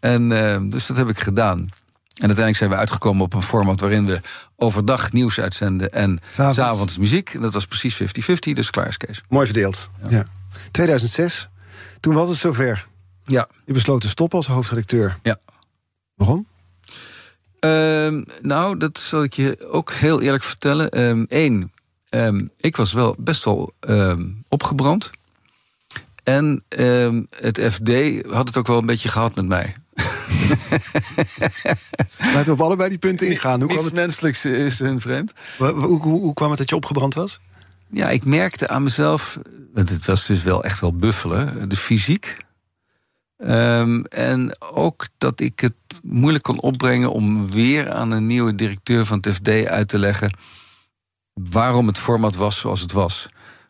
En 0.00 0.28
dus 0.70 0.86
dat 0.86 0.96
heb 0.96 1.08
ik 1.08 1.18
gedaan. 1.18 1.68
En 2.16 2.26
uiteindelijk 2.26 2.56
zijn 2.56 2.70
we 2.70 2.76
uitgekomen 2.76 3.24
op 3.24 3.34
een 3.34 3.42
format 3.42 3.80
waarin 3.80 4.06
we 4.06 4.20
overdag 4.56 5.12
nieuws 5.12 5.40
uitzenden 5.40 5.92
en 5.92 6.18
s'avonds, 6.30 6.60
avonds 6.60 6.98
muziek. 6.98 7.40
Dat 7.40 7.52
was 7.52 7.66
precies 7.66 8.02
50-50, 8.02 8.52
dus 8.52 8.70
klaar 8.70 8.88
is 8.88 8.96
Kees. 8.96 9.22
Mooi 9.28 9.46
verdeeld. 9.46 9.90
Ja. 10.02 10.08
ja. 10.10 10.26
2006, 10.70 11.48
toen 12.00 12.14
was 12.14 12.28
het 12.28 12.38
zover. 12.38 12.86
Ja. 13.26 13.48
Je 13.64 13.72
besloot 13.72 14.00
te 14.00 14.08
stoppen 14.08 14.38
als 14.38 14.46
hoofdredacteur. 14.46 15.18
Ja. 15.22 15.38
Waarom? 16.14 16.46
Uh, 17.60 18.22
nou, 18.40 18.76
dat 18.76 18.98
zal 18.98 19.22
ik 19.22 19.32
je 19.32 19.68
ook 19.70 19.92
heel 19.92 20.20
eerlijk 20.20 20.44
vertellen. 20.44 20.88
Eén, 21.28 21.72
um, 22.10 22.50
ik 22.56 22.76
was 22.76 22.92
wel 22.92 23.14
best 23.18 23.44
wel 23.44 23.74
opgebrand. 24.48 25.10
En 26.22 26.62
het 27.40 27.60
FD 27.70 27.90
had 28.30 28.48
het 28.48 28.56
ook 28.56 28.66
wel 28.66 28.78
een 28.78 28.86
beetje 28.86 29.08
gehad 29.08 29.34
met 29.34 29.46
mij. 29.46 29.76
Laten 32.18 32.44
we 32.44 32.52
op 32.52 32.60
allebei 32.60 32.88
die 32.88 32.98
punten 32.98 33.28
ingaan. 33.28 33.60
Hoe 33.60 33.72
Niets 33.72 33.84
het... 33.84 33.94
menselijks 33.94 34.44
is 34.44 34.78
hun 34.78 35.00
vreemd. 35.00 35.32
Hoe, 35.58 35.72
hoe, 35.72 36.00
hoe, 36.00 36.34
kwam 36.34 36.48
het 36.48 36.58
dat 36.58 36.68
je 36.68 36.76
opgebrand 36.76 37.14
was? 37.14 37.40
Ja, 37.90 38.08
ik 38.08 38.24
merkte 38.24 38.68
aan 38.68 38.82
mezelf... 38.82 39.38
want 39.74 39.88
het 39.88 40.06
was 40.06 40.26
dus 40.26 40.42
wel 40.42 40.64
echt 40.64 40.80
wel 40.80 40.96
buffelen. 40.96 41.68
De 41.68 41.76
fysiek. 41.76 42.36
Um, 43.38 44.04
en 44.04 44.56
ook 44.60 45.06
dat 45.18 45.40
ik 45.40 45.60
het 45.60 45.74
moeilijk 46.02 46.44
kon 46.44 46.60
opbrengen... 46.60 47.12
om 47.12 47.50
weer 47.50 47.92
aan 47.92 48.10
een 48.10 48.26
nieuwe 48.26 48.54
directeur 48.54 49.06
van 49.06 49.18
het 49.20 49.34
FD 49.34 49.66
uit 49.66 49.88
te 49.88 49.98
leggen... 49.98 50.36
waarom 51.32 51.86
het 51.86 51.98
format 51.98 52.36
was 52.36 52.58
zoals 52.58 52.80
het 52.80 52.92
was. 52.92 53.28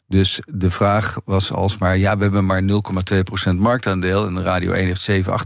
Dus 0.08 0.40
de 0.46 0.70
vraag 0.70 1.20
was 1.24 1.52
alsmaar... 1.52 1.98
ja, 1.98 2.16
we 2.16 2.22
hebben 2.22 2.46
maar 2.46 2.62
0,2% 2.62 3.54
marktaandeel... 3.54 4.26
en 4.26 4.42
Radio 4.42 4.72
1 4.72 4.86
heeft 4.86 5.00
7, 5.00 5.40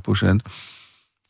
8%. 0.46 0.50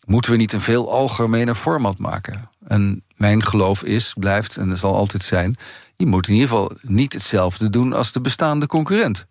Moeten 0.07 0.31
we 0.31 0.37
niet 0.37 0.53
een 0.53 0.61
veel 0.61 0.93
algemener 0.93 1.55
format 1.55 1.99
maken? 1.99 2.51
En 2.67 3.05
mijn 3.17 3.45
geloof 3.45 3.83
is, 3.83 4.15
blijft 4.19 4.57
en 4.57 4.69
dat 4.69 4.79
zal 4.79 4.95
altijd 4.95 5.23
zijn... 5.23 5.57
je 5.95 6.07
moet 6.07 6.29
in 6.29 6.35
ieder 6.35 6.49
geval 6.49 6.73
niet 6.83 7.13
hetzelfde 7.13 7.71
doen 7.71 7.93
als 7.93 8.13
de 8.13 8.21
bestaande 8.21 8.67
concurrent. 8.67 9.27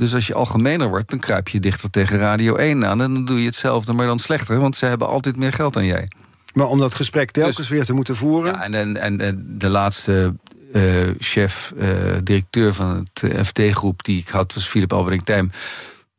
Dus 0.00 0.14
als 0.14 0.26
je 0.26 0.34
algemener 0.34 0.88
wordt, 0.88 1.10
dan 1.10 1.18
kruip 1.18 1.48
je 1.48 1.60
dichter 1.60 1.90
tegen 1.90 2.18
Radio 2.18 2.56
1 2.56 2.86
aan... 2.86 3.02
en 3.02 3.14
dan 3.14 3.24
doe 3.24 3.40
je 3.40 3.46
hetzelfde, 3.46 3.92
maar 3.92 4.06
dan 4.06 4.18
slechter... 4.18 4.58
want 4.58 4.76
ze 4.76 4.86
hebben 4.86 5.08
altijd 5.08 5.36
meer 5.36 5.52
geld 5.52 5.72
dan 5.72 5.84
jij. 5.84 6.08
Maar 6.52 6.66
om 6.66 6.78
dat 6.78 6.94
gesprek 6.94 7.30
telkens 7.30 7.56
dus, 7.56 7.68
weer 7.68 7.84
te 7.84 7.92
moeten 7.92 8.16
voeren... 8.16 8.52
Ja, 8.52 8.62
en, 8.62 8.74
en, 8.74 8.96
en, 8.96 9.20
en 9.20 9.58
de 9.58 9.68
laatste 9.68 10.34
uh, 10.72 11.08
chef, 11.18 11.72
uh, 11.76 11.88
directeur 12.24 12.74
van 12.74 13.06
het 13.12 13.46
FT-groep 13.46 14.04
die 14.04 14.20
ik 14.20 14.28
had, 14.28 14.54
was 14.54 14.68
Philip 14.68 14.92
Albering 14.92 15.22
Tijm. 15.22 15.50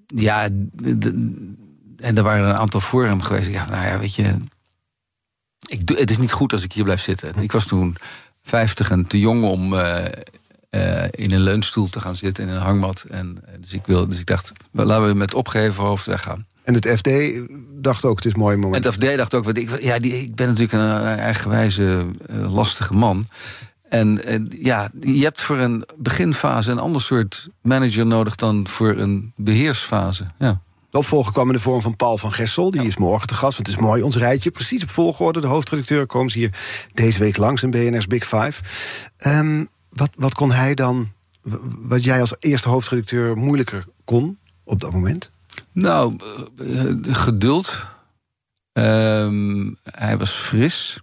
Ja, 0.05 0.43
en 1.97 2.17
er 2.17 2.23
waren 2.23 2.49
een 2.49 2.55
aantal 2.55 2.79
voor 2.79 3.05
hem 3.05 3.21
geweest. 3.21 3.47
Ik 3.47 3.53
dacht, 3.53 3.69
nou 3.69 3.85
ja, 3.85 3.99
weet 3.99 4.15
je, 4.15 4.35
ik 5.67 5.87
doe, 5.87 5.97
het 5.97 6.11
is 6.11 6.17
niet 6.17 6.31
goed 6.31 6.53
als 6.53 6.63
ik 6.63 6.73
hier 6.73 6.83
blijf 6.83 7.01
zitten. 7.01 7.35
Ik 7.35 7.51
was 7.51 7.65
toen 7.65 7.95
50 8.43 8.91
en 8.91 9.07
te 9.07 9.19
jong 9.19 9.43
om 9.43 9.73
uh, 9.73 10.05
in 11.11 11.31
een 11.31 11.41
leunstoel 11.41 11.89
te 11.89 11.99
gaan 11.99 12.15
zitten 12.15 12.43
in 12.43 12.49
een 12.49 12.61
hangmat. 12.61 13.05
En, 13.09 13.43
dus, 13.59 13.73
ik 13.73 13.85
wil, 13.85 14.07
dus 14.07 14.19
ik 14.19 14.25
dacht, 14.25 14.51
laten 14.71 15.07
we 15.07 15.13
met 15.13 15.33
opgeheven 15.33 15.83
hoofd 15.83 16.05
weggaan. 16.05 16.45
En 16.63 16.73
het 16.73 16.87
FD 16.87 17.09
dacht 17.81 18.05
ook, 18.05 18.15
het 18.15 18.25
is 18.25 18.33
een 18.33 18.39
mooi 18.39 18.57
moment. 18.57 18.85
En 18.85 18.91
het 18.91 19.03
FD 19.03 19.17
dacht 19.17 19.33
ook, 19.33 19.43
want 19.43 19.57
ik, 19.57 19.81
ja, 19.81 19.99
die, 19.99 20.21
ik 20.21 20.35
ben 20.35 20.47
natuurlijk 20.47 20.73
een 20.73 21.17
eigenwijze, 21.17 22.05
lastige 22.49 22.93
man. 22.93 23.25
En 23.91 24.21
uh, 24.27 24.61
ja, 24.61 24.89
je 24.99 25.23
hebt 25.23 25.41
voor 25.41 25.57
een 25.57 25.85
beginfase 25.97 26.71
een 26.71 26.79
ander 26.79 27.01
soort 27.01 27.49
manager 27.61 28.05
nodig 28.05 28.35
dan 28.35 28.67
voor 28.67 28.97
een 28.97 29.33
beheersfase. 29.35 30.25
Ja. 30.39 30.61
De 30.89 30.97
opvolger 30.97 31.33
kwam 31.33 31.47
in 31.47 31.53
de 31.53 31.59
vorm 31.59 31.81
van 31.81 31.95
Paul 31.95 32.17
van 32.17 32.31
Gessel. 32.31 32.71
Die 32.71 32.81
ja. 32.81 32.87
is 32.87 32.97
morgen 32.97 33.27
te 33.27 33.33
gast, 33.33 33.57
want 33.57 33.67
het 33.67 33.77
is 33.77 33.83
mooi. 33.83 34.01
Ons 34.01 34.15
rijtje, 34.15 34.51
precies 34.51 34.83
op 34.83 34.89
volgorde. 34.89 35.41
De 35.41 35.47
hoofdredacteur 35.47 36.05
komt 36.05 36.33
hier 36.33 36.49
deze 36.93 37.19
week 37.19 37.37
langs 37.37 37.63
in 37.63 37.69
BNR's 37.69 38.07
Big 38.07 38.23
Five. 38.27 38.53
Um, 39.27 39.69
wat, 39.93 40.09
wat 40.15 40.33
kon 40.33 40.51
hij 40.51 40.75
dan, 40.75 41.11
wat 41.81 42.03
jij 42.03 42.21
als 42.21 42.33
eerste 42.39 42.69
hoofdredacteur 42.69 43.37
moeilijker 43.37 43.85
kon 44.03 44.39
op 44.63 44.79
dat 44.79 44.91
moment? 44.91 45.31
Nou, 45.71 46.15
uh, 46.61 46.93
geduld. 47.15 47.85
Um, 48.73 49.77
hij 49.91 50.17
was 50.17 50.31
fris. 50.31 50.99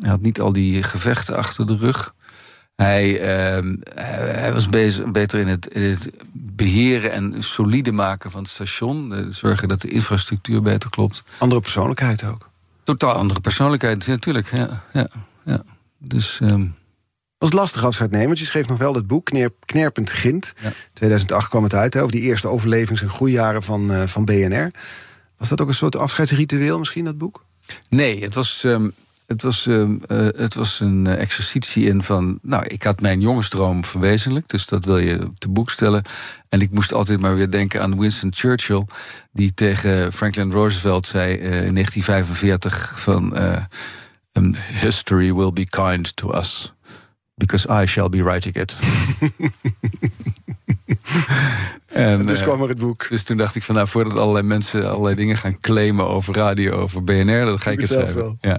Hij 0.00 0.10
had 0.10 0.20
niet 0.20 0.40
al 0.40 0.52
die 0.52 0.82
gevechten 0.82 1.36
achter 1.36 1.66
de 1.66 1.76
rug. 1.76 2.14
Hij, 2.74 3.12
uh, 3.12 3.72
hij 3.94 4.52
was 4.52 4.68
bezig, 4.68 5.10
beter 5.10 5.38
in 5.40 5.48
het, 5.48 5.66
in 5.66 5.82
het, 5.82 6.10
beheren 6.32 7.12
en 7.12 7.42
solide 7.42 7.92
maken 7.92 8.30
van 8.30 8.42
het 8.42 8.50
station. 8.50 9.12
Uh, 9.12 9.26
zorgen 9.30 9.68
dat 9.68 9.80
de 9.80 9.88
infrastructuur 9.88 10.62
beter 10.62 10.90
klopt. 10.90 11.22
Andere 11.38 11.60
persoonlijkheid 11.60 12.24
ook. 12.24 12.50
Totaal 12.82 13.12
andere 13.12 13.40
persoonlijkheid, 13.40 14.06
natuurlijk. 14.06 14.50
Ja, 14.50 14.84
ja, 14.92 15.08
ja. 15.44 15.62
Dus, 15.98 16.40
um... 16.42 16.74
was 17.38 17.52
lastig 17.52 17.84
afscheid 17.84 18.10
nemen, 18.10 18.26
want 18.26 18.38
je 18.38 18.44
schreef 18.44 18.68
nog 18.68 18.78
wel 18.78 18.94
het 18.94 19.06
boek 19.06 19.24
Kner, 19.24 19.50
Knerpend 19.64 20.10
Grind. 20.10 20.52
Ja. 20.62 20.72
2008 20.92 21.48
kwam 21.48 21.62
het 21.62 21.74
uit, 21.74 21.96
over 21.96 22.12
die 22.12 22.22
eerste 22.22 22.48
overlevings- 22.48 23.02
en 23.02 23.08
groeijaren 23.08 23.62
van, 23.62 23.90
uh, 23.92 24.02
van 24.02 24.24
BNR. 24.24 24.70
Was 25.36 25.48
dat 25.48 25.60
ook 25.60 25.68
een 25.68 25.74
soort 25.74 25.96
afscheidsritueel 25.96 26.78
misschien, 26.78 27.04
dat 27.04 27.18
boek? 27.18 27.44
Nee, 27.88 28.22
het 28.22 28.34
was... 28.34 28.62
Um, 28.64 28.92
Het 29.28 29.42
was, 29.42 29.66
uh, 29.66 29.88
het 30.36 30.54
was 30.54 30.80
een 30.80 31.06
exercitie 31.06 31.86
in 31.86 32.02
van. 32.02 32.38
Nou, 32.42 32.64
ik 32.66 32.82
had 32.82 33.00
mijn 33.00 33.20
jongensdroom 33.20 33.84
verwezenlijkt, 33.84 34.50
dus 34.50 34.66
dat 34.66 34.84
wil 34.84 34.98
je 34.98 35.30
te 35.38 35.48
boek 35.48 35.70
stellen. 35.70 36.02
En 36.48 36.60
ik 36.60 36.70
moest 36.70 36.92
altijd 36.92 37.20
maar 37.20 37.36
weer 37.36 37.50
denken 37.50 37.82
aan 37.82 37.98
Winston 37.98 38.32
Churchill, 38.34 38.84
die 39.32 39.54
tegen 39.54 40.12
Franklin 40.12 40.52
Roosevelt 40.52 41.06
zei 41.06 41.32
in 41.32 41.74
1945 41.74 43.00
van. 43.00 43.36
History 44.80 45.34
will 45.34 45.52
be 45.52 45.66
kind 45.66 46.16
to 46.16 46.32
us, 46.32 46.72
because 47.38 47.82
I 47.82 47.86
shall 47.86 48.08
be 48.08 48.22
writing 48.22 48.54
it. 48.54 48.76
En, 51.86 52.26
dus 52.26 52.42
kwam 52.42 52.62
er 52.62 52.68
het 52.68 52.78
boek. 52.78 53.06
Dus 53.08 53.24
toen 53.24 53.36
dacht 53.36 53.54
ik 53.54 53.62
van 53.62 53.74
nou, 53.74 53.88
voordat 53.88 54.18
allerlei 54.18 54.46
mensen 54.46 54.90
allerlei 54.90 55.14
dingen 55.14 55.36
gaan 55.36 55.58
claimen 55.60 56.06
over 56.06 56.34
radio, 56.34 56.72
over 56.72 57.04
BNR, 57.04 57.44
dat 57.44 57.60
ga 57.60 57.70
ik 57.70 57.80
het 57.80 57.88
schrijven. 57.88 58.38
Ja. 58.40 58.58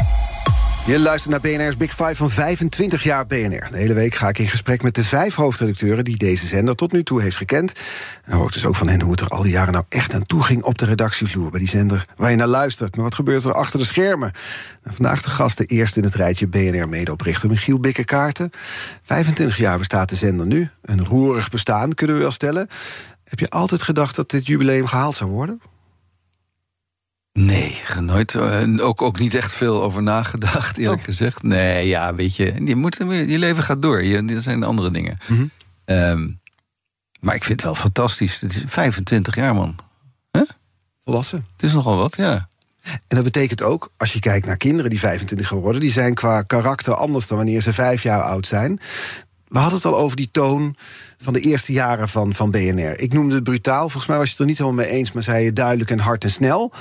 Je 0.85 0.99
luistert 0.99 1.31
naar 1.31 1.51
BNR's 1.51 1.77
Big 1.77 1.89
Five 1.89 2.15
van 2.15 2.29
25 2.29 3.03
jaar 3.03 3.27
BNR. 3.27 3.67
De 3.71 3.77
hele 3.77 3.93
week 3.93 4.15
ga 4.15 4.29
ik 4.29 4.39
in 4.39 4.47
gesprek 4.47 4.83
met 4.83 4.95
de 4.95 5.03
vijf 5.03 5.35
hoofdredacteuren... 5.35 6.03
die 6.03 6.17
deze 6.17 6.47
zender 6.47 6.75
tot 6.75 6.91
nu 6.91 7.03
toe 7.03 7.21
heeft 7.21 7.37
gekend. 7.37 7.73
En 8.23 8.33
hoor 8.33 8.47
ik 8.47 8.53
dus 8.53 8.65
ook 8.65 8.75
van 8.75 8.87
hen 8.87 9.01
hoe 9.01 9.11
het 9.11 9.19
er 9.19 9.27
al 9.27 9.41
die 9.41 9.51
jaren 9.51 9.73
nou 9.73 9.85
echt 9.89 10.13
aan 10.13 10.23
toe 10.23 10.43
ging... 10.43 10.63
op 10.63 10.77
de 10.77 10.85
redactievloer 10.85 11.51
bij 11.51 11.59
die 11.59 11.69
zender 11.69 12.05
waar 12.15 12.31
je 12.31 12.35
naar 12.35 12.47
luistert. 12.47 12.95
Maar 12.95 13.03
wat 13.03 13.15
gebeurt 13.15 13.43
er 13.43 13.53
achter 13.53 13.79
de 13.79 13.85
schermen? 13.85 14.31
Nou, 14.83 14.95
vandaag 14.95 15.21
de 15.21 15.29
gasten 15.29 15.65
eerst 15.65 15.97
in 15.97 16.03
het 16.03 16.15
rijtje 16.15 16.47
BNR-medeoprichter 16.47 17.49
Michiel 17.49 17.79
Bikkekaarten. 17.79 18.49
25 19.01 19.57
jaar 19.57 19.77
bestaat 19.77 20.09
de 20.09 20.15
zender 20.15 20.45
nu. 20.45 20.69
Een 20.81 21.05
roerig 21.05 21.49
bestaan, 21.49 21.93
kunnen 21.93 22.15
we 22.15 22.21
wel 22.21 22.31
stellen. 22.31 22.67
Heb 23.23 23.39
je 23.39 23.49
altijd 23.49 23.81
gedacht 23.81 24.15
dat 24.15 24.29
dit 24.29 24.47
jubileum 24.47 24.87
gehaald 24.87 25.15
zou 25.15 25.29
worden? 25.29 25.61
Nee, 27.33 27.81
nooit. 27.99 28.33
Uh, 28.33 28.85
ook, 28.85 29.01
ook 29.01 29.19
niet 29.19 29.33
echt 29.33 29.51
veel 29.51 29.83
over 29.83 30.03
nagedacht, 30.03 30.77
eerlijk 30.77 30.99
oh. 30.99 31.05
gezegd. 31.05 31.43
Nee, 31.43 31.87
ja, 31.87 32.13
weet 32.13 32.35
je, 32.35 32.53
je, 32.65 32.75
moet, 32.75 32.97
je 32.97 33.39
leven 33.39 33.63
gaat 33.63 33.81
door. 33.81 34.03
Je, 34.03 34.23
er 34.25 34.41
zijn 34.41 34.63
andere 34.63 34.91
dingen. 34.91 35.17
Mhm. 35.27 35.45
Ehm, 35.85 36.29
maar 37.19 37.35
ik 37.35 37.43
vind 37.43 37.61
het 37.61 37.69
wel 37.69 37.81
fantastisch. 37.81 38.39
Het 38.39 38.55
is 38.55 38.63
25 38.67 39.35
jaar, 39.35 39.55
man. 39.55 39.75
Huh? 40.31 40.41
Volwassen. 41.03 41.45
Het 41.53 41.63
is 41.63 41.73
nogal 41.73 41.97
wat, 41.97 42.15
ja. 42.15 42.49
En 42.83 43.15
dat 43.15 43.23
betekent 43.23 43.61
ook, 43.61 43.91
als 43.97 44.13
je 44.13 44.19
kijkt 44.19 44.45
naar 44.45 44.57
kinderen 44.57 44.89
die 44.89 44.99
25 44.99 45.47
geworden... 45.47 45.81
die 45.81 45.91
zijn 45.91 46.13
qua 46.13 46.41
karakter 46.41 46.93
anders 46.93 47.27
dan 47.27 47.37
wanneer 47.37 47.61
ze 47.61 47.73
vijf 47.73 48.03
jaar 48.03 48.21
oud 48.21 48.47
zijn. 48.47 48.79
We 49.47 49.57
hadden 49.57 49.75
het 49.75 49.85
al 49.85 49.97
over 49.97 50.17
die 50.17 50.29
toon 50.31 50.75
van 51.17 51.33
de 51.33 51.39
eerste 51.39 51.71
jaren 51.71 52.09
van, 52.09 52.33
van 52.33 52.51
BNR. 52.51 52.99
Ik 52.99 53.13
noemde 53.13 53.35
het 53.35 53.43
brutaal, 53.43 53.81
volgens 53.81 54.05
mij 54.05 54.17
was 54.17 54.25
je 54.25 54.31
het 54.31 54.39
er 54.39 54.45
niet 54.45 54.57
helemaal 54.57 54.85
mee 54.85 54.93
eens... 54.93 55.11
maar 55.11 55.23
zei 55.23 55.43
je 55.43 55.53
duidelijk 55.53 55.91
en 55.91 55.99
hard 55.99 56.23
en 56.23 56.31
snel. 56.31 56.73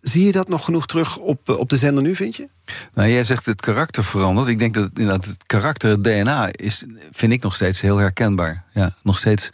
Zie 0.00 0.24
je 0.24 0.32
dat 0.32 0.48
nog 0.48 0.64
genoeg 0.64 0.86
terug 0.86 1.16
op, 1.16 1.48
eh, 1.48 1.58
op 1.58 1.68
de 1.68 1.76
zender 1.76 2.02
nu, 2.02 2.14
vind 2.14 2.36
je? 2.36 2.48
Nou, 2.94 3.08
jij 3.08 3.24
zegt 3.24 3.46
het 3.46 3.60
karakter 3.60 4.04
verandert. 4.04 4.48
Ik 4.48 4.58
denk 4.58 4.74
dat 4.74 4.90
inderdaad 4.94 5.24
het 5.24 5.44
karakter, 5.46 5.90
het 5.90 6.04
DNA, 6.04 6.48
is, 6.52 6.84
vind 7.12 7.32
ik 7.32 7.42
nog 7.42 7.54
steeds 7.54 7.80
heel 7.80 7.96
herkenbaar. 7.96 8.64
Ja, 8.72 8.94
nog 9.02 9.18
steeds 9.18 9.50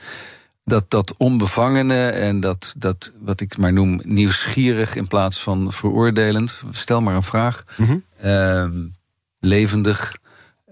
dat, 0.64 0.91
dat 0.91 1.14
onbevangene 1.16 2.09
en 2.09 2.41
dat, 2.41 2.75
dat, 2.77 3.12
wat 3.21 3.41
ik 3.41 3.57
maar 3.57 3.73
noem, 3.73 4.01
nieuwsgierig 4.05 4.95
in 4.95 5.07
plaats 5.07 5.43
van 5.43 5.73
veroordelend. 5.73 6.62
Stel 6.71 7.01
maar 7.01 7.14
een 7.14 7.23
vraag. 7.23 7.62
Mhm. 7.77 7.97
Ehm, 8.21 8.87
levendig. 9.41 10.16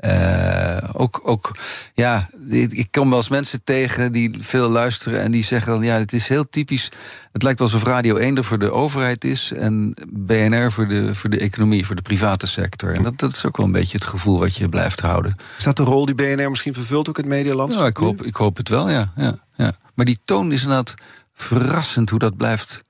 Uh, 0.00 0.76
ook, 0.92 1.20
ook, 1.24 1.50
ja, 1.94 2.28
ik 2.50 2.88
kom 2.90 3.08
wel 3.08 3.18
eens 3.18 3.28
mensen 3.28 3.64
tegen 3.64 4.12
die 4.12 4.36
veel 4.40 4.68
luisteren 4.68 5.20
en 5.20 5.30
die 5.30 5.44
zeggen 5.44 5.72
dan, 5.72 5.82
ja, 5.82 5.98
het 5.98 6.12
is 6.12 6.28
heel 6.28 6.48
typisch. 6.48 6.90
Het 7.32 7.42
lijkt 7.42 7.60
alsof 7.60 7.84
Radio 7.84 8.16
1 8.16 8.36
er 8.36 8.44
voor 8.44 8.58
de 8.58 8.72
overheid 8.72 9.24
is 9.24 9.52
en 9.52 9.94
BNR 10.08 10.72
voor 10.72 10.88
de, 10.88 11.14
voor 11.14 11.30
de 11.30 11.38
economie, 11.38 11.86
voor 11.86 11.94
de 11.94 12.02
private 12.02 12.46
sector. 12.46 12.94
En 12.94 13.02
dat, 13.02 13.18
dat 13.18 13.32
is 13.32 13.44
ook 13.44 13.56
wel 13.56 13.66
een 13.66 13.72
beetje 13.72 13.98
het 13.98 14.06
gevoel 14.06 14.38
wat 14.38 14.56
je 14.56 14.68
blijft 14.68 15.00
houden. 15.00 15.36
Is 15.58 15.64
dat 15.64 15.76
de 15.76 15.82
rol 15.82 16.06
die 16.06 16.14
BNR 16.14 16.50
misschien 16.50 16.74
vervult 16.74 17.08
ook 17.08 17.18
in 17.18 17.24
het 17.24 17.32
medialandschap? 17.32 17.82
Ja, 17.82 17.88
ik 17.88 17.96
hoop, 17.96 18.22
ik 18.22 18.36
hoop 18.36 18.56
het 18.56 18.68
wel, 18.68 18.90
ja, 18.90 19.12
ja, 19.16 19.34
ja. 19.56 19.72
Maar 19.94 20.04
die 20.04 20.18
toon 20.24 20.52
is 20.52 20.62
inderdaad 20.62 20.94
verrassend 21.34 22.10
hoe 22.10 22.18
dat 22.18 22.36
blijft. 22.36 22.84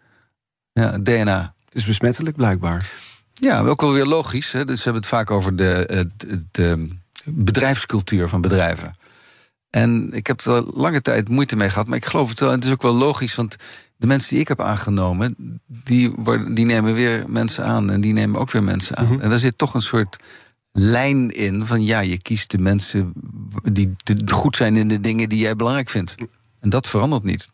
Ja, 0.73 0.99
DNA. 0.99 1.55
Het 1.65 1.75
is 1.75 1.85
besmettelijk, 1.85 2.37
blijkbaar. 2.37 2.91
Ja, 3.35 3.61
ook 3.61 3.81
wel 3.81 3.93
weer 3.93 4.07
logisch. 4.07 4.53
Hè. 4.53 4.65
Dus 4.65 4.77
we 4.77 4.83
hebben 4.83 5.03
het 5.03 5.11
vaak 5.11 5.31
over 5.31 5.57
de, 5.57 6.09
de 6.51 6.98
bedrijfscultuur 7.33 8.29
van 8.29 8.41
bedrijven. 8.41 8.91
En 9.71 10.13
ik 10.13 10.27
heb 10.27 10.41
er 10.41 10.65
lange 10.75 11.03
tijd 11.03 11.29
moeite 11.29 11.57
mee 11.57 11.71
gehad, 11.71 11.87
maar 11.87 11.97
ik 11.97 12.05
geloof 12.05 12.29
het 12.29 12.41
wel. 12.41 12.49
En 12.49 12.55
het 12.55 12.65
is 12.65 12.73
ook 12.73 12.83
wel 12.83 12.95
logisch, 12.95 13.35
want 13.35 13.57
de 13.97 14.07
mensen 14.07 14.31
die 14.31 14.41
ik 14.41 14.49
heb 14.49 14.61
aangenomen, 14.61 15.61
die, 15.67 16.11
worden, 16.11 16.55
die 16.55 16.65
nemen 16.65 16.95
weer 16.95 17.25
mensen 17.27 17.65
aan 17.65 17.91
en 17.91 18.01
die 18.01 18.13
nemen 18.13 18.41
ook 18.41 18.51
weer 18.51 18.63
mensen 18.63 18.97
aan. 18.97 19.07
Mhm. 19.07 19.21
En 19.21 19.31
daar 19.31 19.39
zit 19.39 19.59
toch 19.59 19.75
een 19.75 19.83
soort 19.83 20.17
lijn 20.73 21.31
in 21.31 21.67
van 21.67 21.85
ja, 21.85 22.01
je 22.01 22.23
kiest 22.23 22.51
de 22.51 22.59
mensen 22.59 23.13
die 23.73 23.95
goed 24.27 24.57
zijn 24.57 24.77
in 24.77 24.89
de 24.89 25.01
dingen 25.01 25.29
die 25.29 25.39
jij 25.39 25.57
belangrijk 25.57 25.89
vindt. 25.89 26.15
En 26.61 26.71
dat 26.71 26.87
verandert 26.87 27.25
niet. 27.25 27.49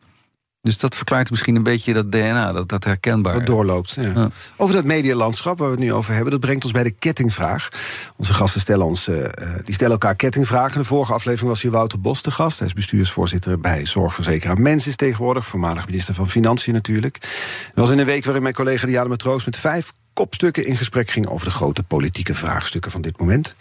Dus 0.64 0.78
dat 0.78 0.96
verklaart 0.96 1.30
misschien 1.30 1.56
een 1.56 1.62
beetje 1.62 1.92
dat 1.92 2.12
DNA, 2.12 2.52
dat, 2.52 2.68
dat 2.68 2.84
herkenbaar. 2.84 3.34
Dat 3.34 3.46
doorloopt. 3.46 3.96
Ja. 4.00 4.30
Over 4.56 4.74
dat 4.74 4.84
medialandschap 4.84 5.58
waar 5.58 5.68
we 5.68 5.74
het 5.74 5.84
nu 5.84 5.92
over 5.92 6.12
hebben, 6.12 6.30
dat 6.30 6.40
brengt 6.40 6.64
ons 6.64 6.72
bij 6.72 6.82
de 6.82 6.90
kettingvraag. 6.90 7.68
Onze 8.16 8.34
gasten 8.34 8.60
stellen, 8.60 8.86
ons, 8.86 9.08
uh, 9.08 9.16
die 9.64 9.74
stellen 9.74 9.92
elkaar 9.92 10.16
kettingvragen. 10.16 10.74
In 10.74 10.80
de 10.80 10.86
vorige 10.86 11.12
aflevering 11.12 11.48
was 11.48 11.62
hier 11.62 11.70
Wouter 11.70 12.00
Bos 12.00 12.20
te 12.20 12.30
gast. 12.30 12.58
Hij 12.58 12.66
is 12.66 12.72
bestuursvoorzitter 12.72 13.60
bij 13.60 13.86
Zorgverzekeraar 13.86 14.60
Mens 14.60 14.86
is 14.86 14.96
tegenwoordig. 14.96 15.46
Voormalig 15.46 15.86
minister 15.86 16.14
van 16.14 16.28
Financiën 16.28 16.72
natuurlijk. 16.72 17.18
Dat 17.20 17.74
was 17.74 17.90
in 17.90 17.98
een 17.98 18.06
week 18.06 18.24
waarin 18.24 18.42
mijn 18.42 18.54
collega 18.54 18.86
Diana 18.86 19.08
Matroos 19.08 19.44
met 19.44 19.56
vijf 19.56 19.92
kopstukken 20.12 20.66
in 20.66 20.76
gesprek 20.76 21.10
ging 21.10 21.26
over 21.26 21.46
de 21.46 21.52
grote 21.52 21.82
politieke 21.82 22.34
vraagstukken 22.34 22.90
van 22.90 23.02
dit 23.02 23.18
moment. 23.18 23.56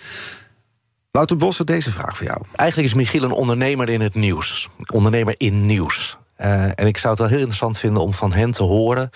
Wouter 1.11 1.37
Bos, 1.37 1.57
deze 1.57 1.91
vraag 1.91 2.17
voor 2.17 2.25
jou. 2.25 2.41
Eigenlijk 2.55 2.89
is 2.89 2.95
Michiel 2.95 3.23
een 3.23 3.31
ondernemer 3.31 3.89
in 3.89 4.01
het 4.01 4.15
nieuws. 4.15 4.69
Ondernemer 4.91 5.35
in 5.37 5.65
nieuws. 5.65 6.17
Uh, 6.37 6.63
en 6.63 6.87
ik 6.87 6.97
zou 6.97 7.13
het 7.13 7.21
wel 7.21 7.29
heel 7.29 7.37
interessant 7.37 7.77
vinden 7.77 8.01
om 8.01 8.13
van 8.13 8.33
hen 8.33 8.51
te 8.51 8.63
horen 8.63 9.09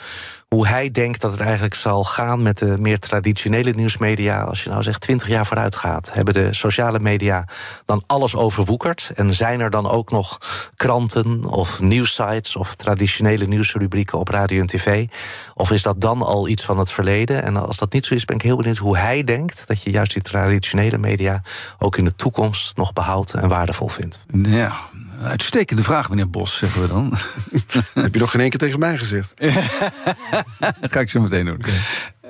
hoe 0.48 0.68
hij 0.68 0.92
denkt 0.92 1.22
dat 1.22 1.32
het 1.32 1.40
eigenlijk 1.40 1.74
zal 1.74 2.04
gaan 2.04 2.42
met 2.42 2.58
de 2.58 2.76
meer 2.80 3.00
traditionele 3.00 3.72
nieuwsmedia. 3.72 4.42
Als 4.42 4.64
je 4.64 4.70
nou 4.70 4.84
zegt 4.84 5.02
20 5.02 5.28
jaar 5.28 5.46
vooruit 5.46 5.76
gaat, 5.76 6.14
hebben 6.14 6.34
de 6.34 6.54
sociale 6.54 7.00
media 7.00 7.48
dan 7.86 8.04
alles 8.06 8.36
overwoekerd? 8.36 9.12
En 9.16 9.34
zijn 9.34 9.60
er 9.60 9.70
dan 9.70 9.90
ook 9.90 10.12
nog 10.12 10.38
kranten 10.76 11.46
of 11.46 11.80
nieuwsites 11.80 12.56
of 12.56 12.76
traditionele 12.76 13.46
nieuwsrubrieken 13.46 14.20
op 14.20 14.28
radio 14.28 14.60
en 14.60 14.68
tv? 14.68 15.08
Of 15.54 15.72
is 15.72 15.82
dat 15.82 16.02
dan 16.02 16.22
al 16.22 16.48
iets 16.48 16.64
van 16.64 16.78
het 16.78 16.92
verleden? 16.92 17.44
En 17.44 17.58
als 17.58 17.78
dat 17.78 17.94
niet 17.94 18.06
zo 18.06 18.14
is, 18.14 18.26
ben 18.26 18.36
ik 18.36 18.42
heel 18.42 18.58
benieuwd 18.58 18.78
hoe 18.78 18.98
hij 18.98 19.24
denkt 19.24 19.68
dat 19.68 19.82
je 19.82 19.92
juist 19.92 20.14
die 20.14 20.22
traditionele 20.22 20.98
media 20.98 21.42
ook 21.80 21.98
in 21.98 22.06
de 22.06 22.16
toekomst 22.16 22.78
nog 22.78 22.94
behoudt 22.94 23.34
en 23.34 23.50
waardevol 23.50 23.88
vindt. 23.88 24.20
Ja, 24.32 24.78
Uitstekende 25.22 25.84
vraag, 25.84 26.10
meneer 26.10 26.30
Bos, 26.30 26.58
zeggen 26.58 26.82
we 26.82 26.88
dan. 26.88 27.14
Heb 28.04 28.14
je 28.14 28.20
nog 28.20 28.32
geen 28.32 28.42
één 28.42 28.50
keer 28.50 28.60
tegen 28.60 28.80
mij 28.80 28.98
gezegd? 28.98 29.34
dat 30.82 30.92
ga 30.92 31.00
ik 31.00 31.10
zo 31.10 31.22
meteen 31.22 31.46
doen. 31.46 31.62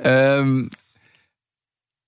Ehm, 0.01 0.67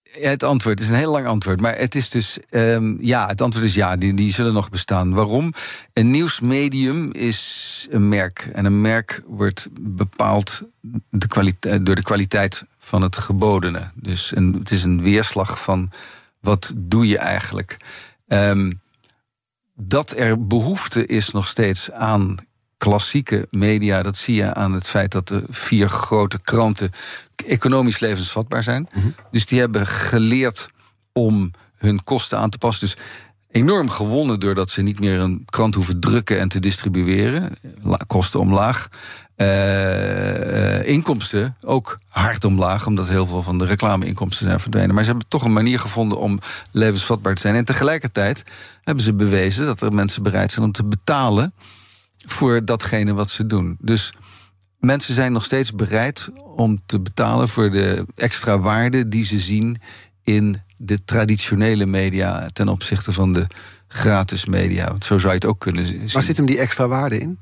ja, 0.02 0.30
het 0.30 0.44
antwoord 0.44 0.80
is 0.80 0.90
een 0.90 0.96
heel 0.96 1.12
lang 1.12 1.28
antwoord. 1.28 1.62
Maar 1.62 1.78
het 1.78 1.96
is 1.96 2.10
dus. 2.10 2.38
Um, 2.50 2.98
ja, 3.02 3.28
het 3.28 3.42
antwoord 3.42 3.66
is 3.66 3.74
ja, 3.74 3.98
die, 3.98 4.14
die 4.14 4.34
zullen 4.34 4.54
nog 4.54 4.70
bestaan. 4.70 5.14
Waarom? 5.14 5.54
Een 5.94 6.12
nieuwsmedium 6.12 7.12
is 7.12 7.88
een 7.90 8.10
merk. 8.10 8.50
En 8.54 8.66
een 8.66 8.82
merk 8.82 9.22
wordt 9.28 9.68
bepaald 9.82 10.62
de 11.10 11.28
kwaliteit, 11.28 11.86
door 11.86 11.96
de 11.96 12.02
kwaliteit 12.02 12.64
van 12.78 13.02
het 13.02 13.18
gebodene. 13.18 13.92
Dus 13.94 14.36
een, 14.36 14.54
het 14.54 14.72
is 14.72 14.84
een 14.84 15.02
weerslag 15.02 15.62
van 15.62 15.92
wat 16.40 16.74
doe 16.76 17.08
je 17.08 17.18
eigenlijk. 17.18 17.78
Um, 18.28 18.82
dat 19.82 20.14
er 20.18 20.48
behoefte 20.48 21.06
is 21.06 21.32
nog 21.32 21.48
steeds 21.48 21.92
aan 21.92 22.36
klassieke 22.78 23.48
media, 23.50 24.04
dat 24.04 24.18
zie 24.18 24.36
je 24.36 24.54
aan 24.54 24.74
het 24.74 24.88
feit 24.88 25.12
dat 25.12 25.28
de 25.28 25.44
vier 25.50 25.90
grote 25.90 26.42
kranten 26.42 26.92
economisch 27.46 28.00
levensvatbaar 28.00 28.64
zijn. 28.64 28.88
Mhm. 28.94 29.08
Dus 29.32 29.46
die 29.46 29.60
hebben 29.60 29.88
geleerd 29.88 30.70
om 31.14 31.52
hun 31.78 32.04
kosten 32.04 32.38
aan 32.38 32.50
te 32.50 32.58
passen. 32.58 32.88
Dus 32.88 32.98
enorm 33.52 33.90
gewonnen 33.90 34.40
doordat 34.40 34.70
ze 34.70 34.82
niet 34.82 35.00
meer 35.00 35.20
een 35.20 35.46
krant 35.46 35.76
hoeven 35.76 36.00
drukken 36.00 36.40
en 36.40 36.50
te 36.50 36.60
distribueren. 36.60 37.54
Kosten 38.08 38.40
omlaag. 38.40 38.88
Uh, 39.42 40.88
inkomsten 40.88 41.56
ook 41.62 42.00
hard 42.10 42.46
omlaag, 42.46 42.88
omdat 42.88 43.08
heel 43.08 43.26
veel 43.26 43.44
van 43.44 43.58
de 43.58 43.66
reclameinkomsten 43.66 44.48
zijn 44.48 44.60
verdwenen. 44.60 44.96
Maar 44.96 45.04
ze 45.04 45.10
hebben 45.10 45.28
toch 45.28 45.44
een 45.44 45.54
manier 45.54 45.80
gevonden 45.80 46.18
om 46.18 46.40
levensvatbaar 46.72 47.36
te 47.36 47.42
zijn. 47.42 47.56
En 47.56 47.66
tegelijkertijd 47.66 48.44
hebben 48.84 49.04
ze 49.04 49.14
bewezen 49.14 49.66
dat 49.66 49.82
er 49.82 49.94
mensen 49.94 50.24
bereid 50.24 50.52
zijn 50.52 50.66
om 50.66 50.72
te 50.72 50.86
betalen 50.86 51.54
voor 52.28 52.66
datgene 52.66 53.14
wat 53.14 53.30
ze 53.30 53.46
doen. 53.46 53.78
Dus 53.80 54.14
mensen 54.80 55.14
zijn 55.14 55.32
nog 55.32 55.44
steeds 55.44 55.74
bereid 55.74 56.30
om 56.56 56.82
te 56.86 57.00
betalen 57.00 57.50
voor 57.50 57.72
de 57.72 58.06
extra 58.16 58.60
waarde 58.60 59.08
die 59.08 59.26
ze 59.26 59.40
zien 59.40 59.78
in 60.24 60.62
de 60.78 61.04
traditionele 61.06 61.86
media 61.86 62.50
ten 62.54 62.68
opzichte 62.68 63.12
van 63.12 63.34
de 63.34 63.48
gratis 63.88 64.46
media. 64.46 64.88
Want 64.88 65.04
zo 65.04 65.18
zou 65.18 65.34
je 65.34 65.40
het 65.40 65.46
ook 65.46 65.60
kunnen 65.60 65.88
zien. 65.88 66.10
Waar 66.12 66.24
zit 66.24 66.38
hem 66.38 66.46
die 66.46 66.60
extra 66.60 66.88
waarde 66.88 67.20
in? 67.20 67.40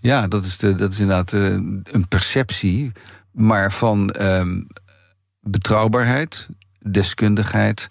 Ja, 0.00 0.28
dat 0.28 0.44
is, 0.44 0.58
de, 0.58 0.74
dat 0.74 0.92
is 0.92 0.98
inderdaad 0.98 1.32
uh, 1.32 1.44
een 1.92 2.06
perceptie, 2.08 2.92
maar 3.30 3.72
van 3.72 4.14
um, 4.20 4.66
betrouwbaarheid, 5.40 6.48
deskundigheid, 6.80 7.86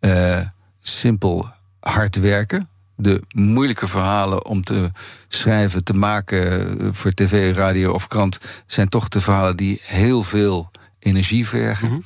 uh, 0.00 0.40
simpel 0.80 1.48
hard 1.80 2.16
werken. 2.16 2.68
De 2.96 3.22
moeilijke 3.34 3.88
verhalen 3.88 4.46
om 4.46 4.64
te 4.64 4.90
schrijven, 5.28 5.84
te 5.84 5.92
maken 5.92 6.94
voor 6.94 7.10
tv, 7.10 7.56
radio 7.56 7.92
of 7.92 8.06
krant, 8.06 8.38
zijn 8.66 8.88
toch 8.88 9.08
de 9.08 9.20
verhalen 9.20 9.56
die 9.56 9.80
heel 9.82 10.22
veel 10.22 10.70
energie 10.98 11.48
vergen. 11.48 11.88
Mm 11.88 12.04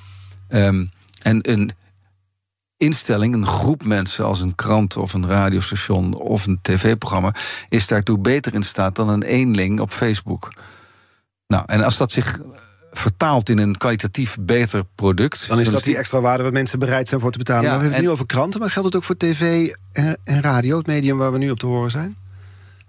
-hmm. 0.48 0.58
um, 0.58 0.90
en 1.22 1.50
een 1.50 1.70
instelling, 2.82 3.34
een 3.34 3.46
groep 3.46 3.84
mensen 3.84 4.24
als 4.24 4.40
een 4.40 4.54
krant 4.54 4.96
of 4.96 5.12
een 5.12 5.26
radiostation 5.26 6.14
of 6.14 6.46
een 6.46 6.58
tv-programma, 6.62 7.34
is 7.68 7.86
daartoe 7.86 8.18
beter 8.18 8.54
in 8.54 8.62
staat 8.62 8.96
dan 8.96 9.08
een 9.08 9.22
eenling 9.22 9.80
op 9.80 9.90
Facebook. 9.90 10.52
Nou, 11.46 11.64
en 11.66 11.82
als 11.82 11.96
dat 11.96 12.12
zich 12.12 12.40
vertaalt 12.92 13.48
in 13.48 13.58
een 13.58 13.76
kwalitatief 13.76 14.36
beter 14.40 14.84
product. 14.94 15.48
Dan 15.48 15.60
is 15.60 15.70
dat 15.70 15.84
die 15.84 15.96
extra 15.96 16.20
waarde 16.20 16.42
waar 16.42 16.52
mensen 16.52 16.78
bereid 16.78 17.08
zijn 17.08 17.20
voor 17.20 17.32
te 17.32 17.38
betalen. 17.38 17.62
Ja, 17.62 17.68
maar 17.68 17.78
we 17.78 17.82
hebben 17.82 18.00
het 18.00 18.08
nu 18.08 18.14
over 18.14 18.26
kranten, 18.26 18.60
maar 18.60 18.70
geldt 18.70 18.88
het 18.88 18.96
ook 18.96 19.04
voor 19.04 19.16
tv 19.16 19.72
en 19.92 20.40
radio, 20.40 20.76
het 20.76 20.86
medium 20.86 21.18
waar 21.18 21.32
we 21.32 21.38
nu 21.38 21.50
op 21.50 21.58
te 21.58 21.66
horen 21.66 21.90
zijn? 21.90 22.16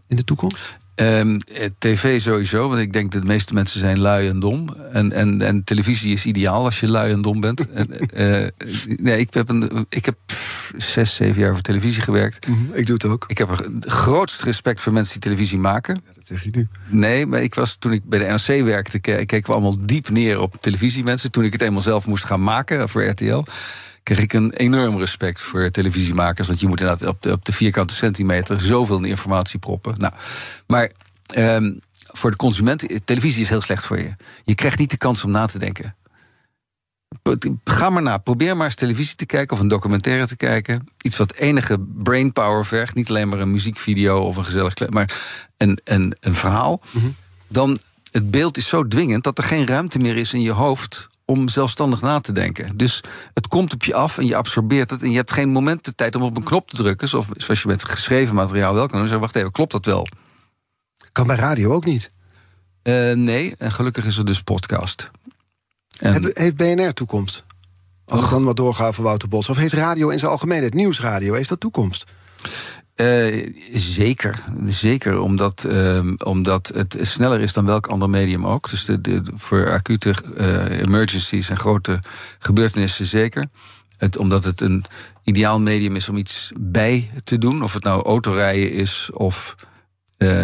In 0.07 0.15
de 0.15 0.23
toekomst? 0.23 0.77
Um, 0.95 1.39
TV 1.79 2.21
sowieso, 2.21 2.67
want 2.67 2.79
ik 2.79 2.93
denk 2.93 3.11
dat 3.11 3.21
de 3.21 3.27
meeste 3.27 3.53
mensen 3.53 3.79
zijn 3.79 3.99
lui 3.99 4.27
en 4.27 4.39
dom. 4.39 4.69
En, 4.91 5.11
en, 5.11 5.41
en 5.41 5.63
televisie 5.63 6.13
is 6.13 6.25
ideaal 6.25 6.65
als 6.65 6.79
je 6.79 6.87
lui 6.87 7.11
en 7.11 7.21
dom 7.21 7.39
bent. 7.39 7.69
en, 7.71 7.87
uh, 8.13 8.47
nee, 8.97 9.19
ik 9.19 9.33
heb, 9.33 9.49
een, 9.49 9.85
ik 9.89 10.05
heb 10.05 10.17
zes, 10.77 11.15
zeven 11.15 11.41
jaar 11.41 11.51
voor 11.51 11.61
televisie 11.61 12.01
gewerkt. 12.01 12.47
Mm 12.47 12.53
-hmm, 12.53 12.73
ik 12.73 12.85
doe 12.85 12.95
het 12.95 13.05
ook. 13.05 13.25
Ik 13.27 13.37
heb 13.37 13.49
het 13.49 13.85
grootst 13.85 14.41
respect 14.41 14.81
voor 14.81 14.93
mensen 14.93 15.13
die 15.13 15.21
televisie 15.21 15.57
maken. 15.57 16.01
Ja, 16.05 16.11
dat 16.15 16.25
zeg 16.25 16.43
je 16.43 16.49
nu. 16.51 16.67
Nee, 16.87 17.25
maar 17.25 17.41
ik 17.41 17.55
was, 17.55 17.75
toen 17.75 17.91
ik 17.91 18.03
bij 18.03 18.19
de 18.19 18.25
NRC 18.25 18.63
werkte, 18.63 18.99
keken 18.99 19.45
we 19.45 19.51
allemaal 19.51 19.85
diep 19.85 20.09
neer 20.09 20.39
op 20.39 20.55
televisiemensen. 20.59 21.31
Toen 21.31 21.43
ik 21.43 21.51
het 21.51 21.61
eenmaal 21.61 21.81
zelf 21.81 22.07
moest 22.07 22.25
gaan 22.25 22.43
maken 22.43 22.89
voor 22.89 23.03
RTL 23.03 23.43
kreeg 24.03 24.19
ik 24.19 24.33
een 24.33 24.53
enorm 24.53 24.97
respect 24.97 25.41
voor 25.41 25.69
televisiemakers. 25.69 26.47
Want 26.47 26.59
je 26.59 26.67
moet 26.67 26.79
inderdaad 26.79 27.07
op 27.07 27.21
de, 27.21 27.31
op 27.31 27.45
de 27.45 27.51
vierkante 27.51 27.93
centimeter 27.93 28.61
zoveel 28.61 29.03
informatie 29.03 29.59
proppen. 29.59 29.95
Nou, 29.97 30.13
maar 30.67 30.91
um, 31.37 31.79
voor 31.93 32.31
de 32.31 32.37
consument, 32.37 32.85
televisie 33.05 33.41
is 33.41 33.49
heel 33.49 33.61
slecht 33.61 33.85
voor 33.85 33.97
je. 33.97 34.15
Je 34.43 34.55
krijgt 34.55 34.79
niet 34.79 34.89
de 34.89 34.97
kans 34.97 35.23
om 35.23 35.31
na 35.31 35.45
te 35.45 35.59
denken. 35.59 35.95
Ga 37.63 37.89
maar 37.89 38.01
na. 38.01 38.17
Probeer 38.17 38.57
maar 38.57 38.65
eens 38.65 38.75
televisie 38.75 39.15
te 39.15 39.25
kijken 39.25 39.55
of 39.55 39.61
een 39.61 39.67
documentaire 39.67 40.27
te 40.27 40.35
kijken. 40.35 40.87
Iets 41.01 41.17
wat 41.17 41.33
enige 41.33 41.79
brainpower 41.79 42.65
vergt. 42.65 42.95
Niet 42.95 43.09
alleen 43.09 43.29
maar 43.29 43.39
een 43.39 43.51
muziekvideo 43.51 44.19
of 44.19 44.37
een 44.37 44.45
gezellig... 44.45 44.89
maar 44.89 45.13
een, 45.57 45.79
een, 45.83 46.15
een 46.19 46.33
verhaal. 46.33 46.81
Mm 46.91 47.01
-hmm. 47.01 47.15
Dan 47.47 47.77
het 48.13 48.31
beeld 48.31 48.57
is 48.57 48.67
zo 48.67 48.87
dwingend 48.87 49.23
dat 49.23 49.37
er 49.37 49.43
geen 49.43 49.67
ruimte 49.67 49.99
meer 49.99 50.17
is 50.17 50.33
in 50.33 50.41
je 50.41 50.51
hoofd 50.51 51.07
om 51.25 51.49
zelfstandig 51.49 52.01
na 52.01 52.19
te 52.19 52.31
denken. 52.31 52.77
Dus 52.77 53.03
het 53.33 53.47
komt 53.47 53.73
op 53.73 53.83
je 53.83 53.93
af 53.93 54.17
en 54.17 54.25
je 54.25 54.35
absorbeert 54.35 54.89
het... 54.89 55.01
en 55.01 55.09
je 55.09 55.15
hebt 55.15 55.31
geen 55.31 55.49
moment 55.49 55.85
de 55.85 55.95
tijd 55.95 56.15
om 56.15 56.21
op 56.21 56.37
een 56.37 56.43
knop 56.43 56.69
te 56.69 56.75
drukken... 56.75 57.07
zoals, 57.09 57.25
zoals 57.31 57.61
je 57.61 57.67
met 57.67 57.83
geschreven 57.83 58.35
materiaal 58.35 58.73
wel 58.73 58.87
kan 58.87 58.99
doen. 58.99 59.07
Zeg, 59.07 59.19
wacht 59.19 59.35
even, 59.35 59.51
klopt 59.51 59.71
dat 59.71 59.85
wel? 59.85 60.07
Kan 61.11 61.27
bij 61.27 61.35
radio 61.35 61.73
ook 61.73 61.85
niet? 61.85 62.09
Uh, 62.83 63.13
nee, 63.13 63.55
en 63.57 63.71
gelukkig 63.71 64.05
is 64.05 64.17
er 64.17 64.25
dus 64.25 64.41
podcast. 64.41 65.11
En... 65.99 66.31
Heeft 66.33 66.55
BNR 66.55 66.93
toekomst? 66.93 67.43
Als 68.05 68.23
ik 68.23 68.29
dan 68.29 68.43
wat 68.43 68.55
doorgaan 68.55 68.93
voor 68.93 69.03
Wouter 69.03 69.29
Bos. 69.29 69.49
Of 69.49 69.57
heeft 69.57 69.73
radio 69.73 70.09
in 70.09 70.19
zijn 70.19 70.31
algemeenheid, 70.31 70.73
nieuwsradio, 70.73 71.33
heeft 71.33 71.49
dat 71.49 71.59
toekomst? 71.59 72.11
Uh, 72.95 73.53
zeker, 73.73 74.43
zeker 74.65 75.19
omdat, 75.19 75.65
uh, 75.67 76.11
omdat 76.17 76.71
het 76.75 76.97
sneller 77.01 77.39
is 77.39 77.53
dan 77.53 77.65
welk 77.65 77.87
ander 77.87 78.09
medium 78.09 78.45
ook. 78.45 78.69
Dus 78.69 78.89
voor 79.33 79.71
acute 79.71 80.15
uh, 80.37 80.79
emergencies 80.79 81.49
en 81.49 81.57
grote 81.57 81.99
gebeurtenissen 82.39 83.05
zeker. 83.05 83.45
Omdat 84.17 84.43
het 84.43 84.61
een 84.61 84.85
ideaal 85.23 85.59
medium 85.59 85.95
is 85.95 86.09
om 86.09 86.17
iets 86.17 86.51
bij 86.59 87.09
te 87.23 87.37
doen. 87.37 87.63
Of 87.63 87.73
het 87.73 87.83
nou 87.83 88.03
autorijden 88.03 88.71
is 88.71 89.09
of 89.13 89.55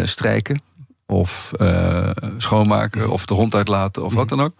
strijken. 0.04 0.62
Of 1.06 1.52
schoonmaken 2.38 3.10
of 3.10 3.26
de 3.26 3.34
hond 3.34 3.54
uitlaten 3.54 4.04
of 4.04 4.14
wat 4.14 4.28
dan 4.28 4.40
ook. 4.40 4.54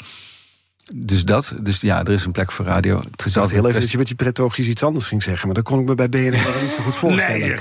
Dus 0.94 1.24
dat, 1.24 1.52
dus 1.60 1.80
ja, 1.80 2.04
er 2.04 2.12
is 2.12 2.24
een 2.24 2.32
plek 2.32 2.52
voor 2.52 2.64
radio. 2.64 3.02
Het 3.10 3.24
is 3.24 3.36
altijd 3.36 3.54
heel 3.54 3.68
even 3.68 3.80
dat 3.80 3.90
je 3.90 3.96
met 3.96 4.06
die 4.06 4.16
pretogisch 4.16 4.68
iets 4.68 4.82
anders 4.82 5.06
ging 5.06 5.22
zeggen, 5.22 5.46
maar 5.46 5.54
dat 5.54 5.64
kon 5.64 5.80
ik 5.80 5.86
me 5.86 5.94
bij 5.94 6.08
BNR 6.08 6.62
niet 6.62 6.72
zo 6.76 6.82
goed 6.82 6.96
voorstellen. 6.96 7.58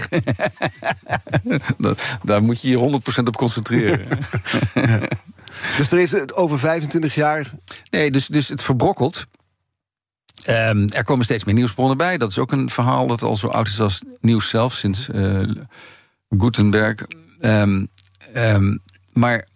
Nee, 1.44 1.96
daar 2.24 2.44
moet 2.44 2.62
je 2.62 2.70
je 2.70 3.00
100% 3.22 3.24
op 3.24 3.36
concentreren. 3.36 4.08
ja. 4.74 5.00
Dus 5.78 5.92
er 5.92 6.00
is 6.00 6.34
over 6.34 6.60
25 6.60 7.16
jaar. 7.16 7.52
Nee, 7.90 8.12
dus, 8.12 8.28
dus 8.28 8.48
het 8.48 8.62
verbrokkelt. 8.62 9.26
Um, 10.50 10.90
er 10.90 11.04
komen 11.04 11.26
steeds 11.26 11.44
meer 11.44 11.56
nieuwsbronnen 11.56 11.98
bij. 11.98 12.18
Dat 12.18 12.30
is 12.30 12.38
ook 12.38 12.52
een 12.52 12.70
verhaal 12.70 13.08
dat 13.08 13.22
al 13.22 13.36
zo 13.36 13.48
oud 13.48 13.68
is 13.68 13.80
als 13.80 14.02
nieuws 14.22 14.50
zelf, 14.50 14.74
sinds 14.74 15.08
uh, 15.08 15.50
Gutenberg. 16.30 17.06
Um, 17.42 17.88
um, 18.36 18.80
maar 19.14 19.48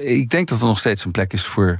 ik 0.00 0.30
denk 0.30 0.48
dat 0.48 0.60
er 0.60 0.66
nog 0.66 0.78
steeds 0.78 1.04
een 1.04 1.10
plek 1.10 1.32
is 1.32 1.44
voor 1.44 1.78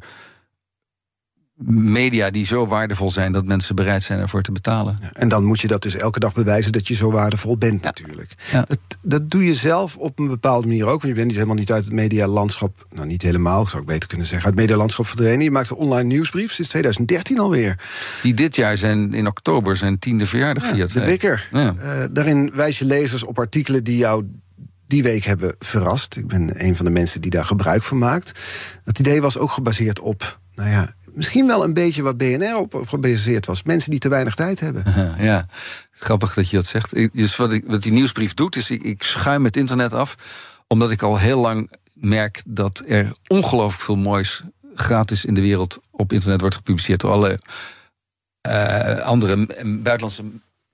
media 1.66 2.30
die 2.30 2.46
zo 2.46 2.66
waardevol 2.66 3.10
zijn 3.10 3.32
dat 3.32 3.44
mensen 3.44 3.74
bereid 3.74 4.02
zijn 4.02 4.20
ervoor 4.20 4.42
te 4.42 4.52
betalen. 4.52 4.98
Ja, 5.02 5.12
en 5.12 5.28
dan 5.28 5.44
moet 5.44 5.60
je 5.60 5.66
dat 5.66 5.82
dus 5.82 5.94
elke 5.94 6.20
dag 6.20 6.32
bewijzen 6.32 6.72
dat 6.72 6.88
je 6.88 6.94
zo 6.94 7.10
waardevol 7.10 7.58
bent, 7.58 7.82
natuurlijk. 7.82 8.34
Ja. 8.52 8.64
Dat, 8.68 8.78
dat, 9.02 9.30
doe 9.30 9.44
je 9.44 9.54
zelf 9.54 9.96
op 9.96 10.18
een 10.18 10.28
bepaalde 10.28 10.66
manier 10.66 10.84
ook. 10.84 10.90
Want 10.90 11.02
je 11.02 11.12
bent 11.12 11.26
niet 11.26 11.34
helemaal 11.34 11.56
niet 11.56 11.72
uit 11.72 11.84
het 11.84 11.92
medialandschap. 11.92 12.86
Nou, 12.90 13.06
niet 13.06 13.22
helemaal, 13.22 13.66
zou 13.66 13.82
ik 13.82 13.88
beter 13.88 14.08
kunnen 14.08 14.26
zeggen. 14.26 14.46
Uit 14.46 14.56
het 14.56 14.64
medialandschap 14.64 15.06
verdwenen. 15.06 15.42
Je 15.42 15.50
maakt 15.50 15.70
een 15.70 15.76
online 15.76 16.08
nieuwsbrief 16.08 16.52
sinds 16.52 16.70
2013 16.70 17.38
alweer. 17.38 17.78
Die 18.22 18.34
dit 18.34 18.56
jaar 18.56 18.76
zijn 18.76 19.14
in 19.14 19.26
oktober 19.26 19.76
zijn 19.76 19.98
tiende 19.98 20.26
verjaardag 20.26 20.66
viert. 20.66 20.92
de 20.92 21.02
Bikker. 21.02 21.48
Uh, 21.52 21.70
daarin 22.10 22.50
wijs 22.54 22.78
je 22.78 22.84
lezers 22.84 23.22
op 23.22 23.38
artikelen 23.38 23.84
die 23.84 23.96
jou 23.96 24.24
die 24.86 25.02
week 25.02 25.24
hebben 25.24 25.54
verrast. 25.58 26.16
Ik 26.16 26.26
ben 26.26 26.64
een 26.64 26.76
van 26.76 26.84
de 26.84 26.90
mensen 26.90 27.20
die 27.20 27.30
daar 27.30 27.44
gebruik 27.44 27.82
van 27.82 27.98
maakt. 27.98 28.40
Dat 28.84 28.98
idee 28.98 29.20
was 29.20 29.38
ook 29.38 29.50
gebaseerd 29.50 30.00
op 30.00 30.38
nou 30.60 30.72
ja, 30.72 30.94
misschien 31.14 31.46
wel 31.46 31.64
een 31.64 31.74
beetje 31.74 32.02
wat 32.02 32.16
BNR 32.16 32.56
op, 32.56 32.82
gebaseerd 32.86 33.46
was. 33.46 33.62
Mensen 33.62 33.90
die 33.90 34.00
te 34.00 34.08
weinig 34.08 34.34
tijd 34.34 34.60
hebben. 34.60 34.84
Ja, 35.18 35.46
grappig 35.90 36.34
dat 36.34 36.50
je 36.50 36.56
dat 36.56 36.66
zegt. 36.66 37.12
Dus 37.12 37.36
wat, 37.36 37.60
wat 37.66 37.82
die 37.82 37.92
nieuwsbrief 37.92 38.34
doet, 38.34 38.56
is 38.56 38.70
ik, 38.70 39.02
schuim 39.02 39.44
het 39.44 39.56
internet 39.56 39.92
af... 39.92 40.14
omdat 40.66 40.90
ik 40.90 41.02
al 41.02 41.18
heel 41.18 41.40
lang 41.40 41.70
merk 41.94 42.42
dat 42.46 42.82
er 42.86 43.12
ongelooflijk 43.26 43.82
veel 43.82 43.96
moois... 43.96 44.42
gratis 44.74 45.24
in 45.24 45.34
de 45.34 45.40
wereld 45.40 45.78
op 45.90 46.12
internet 46.12 46.40
wordt 46.40 46.56
gepubliceerd... 46.56 47.00
door 47.00 47.10
alle 47.10 47.38
uh, 48.48 48.98
andere 48.98 49.46
buitenlandse 49.64 50.24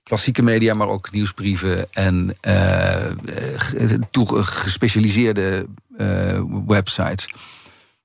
klassieke 0.03 0.41
media... 0.41 0.73
maar 0.73 0.87
ook 0.87 1.11
nieuwsbrieven 1.11 1.87
en 1.93 2.37
uh, 2.47 2.95
gespecialiseerde 4.41 5.65
websites. 6.65 7.33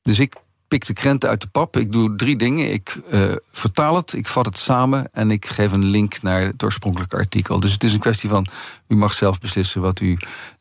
Dus 0.02 0.18
ik 0.18 0.34
pik 0.72 0.86
de 0.86 0.92
krenten 0.92 1.28
uit 1.28 1.40
de 1.40 1.46
pap. 1.46 1.76
Ik 1.76 1.92
doe 1.92 2.14
drie 2.16 2.36
dingen. 2.36 2.72
Ik 2.72 3.00
uh, 3.12 3.20
vertaal 3.52 3.96
het, 3.96 4.12
ik 4.12 4.26
vat 4.26 4.46
het 4.46 4.58
samen 4.58 5.08
en 5.12 5.30
ik 5.30 5.46
geef 5.46 5.72
een 5.72 5.84
link 5.84 6.22
naar 6.22 6.40
het 6.40 6.62
oorspronkelijke 6.62 7.16
artikel. 7.16 7.60
Dus 7.60 7.72
het 7.72 7.84
is 7.84 7.92
een 7.92 7.98
kwestie 7.98 8.28
van, 8.28 8.46
u 8.88 8.96
mag 8.96 9.12
zelf 9.12 9.40
beslissen 9.40 9.80
wat 9.80 10.00
u 10.00 10.18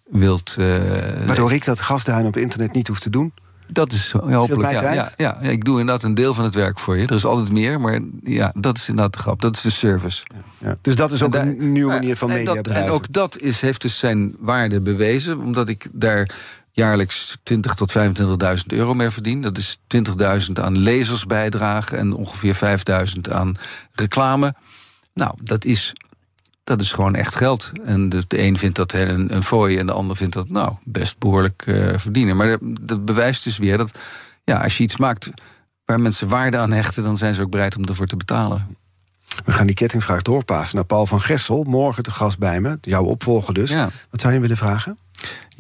wilt. 0.10 0.56
Uh, 0.60 0.66
Waardoor 1.26 1.52
ik 1.52 1.66
dat 1.66 1.80
gasduin 1.80 2.26
op 2.26 2.38
internet 2.38 2.74
niet 2.74 2.88
hoef 2.88 3.00
te 3.00 3.10
doen? 3.10 3.34
Dat 3.68 3.92
is 3.92 4.12
hopelijk. 4.12 4.72
Ja, 4.72 4.82
ja, 4.82 4.94
ja, 4.94 5.38
ja, 5.42 5.50
ik 5.50 5.64
doe 5.64 5.80
inderdaad 5.80 6.04
een 6.04 6.14
deel 6.14 6.34
van 6.34 6.44
het 6.44 6.56
werk 6.56 6.80
voor 6.80 6.98
je. 6.98 7.08
Er 7.08 7.16
is 7.16 7.26
altijd 7.26 7.52
meer, 7.52 7.82
maar 7.82 8.00
ja, 8.24 8.54
dat 8.58 8.78
is 8.78 8.90
inderdaad 8.90 9.14
de 9.14 9.20
grap. 9.20 9.42
Dat 9.42 9.56
is 9.56 9.62
de 9.62 9.70
service. 9.70 10.24
Ja, 10.58 10.76
dus 10.82 10.96
dat 10.96 11.12
is 11.12 11.24
ook 11.24 11.36
een 11.36 11.72
nieuwe 11.72 11.92
manier 11.92 12.18
van 12.18 12.30
media 12.30 12.54
en, 12.54 12.64
en 12.64 12.90
ook 12.90 13.14
dat 13.14 13.40
is, 13.40 13.62
heeft 13.62 13.82
dus 13.82 14.00
zijn 14.00 14.36
waarde 14.40 14.80
bewezen, 14.80 15.40
omdat 15.40 15.70
ik 15.70 15.88
daar 15.92 16.30
jaarlijks 16.72 17.38
20 17.44 17.74
tot 17.74 17.94
25.000 17.98 18.66
euro 18.68 18.94
mee 18.94 19.10
verdien. 19.10 19.42
Dat 19.42 19.58
is 19.58 19.78
20.000 19.96 20.52
aan 20.54 20.78
lezersbijdrage 20.78 21.96
en 21.96 22.14
ongeveer 22.14 22.80
5.000 23.16 23.32
aan 23.32 23.56
reclame. 23.92 24.54
Nou, 25.14 25.34
dat 25.44 25.66
is 25.66 25.94
dat 26.64 26.82
is 26.82 26.92
gewoon 26.92 27.16
echt 27.16 27.36
geld. 27.36 27.72
En 27.86 28.10
de, 28.10 28.24
de 28.28 28.42
een 28.42 28.58
vindt 28.58 28.76
dat 28.76 28.94
een, 28.94 29.36
een 29.36 29.44
fooi 29.44 29.78
en 29.78 29.86
de 29.86 29.92
ander 29.92 30.16
vindt 30.16 30.34
dat 30.34 30.50
nou 30.50 30.76
best 30.84 31.18
behoorlijk 31.18 31.64
uh, 31.66 31.98
verdienen. 31.98 32.38
Maar 32.38 32.58
dat 32.82 33.06
bewijst 33.06 33.44
dus 33.44 33.58
weer 33.58 33.78
dat 33.78 34.00
ja, 34.44 34.58
als 34.58 34.78
je 34.78 34.84
iets 34.84 34.98
maakt 34.98 35.30
waar 35.86 36.00
mensen 36.00 36.28
waarde 36.28 36.58
aan 36.58 36.72
hechten, 36.72 37.04
dan 37.04 37.18
zijn 37.18 37.36
ze 37.36 37.42
ook 37.42 37.52
bereid 37.52 37.78
om 37.78 37.86
ervoor 37.86 38.08
te 38.08 38.16
betalen. 38.16 38.78
We 39.46 39.52
gaan 39.52 39.66
die 39.66 39.76
kettingvraag 39.76 40.22
doorpassen 40.22 40.76
naar 40.76 40.86
Paul 40.86 41.06
van 41.06 41.22
Gessel. 41.22 41.64
Morgen 41.64 42.04
te 42.04 42.12
gast 42.12 42.40
bij 42.40 42.62
me, 42.62 42.78
jouw 42.82 43.04
opvolger 43.04 43.54
dus. 43.54 43.74
Wat 44.10 44.22
zou 44.22 44.34
je 44.34 44.40
willen 44.40 44.58
vragen? 44.58 44.98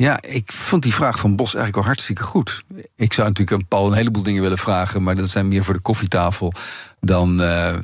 Ja, 0.02 0.22
ik 0.22 0.52
vond 0.52 0.84
die 0.84 0.94
vraag 0.94 1.20
van 1.20 1.36
Bos 1.36 1.46
eigenlijk 1.46 1.76
wel 1.76 1.86
hartstikke 1.86 2.24
goed. 2.24 2.64
Ik 2.96 3.14
zou 3.14 3.28
natuurlijk 3.28 3.62
een 3.62 3.68
Paul 3.68 3.88
een 3.88 3.98
heleboel 3.98 4.24
dingen 4.24 4.42
willen 4.42 4.58
vragen... 4.58 5.04
maar 5.04 5.16
dat 5.16 5.30
zijn 5.30 5.48
meer 5.48 5.64
voor 5.64 5.74
de 5.74 5.80
koffietafel 5.80 6.54
dan, 7.00 7.42
uh, 7.42 7.78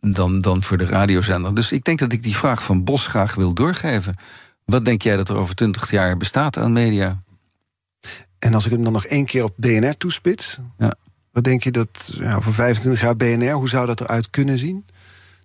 dan, 0.00 0.40
dan 0.40 0.62
voor 0.62 0.76
de 0.76 0.86
radiozender. 0.86 1.54
Dus 1.54 1.72
ik 1.72 1.84
denk 1.84 1.98
dat 1.98 2.12
ik 2.12 2.22
die 2.22 2.36
vraag 2.36 2.62
van 2.62 2.84
Bos 2.84 3.06
graag 3.06 3.34
wil 3.34 3.54
doorgeven. 3.54 4.16
Wat 4.64 4.84
denk 4.84 5.02
jij 5.02 5.16
dat 5.16 5.28
er 5.28 5.36
over 5.36 5.54
20 5.54 5.90
jaar 5.90 6.16
bestaat 6.16 6.56
aan 6.56 6.72
media? 6.72 7.22
En 8.38 8.54
als 8.54 8.64
ik 8.64 8.70
hem 8.70 8.84
dan 8.84 8.92
nog 8.92 9.04
één 9.04 9.24
keer 9.24 9.44
op 9.44 9.54
BNR 9.56 9.96
toespits... 9.96 10.58
Ja. 10.78 10.94
wat 11.32 11.44
denk 11.44 11.62
je 11.62 11.70
dat 11.70 12.16
ja, 12.18 12.34
over 12.34 12.52
25 12.52 13.02
jaar 13.02 13.16
BNR... 13.16 13.52
hoe 13.52 13.68
zou 13.68 13.86
dat 13.86 14.00
eruit 14.00 14.30
kunnen 14.30 14.58
zien? 14.58 14.86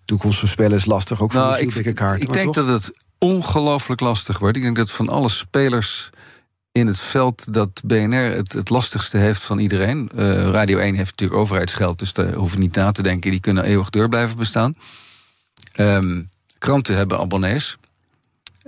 Toekomst 0.06 0.40
voorspellen 0.40 0.78
is 0.78 0.86
lastig, 0.86 1.22
ook 1.22 1.32
voor 1.32 1.42
nou, 1.42 1.60
een 1.60 1.86
ik, 1.86 1.96
kaart. 1.96 2.24
Ik 2.24 2.34
denk 2.34 2.54
dat 2.54 2.68
het 2.68 2.92
ongelooflijk 3.24 4.02
lastig 4.02 4.40
wordt. 4.40 4.58
Ik 4.58 4.64
denk 4.64 4.76
dat 4.76 4.92
van 4.92 5.10
alle 5.10 5.30
spelers 5.30 6.10
in 6.72 6.88
het 6.88 7.00
veld 7.00 7.54
dat 7.54 7.82
BNR 7.86 8.36
het, 8.36 8.54
het 8.54 8.70
lastigste 8.70 9.18
heeft 9.18 9.44
van 9.44 9.60
iedereen. 9.60 10.10
Uh, 10.16 10.48
Radio 10.50 10.78
1 10.78 10.96
heeft 10.96 11.10
natuurlijk 11.10 11.40
overheidsgeld, 11.40 12.00
dus 12.00 12.14
daar 12.14 12.34
hoeven 12.34 12.60
niet 12.60 12.76
na 12.76 12.92
te 12.92 13.04
denken. 13.04 13.32
Die 13.32 13.40
kunnen 13.40 13.64
eeuwig 13.64 13.90
door 13.90 14.10
blijven 14.10 14.38
bestaan. 14.38 14.76
Um, 15.76 16.30
kranten 16.58 16.96
hebben 16.96 17.20
abonnees. 17.20 17.78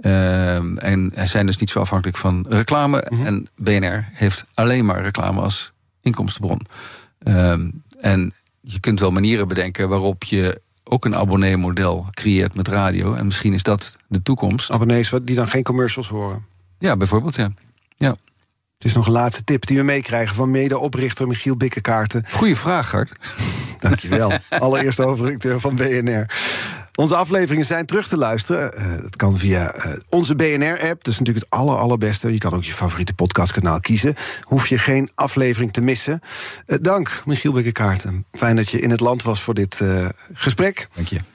Um, 0.02 0.78
en 0.78 1.12
zijn 1.24 1.46
dus 1.46 1.58
niet 1.58 1.70
zo 1.70 1.80
afhankelijk 1.80 2.18
van 2.18 2.46
reclame. 2.50 3.06
Mhm. 3.10 3.26
En 3.26 3.48
BNR 3.56 4.10
heeft 4.12 4.44
alleen 4.54 4.86
maar 4.86 5.02
reclame 5.02 5.42
als 5.42 5.72
inkomstenbron. 6.02 6.66
Um, 7.28 7.84
en 8.00 8.34
je 8.62 8.80
kunt 8.80 9.00
wel 9.00 9.12
manieren 9.12 9.48
bedenken 9.48 9.90
waarop 9.90 10.24
je 10.24 10.62
ook 10.90 11.06
een 11.06 11.16
abonneemodel 11.16 12.08
creëert 12.12 12.56
met 12.56 12.68
radio. 12.68 13.14
En 13.14 13.26
misschien 13.26 13.54
is 13.54 13.64
dat 13.64 13.96
de 14.08 14.22
toekomst. 14.22 14.72
Abonnees 14.72 15.14
die 15.24 15.36
dan 15.36 15.48
geen 15.48 15.64
commercials 15.64 16.10
horen? 16.10 16.46
Ja, 16.78 16.98
bijvoorbeeld, 16.98 17.36
ja. 17.36 17.52
ja. 17.96 18.16
Het 18.78 18.86
is 18.86 18.94
nog 18.94 19.06
een 19.06 19.12
laatste 19.12 19.44
tip 19.44 19.66
die 19.66 19.78
we 19.78 19.84
meekrijgen 19.84 20.36
van 20.36 20.52
mede-oprichter 20.52 21.28
Michiel 21.28 21.58
Bikkekaarten. 21.58 22.26
Goeie 22.32 22.56
vraag, 22.56 22.92
Hart. 22.92 23.12
Dankjewel. 23.80 24.32
Allereerste 24.50 25.04
hoofdredacteur 25.04 25.60
van 25.60 25.76
BNR. 25.76 26.26
Onze 26.96 27.16
afleveringen 27.16 27.66
zijn 27.66 27.86
terug 27.86 28.08
te 28.08 28.18
luisteren. 28.18 28.72
Uh, 28.78 29.02
dat 29.02 29.16
kan 29.16 29.38
via 29.38 29.76
uh, 29.76 29.94
onze 30.10 30.36
BNR-app. 30.36 31.04
Dat 31.04 31.14
is 31.14 31.20
natuurlijk 31.20 31.46
het 31.46 31.60
aller, 31.60 31.78
allerbeste. 31.78 32.34
Je 32.34 32.38
kan 32.38 32.54
ook 32.54 32.64
je 32.64 32.74
favoriete 32.74 33.14
podcastkanaal 33.14 33.80
kiezen. 33.80 34.14
Hoef 34.42 34.68
je 34.68 34.78
geen 34.78 35.10
aflevering 35.16 35.74
te 35.74 35.82
missen. 35.82 36.22
Uh, 36.68 36.78
dank, 36.82 37.22
Michiel 37.26 37.52
Bikkekaarten. 37.52 38.26
Fijn 38.32 38.56
dat 38.56 38.70
je 38.70 38.80
in 38.80 38.90
het 38.90 39.00
land 39.00 39.24
was 39.24 39.42
voor 39.42 39.54
dit 39.54 39.82
gesprek. 40.34 40.88
Dank 40.96 41.08
je. 41.08 41.35